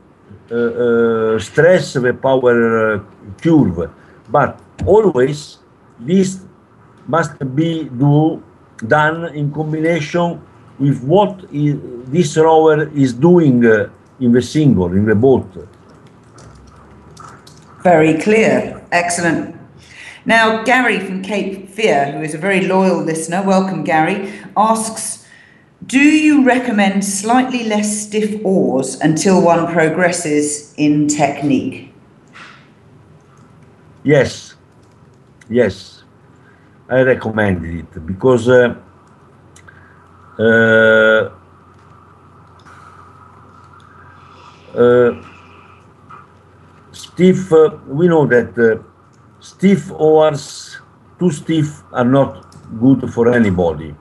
uh, 0.51 0.55
uh 0.55 1.39
stress 1.39 1.93
the 1.93 2.15
power 2.15 2.95
uh, 2.95 3.01
curve, 3.43 3.91
but 4.31 4.59
always 4.87 5.59
this 6.01 6.41
must 7.07 7.39
be 7.55 7.85
do 7.85 8.43
done 8.87 9.35
in 9.35 9.53
combination 9.53 10.41
with 10.79 11.03
what 11.03 11.45
is, 11.53 11.77
this 12.07 12.37
rower 12.37 12.89
is 12.91 13.13
doing 13.13 13.65
uh, 13.67 13.91
in 14.21 14.33
the 14.33 14.43
single, 14.43 14.93
in 14.93 15.05
the 15.05 15.15
boat. 15.15 15.47
Very 17.83 18.19
clear. 18.19 18.85
Excellent. 18.93 19.57
Now, 20.25 20.63
Gary 20.65 21.01
from 21.01 21.23
Cape 21.23 21.71
Fear, 21.71 22.13
who 22.13 22.23
is 22.23 22.35
a 22.35 22.39
very 22.39 22.67
loyal 22.67 23.03
listener, 23.03 23.43
welcome 23.43 23.83
Gary, 23.83 24.33
asks 24.57 25.27
Do 25.87 26.01
you 26.01 26.45
recommend 26.45 27.05
slightly 27.05 27.65
less 27.65 28.07
stiff 28.07 28.45
oars 28.45 29.01
until 29.01 29.41
one 29.41 29.73
progresses 29.73 30.75
in 30.77 31.09
technique? 31.09 31.95
Yes, 34.05 34.55
yes, 35.49 35.98
I 36.91 37.03
recommend 37.03 37.67
it 37.67 38.07
because 38.07 38.49
uh, 38.49 38.75
uh, 40.39 41.31
uh, 44.75 45.23
stiff, 46.91 47.53
we 47.89 48.09
know 48.09 48.25
that 48.27 48.57
uh, 48.59 48.83
stiff 49.39 49.91
oars, 49.93 50.79
too 51.19 51.31
stiff, 51.31 51.83
are 51.93 52.07
not 52.07 52.47
good 52.81 53.13
for 53.13 53.35
anybody. 53.35 53.95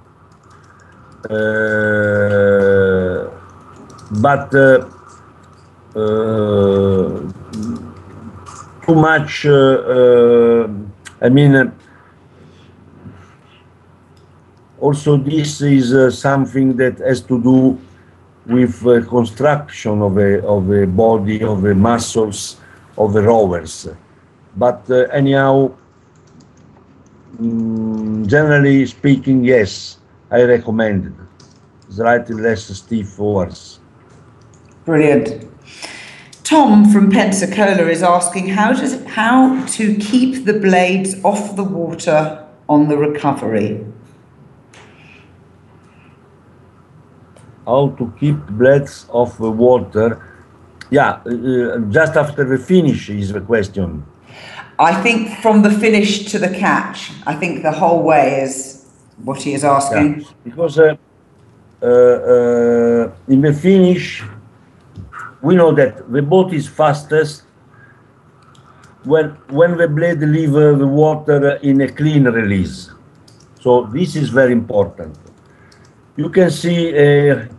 Uh, 1.29 3.27
but 4.21 4.53
uh, 4.55 4.85
too 8.85 8.95
much, 8.95 9.45
I 9.45 11.29
mean, 11.29 11.73
also 14.79 15.17
this 15.17 15.61
is 15.61 15.93
uh, 15.93 16.11
something 16.11 16.75
that 16.77 16.99
has 16.99 17.21
to 17.21 17.41
do 17.41 17.79
with 18.45 18.85
uh, 18.85 19.03
construction 19.05 20.01
of 20.01 20.17
a, 20.17 20.45
of 20.45 20.69
a 20.71 20.87
body, 20.87 21.43
of 21.43 21.61
the 21.61 21.75
muscles 21.75 22.57
of 22.97 23.13
the 23.13 23.21
rowers. 23.21 23.87
But 24.55 24.89
uh, 24.89 25.07
anyhow, 25.11 25.73
mm, 27.39 28.25
generally 28.27 28.85
speaking, 28.85 29.43
yes, 29.43 29.99
I 30.31 30.43
recommend 30.43 31.07
it. 31.07 31.93
Slightly 31.93 32.35
less 32.35 32.65
stiff 32.65 33.19
oars. 33.19 33.79
Brilliant. 34.85 35.47
Tom 36.43 36.89
from 36.91 37.11
Pensacola 37.11 37.89
is 37.89 38.03
asking 38.03 38.49
how 38.49 38.71
does 38.71 39.03
how 39.05 39.65
to 39.65 39.95
keep 39.95 40.45
the 40.45 40.53
blades 40.53 41.15
off 41.23 41.55
the 41.57 41.63
water 41.63 42.45
on 42.69 42.87
the 42.87 42.97
recovery. 42.97 43.85
How 47.67 47.89
to 47.99 48.13
keep 48.17 48.37
blades 48.61 49.05
of 49.11 49.37
water? 49.41 50.23
Yeah, 50.89 51.19
uh, 51.25 51.79
just 51.91 52.15
after 52.15 52.45
the 52.45 52.57
finish 52.57 53.09
is 53.09 53.33
the 53.33 53.41
question. 53.41 54.05
I 54.79 54.93
think 55.03 55.39
from 55.41 55.63
the 55.63 55.71
finish 55.71 56.31
to 56.31 56.39
the 56.39 56.47
catch, 56.47 57.11
I 57.25 57.33
think 57.35 57.63
the 57.63 57.73
whole 57.73 58.03
way 58.03 58.41
is 58.41 58.85
what 59.21 59.41
he 59.41 59.53
is 59.53 59.65
asking. 59.65 60.21
Yeah, 60.21 60.27
because 60.45 60.79
uh, 60.79 60.95
uh, 61.81 61.85
uh, 61.85 63.11
in 63.27 63.41
the 63.41 63.51
finish, 63.51 64.23
we 65.41 65.55
know 65.55 65.73
that 65.73 66.09
the 66.09 66.21
boat 66.21 66.53
is 66.53 66.69
fastest 66.69 67.43
when 69.03 69.29
when 69.49 69.75
the 69.75 69.89
blade 69.89 70.21
leave 70.21 70.55
uh, 70.55 70.71
the 70.71 70.87
water 70.87 71.59
in 71.63 71.81
a 71.81 71.89
clean 71.91 72.23
release. 72.23 72.91
So 73.59 73.87
this 73.91 74.15
is 74.15 74.29
very 74.29 74.53
important. 74.53 75.17
You 76.15 76.29
can 76.29 76.49
see 76.49 76.95
a, 76.95 77.49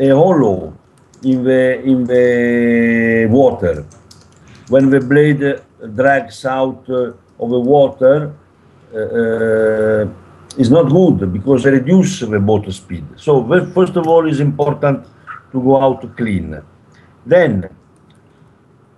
a 0.00 0.08
hollow 0.10 0.76
in 1.22 1.42
the 1.44 1.80
in 1.82 2.04
the 2.04 3.26
water 3.30 3.84
when 4.68 4.90
the 4.90 5.00
blade 5.00 5.62
drags 5.94 6.44
out 6.44 6.84
uh, 6.88 7.12
of 7.42 7.50
the 7.50 7.60
water. 7.60 8.34
Uh, 8.94 8.98
uh, 8.98 10.08
is 10.58 10.70
not 10.70 10.90
good 10.90 11.32
because 11.32 11.64
it 11.66 11.70
reduces 11.70 12.28
the 12.28 12.40
boat 12.40 12.70
speed. 12.72 13.04
So 13.16 13.46
first 13.72 13.96
of 13.96 14.06
all, 14.08 14.28
it's 14.28 14.40
important 14.40 15.06
to 15.52 15.62
go 15.62 15.80
out 15.80 16.16
clean. 16.16 16.60
Then, 17.24 17.68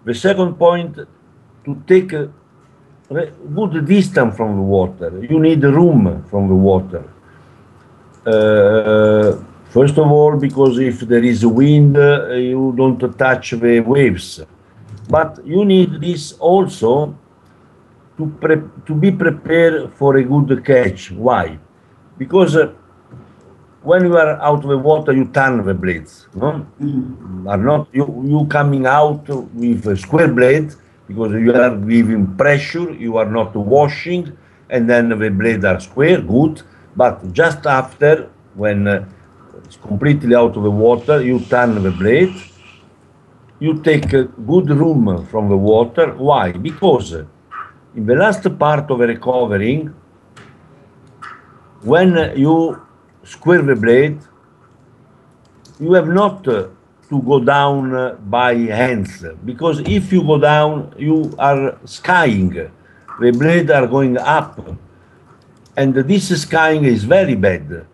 the 0.04 0.14
second 0.14 0.54
point, 0.54 0.96
to 1.64 1.82
take 1.86 2.12
a 2.12 2.30
good 3.54 3.86
distance 3.86 4.36
from 4.36 4.56
the 4.56 4.62
water. 4.62 5.26
You 5.28 5.38
need 5.38 5.62
room 5.62 6.24
from 6.30 6.48
the 6.48 6.54
water. 6.54 7.04
First 9.70 9.96
of 9.98 10.10
all, 10.10 10.36
because 10.36 10.78
if 10.78 11.00
there 11.00 11.24
is 11.24 11.46
wind, 11.46 11.96
uh, 11.96 12.28
you 12.28 12.74
don't 12.76 13.00
touch 13.18 13.52
the 13.52 13.80
waves. 13.80 14.40
But 15.08 15.40
you 15.44 15.64
need 15.64 16.00
this 16.00 16.32
also 16.38 17.16
to, 18.16 18.70
to 18.86 18.94
be 18.94 19.10
prepared 19.10 19.92
for 19.94 20.16
a 20.16 20.24
good 20.24 20.64
catch. 20.64 21.10
Why? 21.10 21.58
Because 22.18 22.54
uh, 22.54 22.72
when 23.82 24.04
you 24.04 24.16
are 24.16 24.40
out 24.40 24.62
of 24.62 24.70
the 24.70 24.78
water, 24.78 25.12
you 25.12 25.26
turn 25.26 25.64
the 25.64 25.74
blades. 25.74 26.28
No? 26.34 26.66
Are 27.48 27.56
not 27.56 27.88
you, 27.92 28.04
you 28.26 28.46
coming 28.50 28.86
out 28.86 29.26
with 29.54 29.86
a 29.86 29.96
square 29.96 30.28
blade 30.28 30.74
because 31.08 31.32
you 31.32 31.54
are 31.54 31.76
giving 31.76 32.36
pressure, 32.36 32.92
you 32.92 33.16
are 33.16 33.30
not 33.30 33.56
washing, 33.56 34.36
and 34.68 34.88
then 34.88 35.08
the 35.08 35.30
blades 35.30 35.64
are 35.64 35.80
square, 35.80 36.20
good. 36.20 36.62
But 36.94 37.32
just 37.32 37.66
after, 37.66 38.30
when 38.54 38.86
uh, 38.86 39.08
it's 39.64 39.76
completely 39.76 40.34
out 40.34 40.56
of 40.56 40.62
the 40.62 40.70
water, 40.70 41.22
you 41.22 41.40
turn 41.40 41.82
the 41.82 41.90
blade. 41.90 42.34
You 43.58 43.82
take 43.82 44.10
good 44.10 44.70
room 44.70 45.26
from 45.26 45.48
the 45.48 45.56
water. 45.56 46.14
Why? 46.14 46.52
Because 46.52 47.12
in 47.94 48.06
the 48.06 48.14
last 48.14 48.58
part 48.58 48.90
of 48.90 48.98
the 48.98 49.06
recovering, 49.06 49.94
when 51.82 52.38
you 52.38 52.80
square 53.22 53.62
the 53.62 53.76
blade, 53.76 54.20
you 55.78 55.92
have 55.94 56.08
not 56.08 56.46
uh, 56.48 56.68
to 57.08 57.22
go 57.22 57.40
down 57.40 57.94
uh, 57.94 58.14
by 58.14 58.54
hands 58.54 59.24
because 59.44 59.80
if 59.80 60.12
you 60.12 60.22
go 60.22 60.38
down, 60.38 60.94
you 60.98 61.34
are 61.38 61.78
skying. 61.84 62.70
The 63.20 63.32
blade 63.32 63.70
are 63.70 63.86
going 63.86 64.16
up, 64.16 64.58
and 65.76 65.94
this 65.94 66.40
skying 66.40 66.84
is 66.84 67.04
very 67.04 67.34
bad 67.34 67.86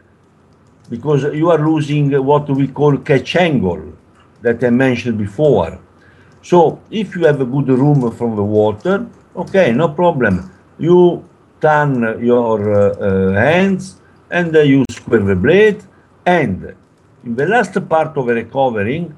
because 0.89 1.25
you 1.35 1.51
are 1.51 1.59
losing 1.59 2.13
what 2.25 2.49
we 2.49 2.69
call 2.69 2.97
catch 2.99 3.37
angle 3.37 3.93
that 4.43 4.63
I 4.63 4.71
mentioned 4.71 5.19
before. 5.19 5.79
So 6.43 6.81
if 6.91 7.17
you 7.17 7.25
have 7.25 7.41
a 7.41 7.45
good 7.45 7.69
room 7.69 8.11
from 8.13 8.37
the 8.37 8.45
water, 8.45 9.07
okay, 9.35 9.73
no 9.73 9.89
problem. 9.89 10.51
You 10.79 11.25
turn 11.61 12.25
your 12.25 12.59
uh, 12.73 12.91
uh, 12.91 13.33
hands 13.33 14.01
and 14.31 14.55
uh, 14.55 14.61
you 14.61 14.85
square 14.91 15.21
the 15.21 15.35
blade 15.35 15.83
and 16.25 16.75
in 17.25 17.35
the 17.35 17.47
last 17.47 17.75
part 17.89 18.17
of 18.17 18.27
the 18.27 18.35
recovering 18.35 19.17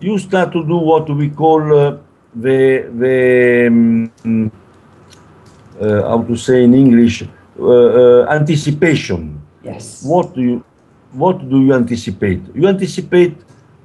you 0.00 0.18
start 0.18 0.52
to 0.52 0.64
do 0.64 0.76
what 0.76 1.08
we 1.10 1.28
call 1.28 1.60
uh, 1.76 1.98
the 2.34 2.88
the 3.02 3.66
um, 3.66 4.52
uh, 5.80 6.08
how 6.08 6.22
to 6.22 6.36
say 6.36 6.64
in 6.64 6.74
english 6.74 7.22
uh, 7.60 8.22
anticipation 8.30 9.40
Yes. 9.62 10.02
what 10.04 10.34
do 10.34 10.40
you 10.40 10.64
what 11.12 11.48
do 11.48 11.60
you 11.64 11.74
anticipate 11.74 12.40
you 12.54 12.66
anticipate 12.68 13.36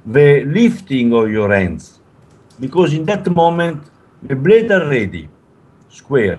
the 0.06 0.44
lifting 0.44 1.12
of 1.14 1.30
your 1.30 1.54
hands 1.54 2.00
because 2.60 2.92
in 2.92 3.04
that 3.04 3.26
moment 3.26 3.82
the 4.22 4.36
blade 4.36 4.70
are 4.70 4.88
ready 4.88 5.28
square 5.88 6.38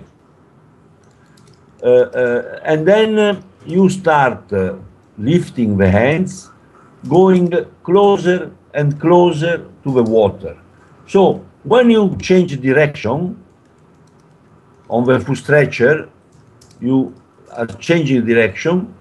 uh, 1.85 1.87
uh, 1.87 2.59
and 2.63 2.87
then 2.87 3.19
uh, 3.19 3.41
you 3.65 3.89
start 3.89 4.51
uh, 4.53 4.75
lifting 5.19 5.77
the 5.77 5.89
hands, 5.89 6.49
going 7.07 7.51
closer 7.83 8.51
and 8.73 8.99
closer 8.99 9.69
to 9.83 9.91
the 9.93 10.01
water. 10.01 10.57
So 11.07 11.45
when 11.63 11.91
you 11.91 12.17
change 12.19 12.59
direction 12.59 13.43
on 14.89 15.03
the 15.05 15.19
foot 15.19 15.37
stretcher, 15.37 16.09
you 16.81 17.13
are 17.51 17.67
changing 17.67 18.25
direction. 18.25 18.93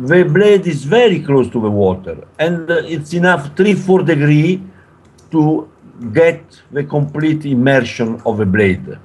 The 0.00 0.22
blade 0.22 0.66
is 0.66 0.84
very 0.84 1.20
close 1.20 1.50
to 1.50 1.60
the 1.60 1.70
water, 1.70 2.26
and 2.38 2.70
uh, 2.70 2.76
it's 2.86 3.12
enough 3.12 3.54
three 3.54 3.74
four 3.74 4.02
degree 4.02 4.62
to 5.30 5.68
get 6.14 6.42
the 6.72 6.84
complete 6.84 7.44
immersion 7.44 8.18
of 8.24 8.38
the 8.38 8.46
blade, 8.46 8.98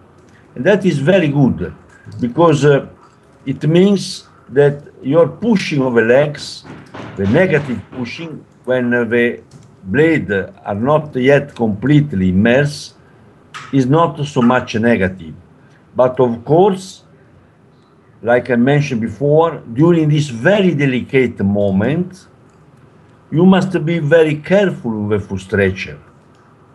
and 0.56 0.64
that 0.64 0.86
is 0.86 1.00
very 1.00 1.28
good 1.28 1.76
because 2.22 2.64
uh, 2.64 2.88
it 3.46 3.62
means 3.68 4.30
that 4.48 4.84
you're 5.04 5.28
pushing 5.28 5.82
of 5.82 5.96
the 5.96 6.02
legs, 6.02 6.64
the 7.18 7.28
negative 7.28 7.82
pushing, 7.92 8.46
when 8.64 8.94
uh, 8.94 9.04
the 9.04 9.42
blade 9.84 10.32
are 10.32 10.76
not 10.76 11.14
yet 11.18 11.54
completely 11.56 12.30
immersed, 12.30 12.94
is 13.74 13.86
not 13.86 14.26
so 14.26 14.42
much 14.42 14.76
negative. 14.76 15.36
But 15.94 16.22
of 16.22 16.46
course, 16.46 17.04
like 18.26 18.50
I 18.50 18.56
mentioned 18.56 19.02
before, 19.02 19.62
during 19.74 20.10
this 20.10 20.30
very 20.30 20.74
delicate 20.74 21.40
moment, 21.42 22.28
you 23.32 23.46
must 23.46 23.74
be 23.86 24.00
very 24.00 24.36
careful 24.52 24.92
with 25.04 25.22
the 25.22 25.28
foot 25.28 25.42
stretcher 25.42 26.00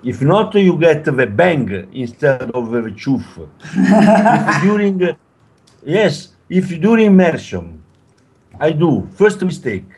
If 0.05 0.23
not, 0.23 0.55
you 0.55 0.79
get 0.79 1.05
the 1.05 1.27
bang 1.27 1.69
instead 1.93 2.51
of 2.59 2.71
the 2.71 2.93
chuff. 3.03 3.27
during, 4.63 4.97
yes, 5.85 6.13
if 6.49 6.67
during 6.81 7.07
immersion, 7.07 7.83
I 8.67 8.71
do 8.71 9.09
first 9.21 9.43
mistake 9.43 9.91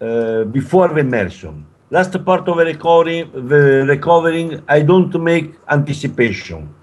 uh, 0.00 0.44
before 0.44 0.88
the 0.88 1.00
immersion. 1.00 1.66
Last 1.90 2.12
part 2.24 2.48
of 2.48 2.56
the 2.56 2.64
recovery, 2.64 3.20
the 3.50 3.84
recovering, 3.86 4.48
I 4.66 4.80
don't 4.80 5.14
make 5.22 5.54
anticipation. 5.68 6.74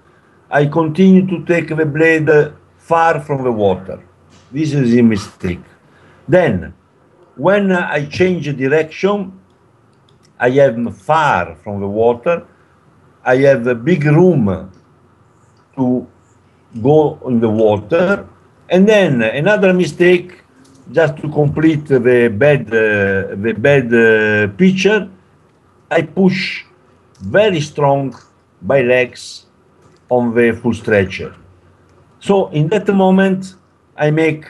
I 0.48 0.66
continue 0.66 1.26
to 1.26 1.44
take 1.44 1.68
the 1.80 1.84
blade 1.84 2.30
far 2.90 3.14
from 3.26 3.40
the 3.48 3.54
water. 3.66 3.98
This 4.56 4.70
is 4.72 4.88
a 5.00 5.02
mistake. 5.14 5.66
Then, 6.34 6.74
when 7.46 7.64
I 7.70 8.00
change 8.18 8.44
direction, 8.64 9.18
I 10.48 10.50
am 10.68 10.90
far 11.10 11.42
from 11.62 11.80
the 11.84 11.90
water. 12.02 12.36
I 13.32 13.36
have 13.48 13.64
a 13.66 13.78
big 13.90 14.02
room 14.04 14.44
to 15.76 15.84
go 16.88 16.98
in 17.28 17.36
the 17.46 17.52
water. 17.64 18.26
And 18.68 18.88
then 18.92 19.22
another 19.22 19.72
mistake, 19.72 20.28
just 20.98 21.14
to 21.20 21.26
complete 21.40 21.84
the 21.86 22.20
bad, 22.42 22.62
uh, 22.68 22.82
the 23.44 23.52
bad 23.66 23.86
uh, 23.94 24.48
picture, 24.62 25.08
I 25.98 26.00
push 26.02 26.64
very 27.38 27.60
strong 27.60 28.04
by 28.62 28.80
legs 28.82 29.22
on 30.08 30.34
the 30.34 30.46
foot 30.60 30.76
stretcher. 30.82 31.32
So 32.20 32.48
in 32.48 32.68
that 32.68 32.86
moment, 32.88 33.54
I 33.96 34.10
make 34.10 34.44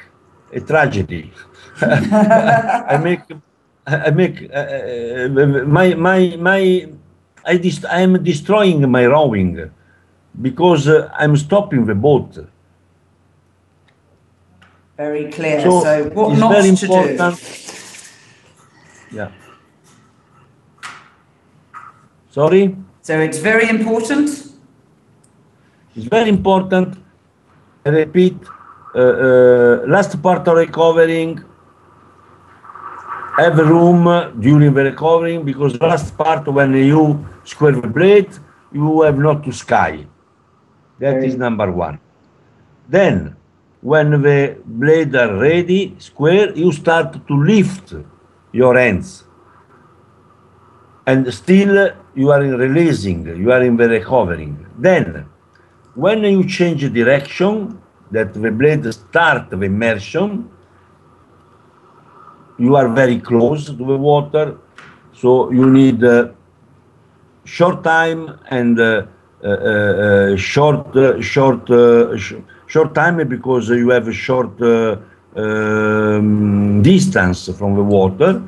a 0.52 0.60
tragedy. 0.60 1.32
I 1.80 2.98
make 3.02 3.20
I 3.86 4.10
make 4.10 4.50
uh, 4.52 4.56
uh, 4.56 5.28
my 5.66 5.94
my 5.94 6.36
my 6.36 6.88
I 7.44 7.56
dist- 7.56 7.86
I 7.86 8.00
am 8.00 8.22
destroying 8.22 8.88
my 8.90 9.06
rowing 9.06 9.70
because 10.40 10.88
uh, 10.88 11.10
I'm 11.18 11.36
stopping 11.36 11.86
the 11.86 11.94
boat. 11.94 12.38
Very 14.96 15.30
clear. 15.30 15.60
So, 15.62 15.80
so 15.80 16.10
what 16.10 16.38
not 16.38 16.52
very 16.52 16.76
to 16.76 16.86
important. 16.86 17.38
do? 17.38 19.16
Yeah. 19.16 19.30
Sorry. 22.30 22.76
So 23.02 23.18
it's 23.18 23.38
very 23.38 23.68
important. 23.68 24.28
It's 25.96 26.06
very 26.06 26.28
important. 26.28 26.98
I 27.84 27.88
repeat. 27.88 28.36
Uh, 28.94 28.98
uh, 28.98 29.84
last 29.86 30.20
part 30.20 30.46
of 30.48 30.56
recovering 30.56 31.42
have 33.38 33.56
room 33.58 34.04
during 34.40 34.74
the 34.74 34.84
recovering 34.84 35.44
because 35.44 35.80
last 35.80 36.16
part 36.16 36.46
when 36.48 36.74
you 36.74 37.24
square 37.44 37.72
the 37.72 37.88
blade, 37.88 38.28
you 38.72 39.02
have 39.02 39.16
not 39.16 39.44
to 39.44 39.52
sky. 39.52 40.04
That 40.98 41.24
is 41.24 41.36
number 41.36 41.72
one. 41.72 41.98
Then, 42.88 43.36
when 43.80 44.10
the 44.10 44.58
blade 44.66 45.14
are 45.16 45.36
ready, 45.38 45.94
square, 45.98 46.52
you 46.54 46.72
start 46.72 47.26
to 47.26 47.34
lift 47.34 47.94
your 48.52 48.76
hands. 48.76 49.24
And 51.06 51.32
still 51.32 51.92
you 52.14 52.30
are 52.30 52.42
in 52.44 52.56
releasing, 52.58 53.24
you 53.24 53.50
are 53.50 53.62
in 53.62 53.76
the 53.76 53.88
recovering. 53.88 54.66
Then, 54.76 55.29
when 56.00 56.24
you 56.24 56.42
change 56.46 56.82
direction, 56.92 57.78
that 58.10 58.32
the 58.32 58.50
blade 58.50 58.84
start 58.92 59.50
the 59.50 59.60
immersion, 59.60 60.48
you 62.58 62.74
are 62.74 62.88
very 62.88 63.18
close 63.20 63.66
to 63.66 63.72
the 63.90 63.98
water, 64.10 64.56
so 65.12 65.50
you 65.52 65.68
need 65.68 66.02
uh, 66.02 66.30
short 67.44 67.84
time 67.84 68.38
and 68.50 68.80
uh, 68.80 69.06
uh, 69.42 69.46
uh 69.46 70.36
short 70.36 70.96
uh, 70.96 71.20
short 71.20 71.70
uh, 71.70 72.16
sh 72.16 72.34
short 72.66 72.94
time 72.94 73.16
because 73.28 73.68
you 73.68 73.90
have 73.90 74.06
a 74.08 74.12
short 74.26 74.54
um, 75.36 76.82
distance 76.82 77.48
from 77.58 77.74
the 77.80 77.86
water. 77.98 78.42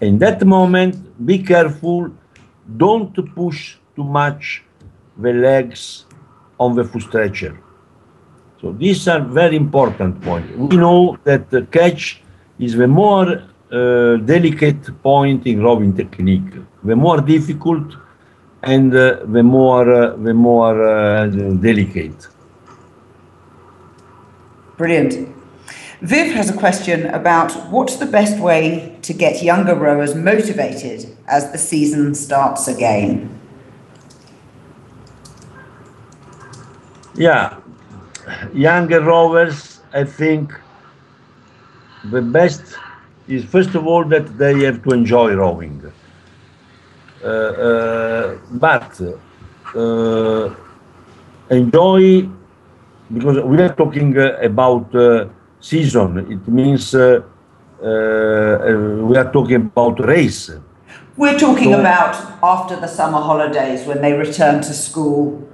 In 0.00 0.18
that 0.18 0.44
moment, 0.46 0.92
be 1.26 1.38
careful. 1.38 2.10
Don't 2.76 3.14
push 3.34 3.60
too 3.96 4.04
much 4.04 4.62
the 5.16 5.32
legs 5.32 6.04
on 6.58 6.74
the 6.74 6.84
foot 6.84 7.02
stretcher. 7.02 7.58
So 8.60 8.72
these 8.72 9.06
are 9.06 9.20
very 9.20 9.56
important 9.56 10.20
points. 10.22 10.50
We 10.56 10.76
know 10.76 11.18
that 11.24 11.50
the 11.50 11.62
catch 11.62 12.20
is 12.58 12.74
the 12.74 12.88
more 12.88 13.42
uh, 13.70 14.16
delicate 14.16 15.02
point 15.02 15.46
in 15.46 15.62
rowing 15.62 15.94
technique, 15.94 16.50
the 16.82 16.96
more 16.96 17.20
difficult 17.20 17.96
and 18.62 18.94
uh, 18.94 19.20
the 19.26 19.42
more 19.42 19.92
uh, 19.92 20.16
the 20.16 20.34
more 20.34 20.82
uh, 20.82 21.26
delicate. 21.26 22.28
Brilliant. 24.76 25.34
Viv 26.00 26.32
has 26.32 26.48
a 26.48 26.56
question 26.56 27.06
about 27.06 27.50
what's 27.70 27.96
the 27.96 28.06
best 28.06 28.38
way 28.38 28.96
to 29.02 29.12
get 29.12 29.42
younger 29.42 29.74
rowers 29.74 30.14
motivated 30.14 31.16
as 31.26 31.50
the 31.50 31.58
season 31.58 32.14
starts 32.14 32.68
again? 32.68 33.37
Yeah, 37.18 37.58
younger 38.54 39.00
rowers, 39.00 39.80
I 39.92 40.04
think 40.04 40.54
the 42.12 42.22
best 42.22 42.62
is 43.26 43.44
first 43.44 43.74
of 43.74 43.88
all 43.88 44.04
that 44.04 44.38
they 44.38 44.62
have 44.62 44.84
to 44.84 44.90
enjoy 44.90 45.34
rowing. 45.34 45.82
Uh, 47.24 47.26
uh, 47.26 48.38
but 48.52 49.00
uh, 49.74 50.54
enjoy 51.50 52.28
because 53.12 53.40
we 53.42 53.60
are 53.62 53.74
talking 53.74 54.16
uh, 54.16 54.38
about 54.40 54.94
uh, 54.94 55.26
season. 55.58 56.18
It 56.30 56.46
means 56.46 56.94
uh, 56.94 57.20
we 57.82 59.16
are 59.16 59.30
talking 59.32 59.56
about 59.56 59.98
race. 60.06 60.52
We're 61.16 61.36
talking 61.36 61.72
so, 61.72 61.80
about 61.80 62.14
after 62.44 62.76
the 62.76 62.86
summer 62.86 63.18
holidays 63.20 63.84
when 63.88 64.02
they 64.02 64.12
return 64.12 64.62
to 64.62 64.72
school 64.72 65.48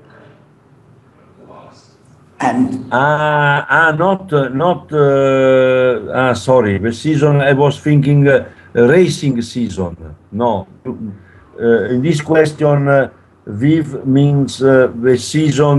and 2.44 2.88
ah, 2.92 3.92
not 3.96 4.32
uh, 4.32 4.48
not 4.48 4.92
uh, 4.92 6.20
ah 6.20 6.34
sorry 6.34 6.78
the 6.78 6.92
season 6.92 7.40
I 7.40 7.52
was 7.52 7.80
thinking 7.80 8.28
uh, 8.28 8.46
racing 8.74 9.40
season. 9.42 9.96
No. 10.32 10.66
Uh, 10.84 11.92
in 11.92 12.02
this 12.02 12.20
question 12.20 12.88
uh, 12.88 13.08
Viv 13.46 14.06
means 14.06 14.62
uh, 14.62 14.90
the 15.06 15.16
season 15.16 15.78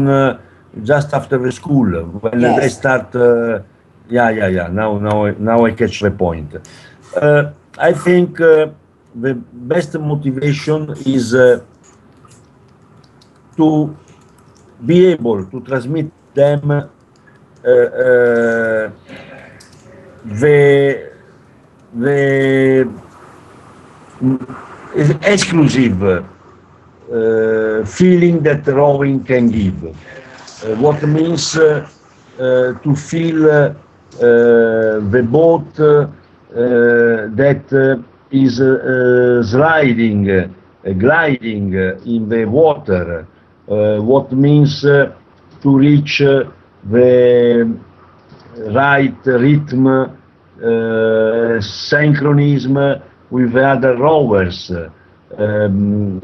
just 0.83 1.13
after 1.13 1.37
the 1.37 1.51
school 1.51 1.89
when 2.23 2.41
yes. 2.41 2.59
they 2.59 2.69
start 2.69 3.09
yeah 4.09 4.29
yeah 4.29 4.47
yeah 4.47 4.67
now 4.67 4.97
now 4.97 5.17
now 5.49 5.65
I 5.65 5.71
catch 5.71 5.99
the 6.01 6.11
point. 6.11 6.49
I 7.77 7.91
think 7.91 8.37
the 8.37 9.33
best 9.71 9.91
motivation 9.99 10.79
is 11.05 11.35
to 13.57 13.95
be 14.85 15.05
able 15.07 15.45
to 15.45 15.59
transmit 15.61 16.11
them 16.35 16.71
uh, 16.71 16.81
uh, 17.67 18.91
the 20.25 20.99
the 21.93 22.87
exclusive 25.23 26.03
uh, 26.03 27.85
feeling 27.85 28.41
that 28.43 28.65
rowing 28.67 29.23
can 29.23 29.49
give. 29.49 29.83
Uh, 29.85 29.91
what 30.77 31.01
means 31.03 31.55
uh, 31.57 31.87
uh, 32.39 32.73
to 32.83 32.95
feel 32.95 33.75
the 34.19 35.27
boat 35.29 35.73
that 36.49 38.03
is 38.31 38.57
sliding, 39.51 40.53
gliding 40.99 41.73
in 42.05 42.29
the 42.29 42.45
water. 42.45 43.27
what 43.67 44.31
means 44.31 44.83
to 45.65 45.77
reach 45.77 46.21
uh, 46.21 46.43
the 46.91 47.75
right 48.71 49.25
rhythm, 49.25 49.87
uh, 49.87 51.59
synchronism 51.59 52.77
with 53.31 53.51
the 53.53 53.67
other 53.67 53.95
rowers. 53.97 54.71
Um, 55.37 56.21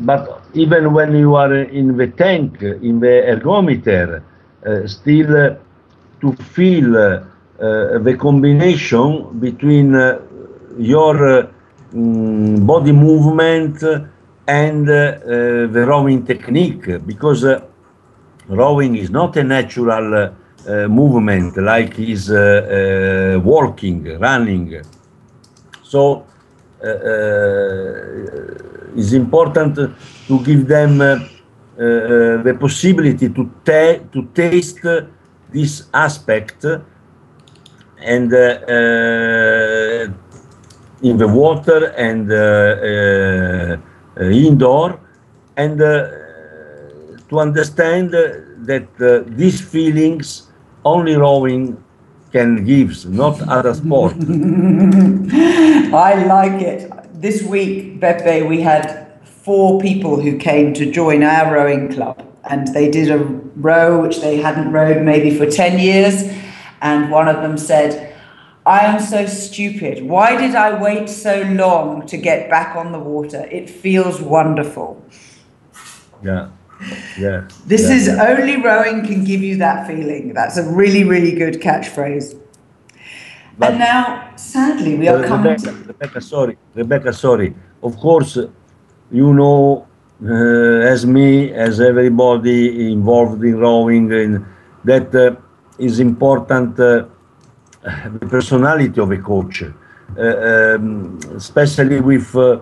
but 0.00 0.42
even 0.52 0.92
when 0.92 1.16
you 1.16 1.34
are 1.34 1.54
in 1.54 1.96
the 1.96 2.08
tank, 2.08 2.62
in 2.62 3.00
the 3.00 3.24
ergometer, 3.34 4.22
uh, 4.66 4.86
still 4.86 5.34
uh, 5.34 5.54
to 6.20 6.32
feel 6.54 6.94
uh, 6.96 7.24
the 8.06 8.16
combination 8.20 9.38
between 9.40 9.94
uh, 9.94 10.20
your 10.78 11.48
um, 11.94 12.66
body 12.66 12.92
movement 12.92 13.82
and 14.46 14.86
the 14.86 15.84
rowing 15.88 16.24
technique, 16.26 16.86
because 17.06 17.44
rowing 18.48 18.96
is 18.96 19.10
not 19.10 19.36
a 19.36 19.44
natural 19.44 20.14
uh, 20.14 20.88
movement 20.88 21.56
like 21.56 21.98
is 21.98 22.30
uh, 22.30 22.36
uh, 23.36 23.40
walking, 23.40 24.18
running. 24.18 24.82
So 25.82 26.26
it's 28.96 29.12
important 29.12 29.74
to 30.28 30.44
give 30.44 30.66
them 30.68 31.00
uh, 31.00 31.18
uh, 31.76 32.42
the 32.42 32.56
possibility 32.60 33.28
to, 33.30 33.50
ta 33.64 33.98
to 34.12 34.28
taste 34.32 34.86
this 35.52 35.88
aspect 35.92 36.64
and 37.98 38.32
uh, 38.32 38.60
uh, 38.68 40.06
in 41.02 41.16
the 41.16 41.26
water 41.26 41.86
and 41.96 42.30
uh, 42.30 43.76
indoor 44.20 45.00
and 45.56 45.80
to 47.34 47.40
understand 47.40 48.10
that 48.10 48.88
uh, 49.00 49.24
these 49.26 49.60
feelings 49.60 50.50
only 50.84 51.16
rowing 51.16 51.82
can 52.32 52.64
give, 52.64 53.06
not 53.06 53.40
other 53.48 53.74
sport. 53.74 54.12
I 56.10 56.24
like 56.26 56.62
it. 56.62 56.90
This 57.20 57.42
week, 57.42 58.00
Beppe, 58.00 58.48
we 58.48 58.60
had 58.60 59.20
four 59.24 59.80
people 59.80 60.20
who 60.20 60.36
came 60.38 60.74
to 60.74 60.90
join 60.90 61.22
our 61.22 61.54
rowing 61.54 61.92
club 61.92 62.16
and 62.50 62.68
they 62.68 62.90
did 62.90 63.10
a 63.10 63.18
row 63.18 64.00
which 64.02 64.20
they 64.20 64.36
hadn't 64.36 64.72
rowed 64.72 65.02
maybe 65.02 65.36
for 65.36 65.46
10 65.46 65.78
years. 65.78 66.24
And 66.82 67.10
one 67.10 67.28
of 67.28 67.36
them 67.36 67.56
said, 67.56 68.14
I 68.66 68.80
am 68.80 69.00
so 69.00 69.26
stupid. 69.26 70.04
Why 70.04 70.36
did 70.36 70.54
I 70.54 70.80
wait 70.80 71.08
so 71.08 71.42
long 71.42 72.06
to 72.06 72.16
get 72.16 72.50
back 72.50 72.76
on 72.76 72.92
the 72.92 72.98
water? 72.98 73.46
It 73.50 73.68
feels 73.70 74.20
wonderful. 74.20 75.02
Yeah. 76.22 76.48
Yeah. 77.18 77.48
This 77.66 77.82
yeah, 77.82 77.94
is 77.96 78.06
yeah. 78.06 78.26
only 78.28 78.56
rowing 78.60 79.06
can 79.06 79.24
give 79.24 79.42
you 79.42 79.56
that 79.58 79.86
feeling. 79.86 80.34
That's 80.34 80.56
a 80.56 80.62
really, 80.62 81.04
really 81.04 81.32
good 81.32 81.54
catchphrase. 81.60 82.38
But 83.58 83.70
and 83.70 83.78
now, 83.78 84.32
sadly, 84.36 84.96
we 84.96 85.08
are 85.08 85.24
uh, 85.24 85.28
coming. 85.28 85.52
Rebecca, 85.52 85.72
to... 85.72 85.88
Rebecca, 85.88 86.20
sorry, 86.20 86.58
Rebecca, 86.74 87.12
sorry. 87.12 87.54
Of 87.82 87.96
course, 87.98 88.36
you 89.10 89.32
know, 89.32 89.86
uh, 90.24 90.92
as 90.92 91.06
me, 91.06 91.52
as 91.52 91.80
everybody 91.80 92.92
involved 92.92 93.42
in 93.44 93.58
rowing, 93.58 94.10
in, 94.12 94.44
that 94.84 95.14
uh, 95.14 95.36
is 95.78 96.00
important. 96.00 96.78
Uh, 96.80 97.04
the 97.84 98.26
personality 98.26 98.98
of 99.00 99.10
a 99.10 99.18
coach, 99.18 99.62
uh, 99.62 99.66
um, 100.20 101.18
especially 101.36 102.00
with 102.00 102.34
uh, 102.34 102.58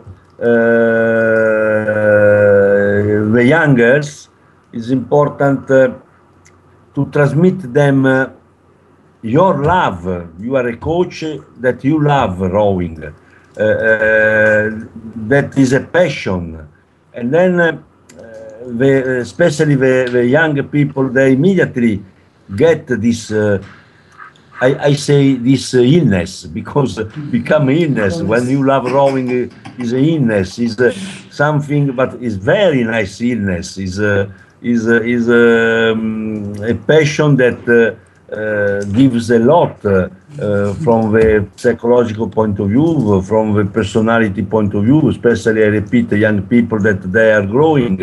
the 3.03 3.45
youngers, 3.45 4.29
is 4.73 4.91
important 4.91 5.69
to 5.69 7.11
transmit 7.13 7.73
them 7.73 8.07
your 9.23 9.63
love. 9.63 10.29
You 10.41 10.57
are 10.57 10.69
a 10.69 10.77
coach 10.77 11.25
that 11.59 11.85
you 11.85 12.03
love 12.03 12.41
rowing. 12.41 13.03
Uh, 13.05 13.61
uh, 13.61 14.71
that 15.29 15.53
is 15.57 15.73
a 15.73 15.81
passion. 15.81 16.69
And 17.13 17.33
then, 17.33 17.61
uh, 17.61 17.79
the, 18.67 19.19
especially 19.21 19.75
the, 19.75 20.09
the 20.11 20.27
young 20.27 20.63
people, 20.69 21.09
they 21.09 21.33
immediately 21.33 22.03
get 22.57 22.87
this. 22.87 23.31
I, 24.67 24.69
I, 24.91 24.93
say 24.95 25.35
this 25.35 25.75
uh, 25.75 25.79
illness 25.79 26.47
because 26.47 26.99
uh, 26.99 27.05
become 27.31 27.69
illness 27.69 28.23
when 28.23 28.49
you 28.49 28.65
love 28.65 28.85
rowing 28.99 29.29
uh, 29.31 29.83
is 29.83 29.93
an 29.93 30.05
illness 30.05 30.59
is 30.59 30.77
something 31.31 31.85
but 32.01 32.11
is 32.23 32.37
very 32.37 32.85
nice 32.85 33.21
illness 33.21 33.77
is 33.87 33.99
is 34.73 34.87
is 35.15 35.25
um, 35.29 36.55
a 36.63 36.75
passion 36.93 37.37
that 37.43 37.61
uh, 38.33 38.83
gives 38.85 39.31
a 39.31 39.39
lot 39.39 39.85
uh, 39.85 40.09
from 40.85 41.13
the 41.13 41.47
psychological 41.57 42.27
point 42.27 42.59
of 42.59 42.69
view, 42.71 43.21
from 43.21 43.53
the 43.53 43.65
personality 43.67 44.43
point 44.43 44.73
of 44.73 44.85
view, 44.85 45.07
especially 45.11 45.63
I 45.63 45.67
repeat 45.67 46.11
young 46.13 46.41
people 46.47 46.79
that 46.81 47.03
they 47.13 47.31
are 47.31 47.45
growing. 47.45 48.03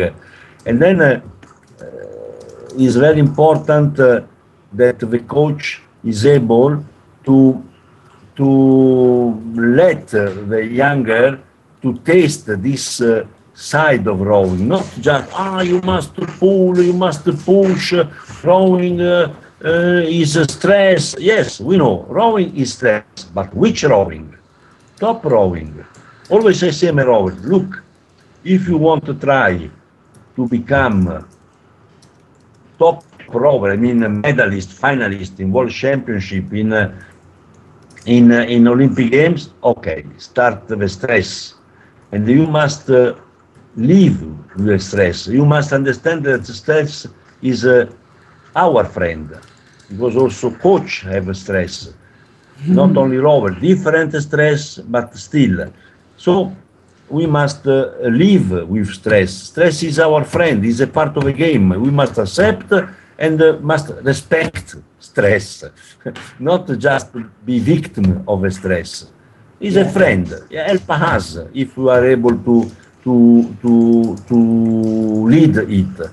And 0.66 0.80
then 0.80 1.00
uh, 1.00 1.20
it's 2.78 2.94
very 2.94 3.18
important 3.18 3.96
that 3.96 5.00
the 5.00 5.18
coach 5.26 5.82
is 6.04 6.26
able 6.26 6.84
to 7.24 7.62
to 8.36 9.42
let 9.54 10.06
the 10.08 10.64
younger 10.64 11.40
to 11.82 11.98
taste 11.98 12.46
this 12.62 13.00
uh, 13.00 13.26
side 13.54 14.06
of 14.06 14.20
rowing, 14.20 14.68
not 14.68 14.86
just 15.00 15.30
ah 15.34 15.60
you 15.60 15.80
must 15.82 16.14
pull, 16.38 16.78
you 16.80 16.92
must 16.92 17.24
push, 17.44 17.92
rowing 18.42 19.00
uh, 19.00 19.34
uh, 19.64 20.00
is 20.04 20.40
stress. 20.48 21.14
Yes, 21.18 21.60
we 21.60 21.76
know 21.76 22.06
rowing 22.08 22.56
is 22.56 22.72
stress, 22.72 23.04
but 23.34 23.52
which 23.54 23.84
rowing? 23.84 24.34
Top 24.98 25.24
rowing. 25.24 25.84
Always 26.30 26.62
I 26.62 26.70
say, 26.70 26.90
rower, 26.90 27.32
look, 27.32 27.82
if 28.44 28.68
you 28.68 28.78
want 28.78 29.04
to 29.06 29.14
try 29.14 29.68
to 30.36 30.48
become 30.48 31.26
top 32.78 33.04
rower, 33.34 33.72
I 33.72 33.76
mean 33.76 34.20
medalist, 34.20 34.70
finalist 34.70 35.40
in 35.40 35.52
world 35.52 35.70
championship, 35.70 36.52
in 36.52 36.72
uh, 36.72 36.92
in 38.06 38.32
uh, 38.32 38.42
in 38.42 38.66
Olympic 38.68 39.10
Games, 39.10 39.50
okay, 39.62 40.04
start 40.18 40.68
the 40.68 40.88
stress, 40.88 41.54
and 42.12 42.26
you 42.28 42.46
must 42.46 42.90
uh, 42.90 43.14
live 43.76 44.20
with 44.56 44.66
the 44.66 44.78
stress. 44.78 45.26
You 45.28 45.44
must 45.44 45.72
understand 45.72 46.24
that 46.24 46.46
stress 46.46 47.06
is 47.42 47.64
uh, 47.66 47.86
our 48.56 48.84
friend 48.84 49.38
because 49.90 50.16
also 50.16 50.50
coach 50.50 51.00
have 51.02 51.34
stress, 51.36 51.92
not 52.66 52.96
only 52.96 53.18
rower, 53.18 53.50
different 53.50 54.12
stress, 54.14 54.78
but 54.78 55.14
still. 55.16 55.72
So 56.16 56.54
we 57.08 57.26
must 57.26 57.66
uh, 57.66 57.90
live 58.02 58.68
with 58.68 58.88
stress. 58.88 59.32
Stress 59.32 59.82
is 59.82 59.98
our 59.98 60.24
friend, 60.24 60.64
is 60.64 60.80
a 60.80 60.86
part 60.86 61.16
of 61.16 61.24
the 61.24 61.32
game. 61.32 61.68
We 61.70 61.90
must 61.90 62.18
accept 62.18 62.72
and 63.20 63.40
uh, 63.42 63.58
must 63.60 63.90
respect 64.02 64.76
stress, 64.98 65.64
not 66.38 66.66
just 66.78 67.08
be 67.44 67.58
victim 67.58 68.24
of 68.26 68.42
a 68.44 68.50
stress. 68.50 69.06
Is 69.60 69.76
a 69.76 69.84
friend. 69.84 70.26
Help 70.50 70.90
us 70.90 71.38
if 71.52 71.76
we 71.76 71.90
are 71.90 72.06
able 72.06 72.36
to 72.48 72.70
to 73.04 73.56
to 73.60 74.16
to 74.28 74.36
lead 75.28 75.56
it. 75.58 76.10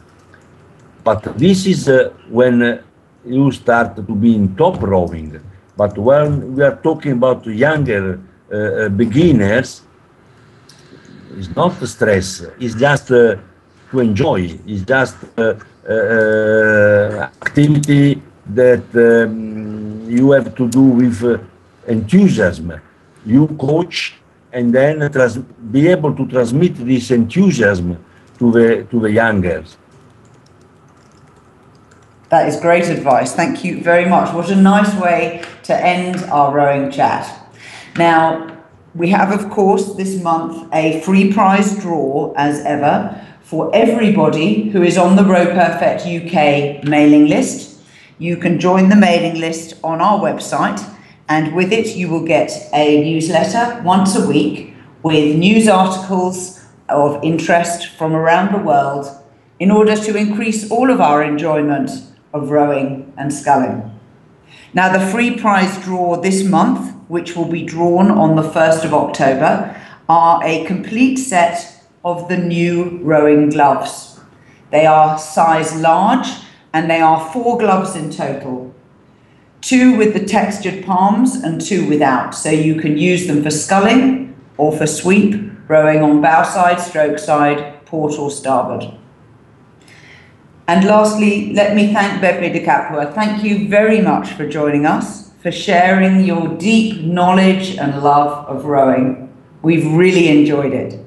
But 1.01 1.37
this 1.37 1.65
is 1.65 1.87
uh, 1.87 2.11
when 2.29 2.83
you 3.25 3.51
start 3.53 3.95
to 3.95 4.13
be 4.15 4.35
in 4.35 4.53
top 4.57 4.81
rowing. 4.81 5.39
But 5.77 5.97
when 5.97 6.55
we 6.55 6.63
are 6.63 6.75
talking 6.75 7.13
about 7.13 7.45
younger 7.45 8.19
uh, 8.51 8.55
uh 8.55 8.89
beginners, 8.89 9.81
it's 11.37 11.55
not 11.55 11.71
stress, 11.87 12.43
it's 12.59 12.75
just 12.75 13.11
uh, 13.11 13.37
to 13.91 13.99
enjoy, 13.99 14.59
it's 14.67 14.83
just 14.83 15.15
uh 15.37 15.53
Uh, 15.87 15.93
uh, 15.93 17.29
activity 17.41 18.21
that 18.45 18.83
um, 18.93 20.03
you 20.09 20.31
have 20.31 20.53
to 20.53 20.67
do 20.67 20.81
with 20.81 21.23
uh, 21.23 21.37
enthusiasm. 21.87 22.73
You 23.25 23.47
coach 23.57 24.15
and 24.51 24.75
then 24.75 24.99
be 25.71 25.87
able 25.87 26.13
to 26.13 26.27
transmit 26.27 26.75
this 26.75 27.09
enthusiasm 27.09 28.03
to 28.37 28.51
the, 28.51 28.83
to 28.91 28.99
the 28.99 29.11
youngers. 29.11 29.77
That 32.27 32.49
is 32.49 32.59
great 32.59 32.89
advice. 32.89 33.33
Thank 33.33 33.63
you 33.63 33.81
very 33.81 34.09
much. 34.09 34.33
What 34.33 34.49
a 34.49 34.57
nice 34.57 34.93
way 34.95 35.41
to 35.63 35.73
end 35.73 36.17
our 36.25 36.53
rowing 36.53 36.91
chat. 36.91 37.49
Now, 37.97 38.57
we 38.93 39.07
have, 39.11 39.31
of 39.31 39.49
course, 39.49 39.95
this 39.95 40.21
month 40.21 40.67
a 40.73 40.99
free 41.01 41.31
prize 41.31 41.79
draw 41.79 42.33
as 42.35 42.59
ever 42.65 43.23
for 43.47 43.73
everybody 43.73 44.69
who 44.71 44.83
is 44.83 44.97
on 44.97 45.15
the 45.15 45.23
Row 45.23 45.45
Perfect 45.45 46.01
UK 46.01 46.83
mailing 46.83 47.27
list. 47.27 47.79
You 48.19 48.35
can 48.35 48.59
join 48.59 48.89
the 48.89 48.95
mailing 48.97 49.39
list 49.39 49.75
on 49.85 50.01
our 50.01 50.19
website, 50.19 50.83
and 51.29 51.55
with 51.55 51.71
it, 51.71 51.95
you 51.95 52.09
will 52.09 52.25
get 52.25 52.51
a 52.73 53.01
newsletter 53.05 53.81
once 53.85 54.17
a 54.17 54.27
week 54.27 54.73
with 55.01 55.37
news 55.37 55.69
articles 55.69 56.65
of 56.89 57.23
interest 57.23 57.87
from 57.87 58.13
around 58.13 58.53
the 58.53 58.65
world 58.65 59.07
in 59.61 59.71
order 59.71 59.95
to 59.95 60.17
increase 60.17 60.69
all 60.69 60.91
of 60.91 60.99
our 60.99 61.23
enjoyment 61.23 61.89
of 62.33 62.51
rowing 62.51 63.13
and 63.17 63.33
sculling. 63.33 63.97
Now, 64.73 64.91
the 64.91 65.09
free 65.09 65.37
prize 65.37 65.81
draw 65.81 66.17
this 66.17 66.43
month, 66.43 66.93
which 67.07 67.37
will 67.37 67.49
be 67.49 67.63
drawn 67.63 68.11
on 68.11 68.35
the 68.35 68.41
1st 68.41 68.83
of 68.83 68.93
October, 68.93 69.81
are 70.09 70.43
a 70.43 70.65
complete 70.65 71.15
set 71.15 71.76
of 72.07 72.29
the 72.29 72.37
new 72.37 72.99
rowing 73.03 73.49
gloves. 73.49 74.19
They 74.71 74.85
are 74.85 75.19
size 75.19 75.75
large 75.75 76.27
and 76.73 76.89
they 76.89 77.01
are 77.01 77.31
four 77.33 77.57
gloves 77.57 77.95
in 77.95 78.11
total. 78.11 78.73
Two 79.61 79.97
with 79.97 80.13
the 80.13 80.23
textured 80.23 80.85
palms 80.85 81.35
and 81.35 81.59
two 81.59 81.87
without, 81.89 82.33
so 82.33 82.49
you 82.49 82.75
can 82.79 82.97
use 82.97 83.27
them 83.27 83.43
for 83.43 83.51
sculling 83.51 84.35
or 84.57 84.71
for 84.71 84.87
sweep, 84.87 85.51
rowing 85.67 86.01
on 86.01 86.21
bow 86.21 86.43
side, 86.43 86.79
stroke 86.79 87.19
side, 87.19 87.85
port 87.85 88.17
or 88.17 88.31
starboard. 88.31 88.93
And 90.67 90.85
lastly, 90.85 91.53
let 91.53 91.75
me 91.75 91.93
thank 91.93 92.21
Beppe 92.21 92.53
de 92.53 92.63
Capua. 92.63 93.11
Thank 93.13 93.43
you 93.43 93.67
very 93.67 94.01
much 94.01 94.33
for 94.33 94.47
joining 94.47 94.85
us, 94.85 95.31
for 95.41 95.51
sharing 95.51 96.23
your 96.23 96.47
deep 96.57 97.01
knowledge 97.01 97.77
and 97.77 98.01
love 98.01 98.47
of 98.47 98.65
rowing. 98.65 99.33
We've 99.61 99.91
really 99.91 100.27
enjoyed 100.27 100.73
it. 100.73 101.06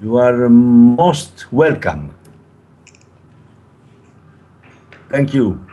You 0.00 0.16
are 0.18 0.48
most 0.48 1.52
welcome. 1.52 2.14
Thank 5.10 5.34
you. 5.34 5.67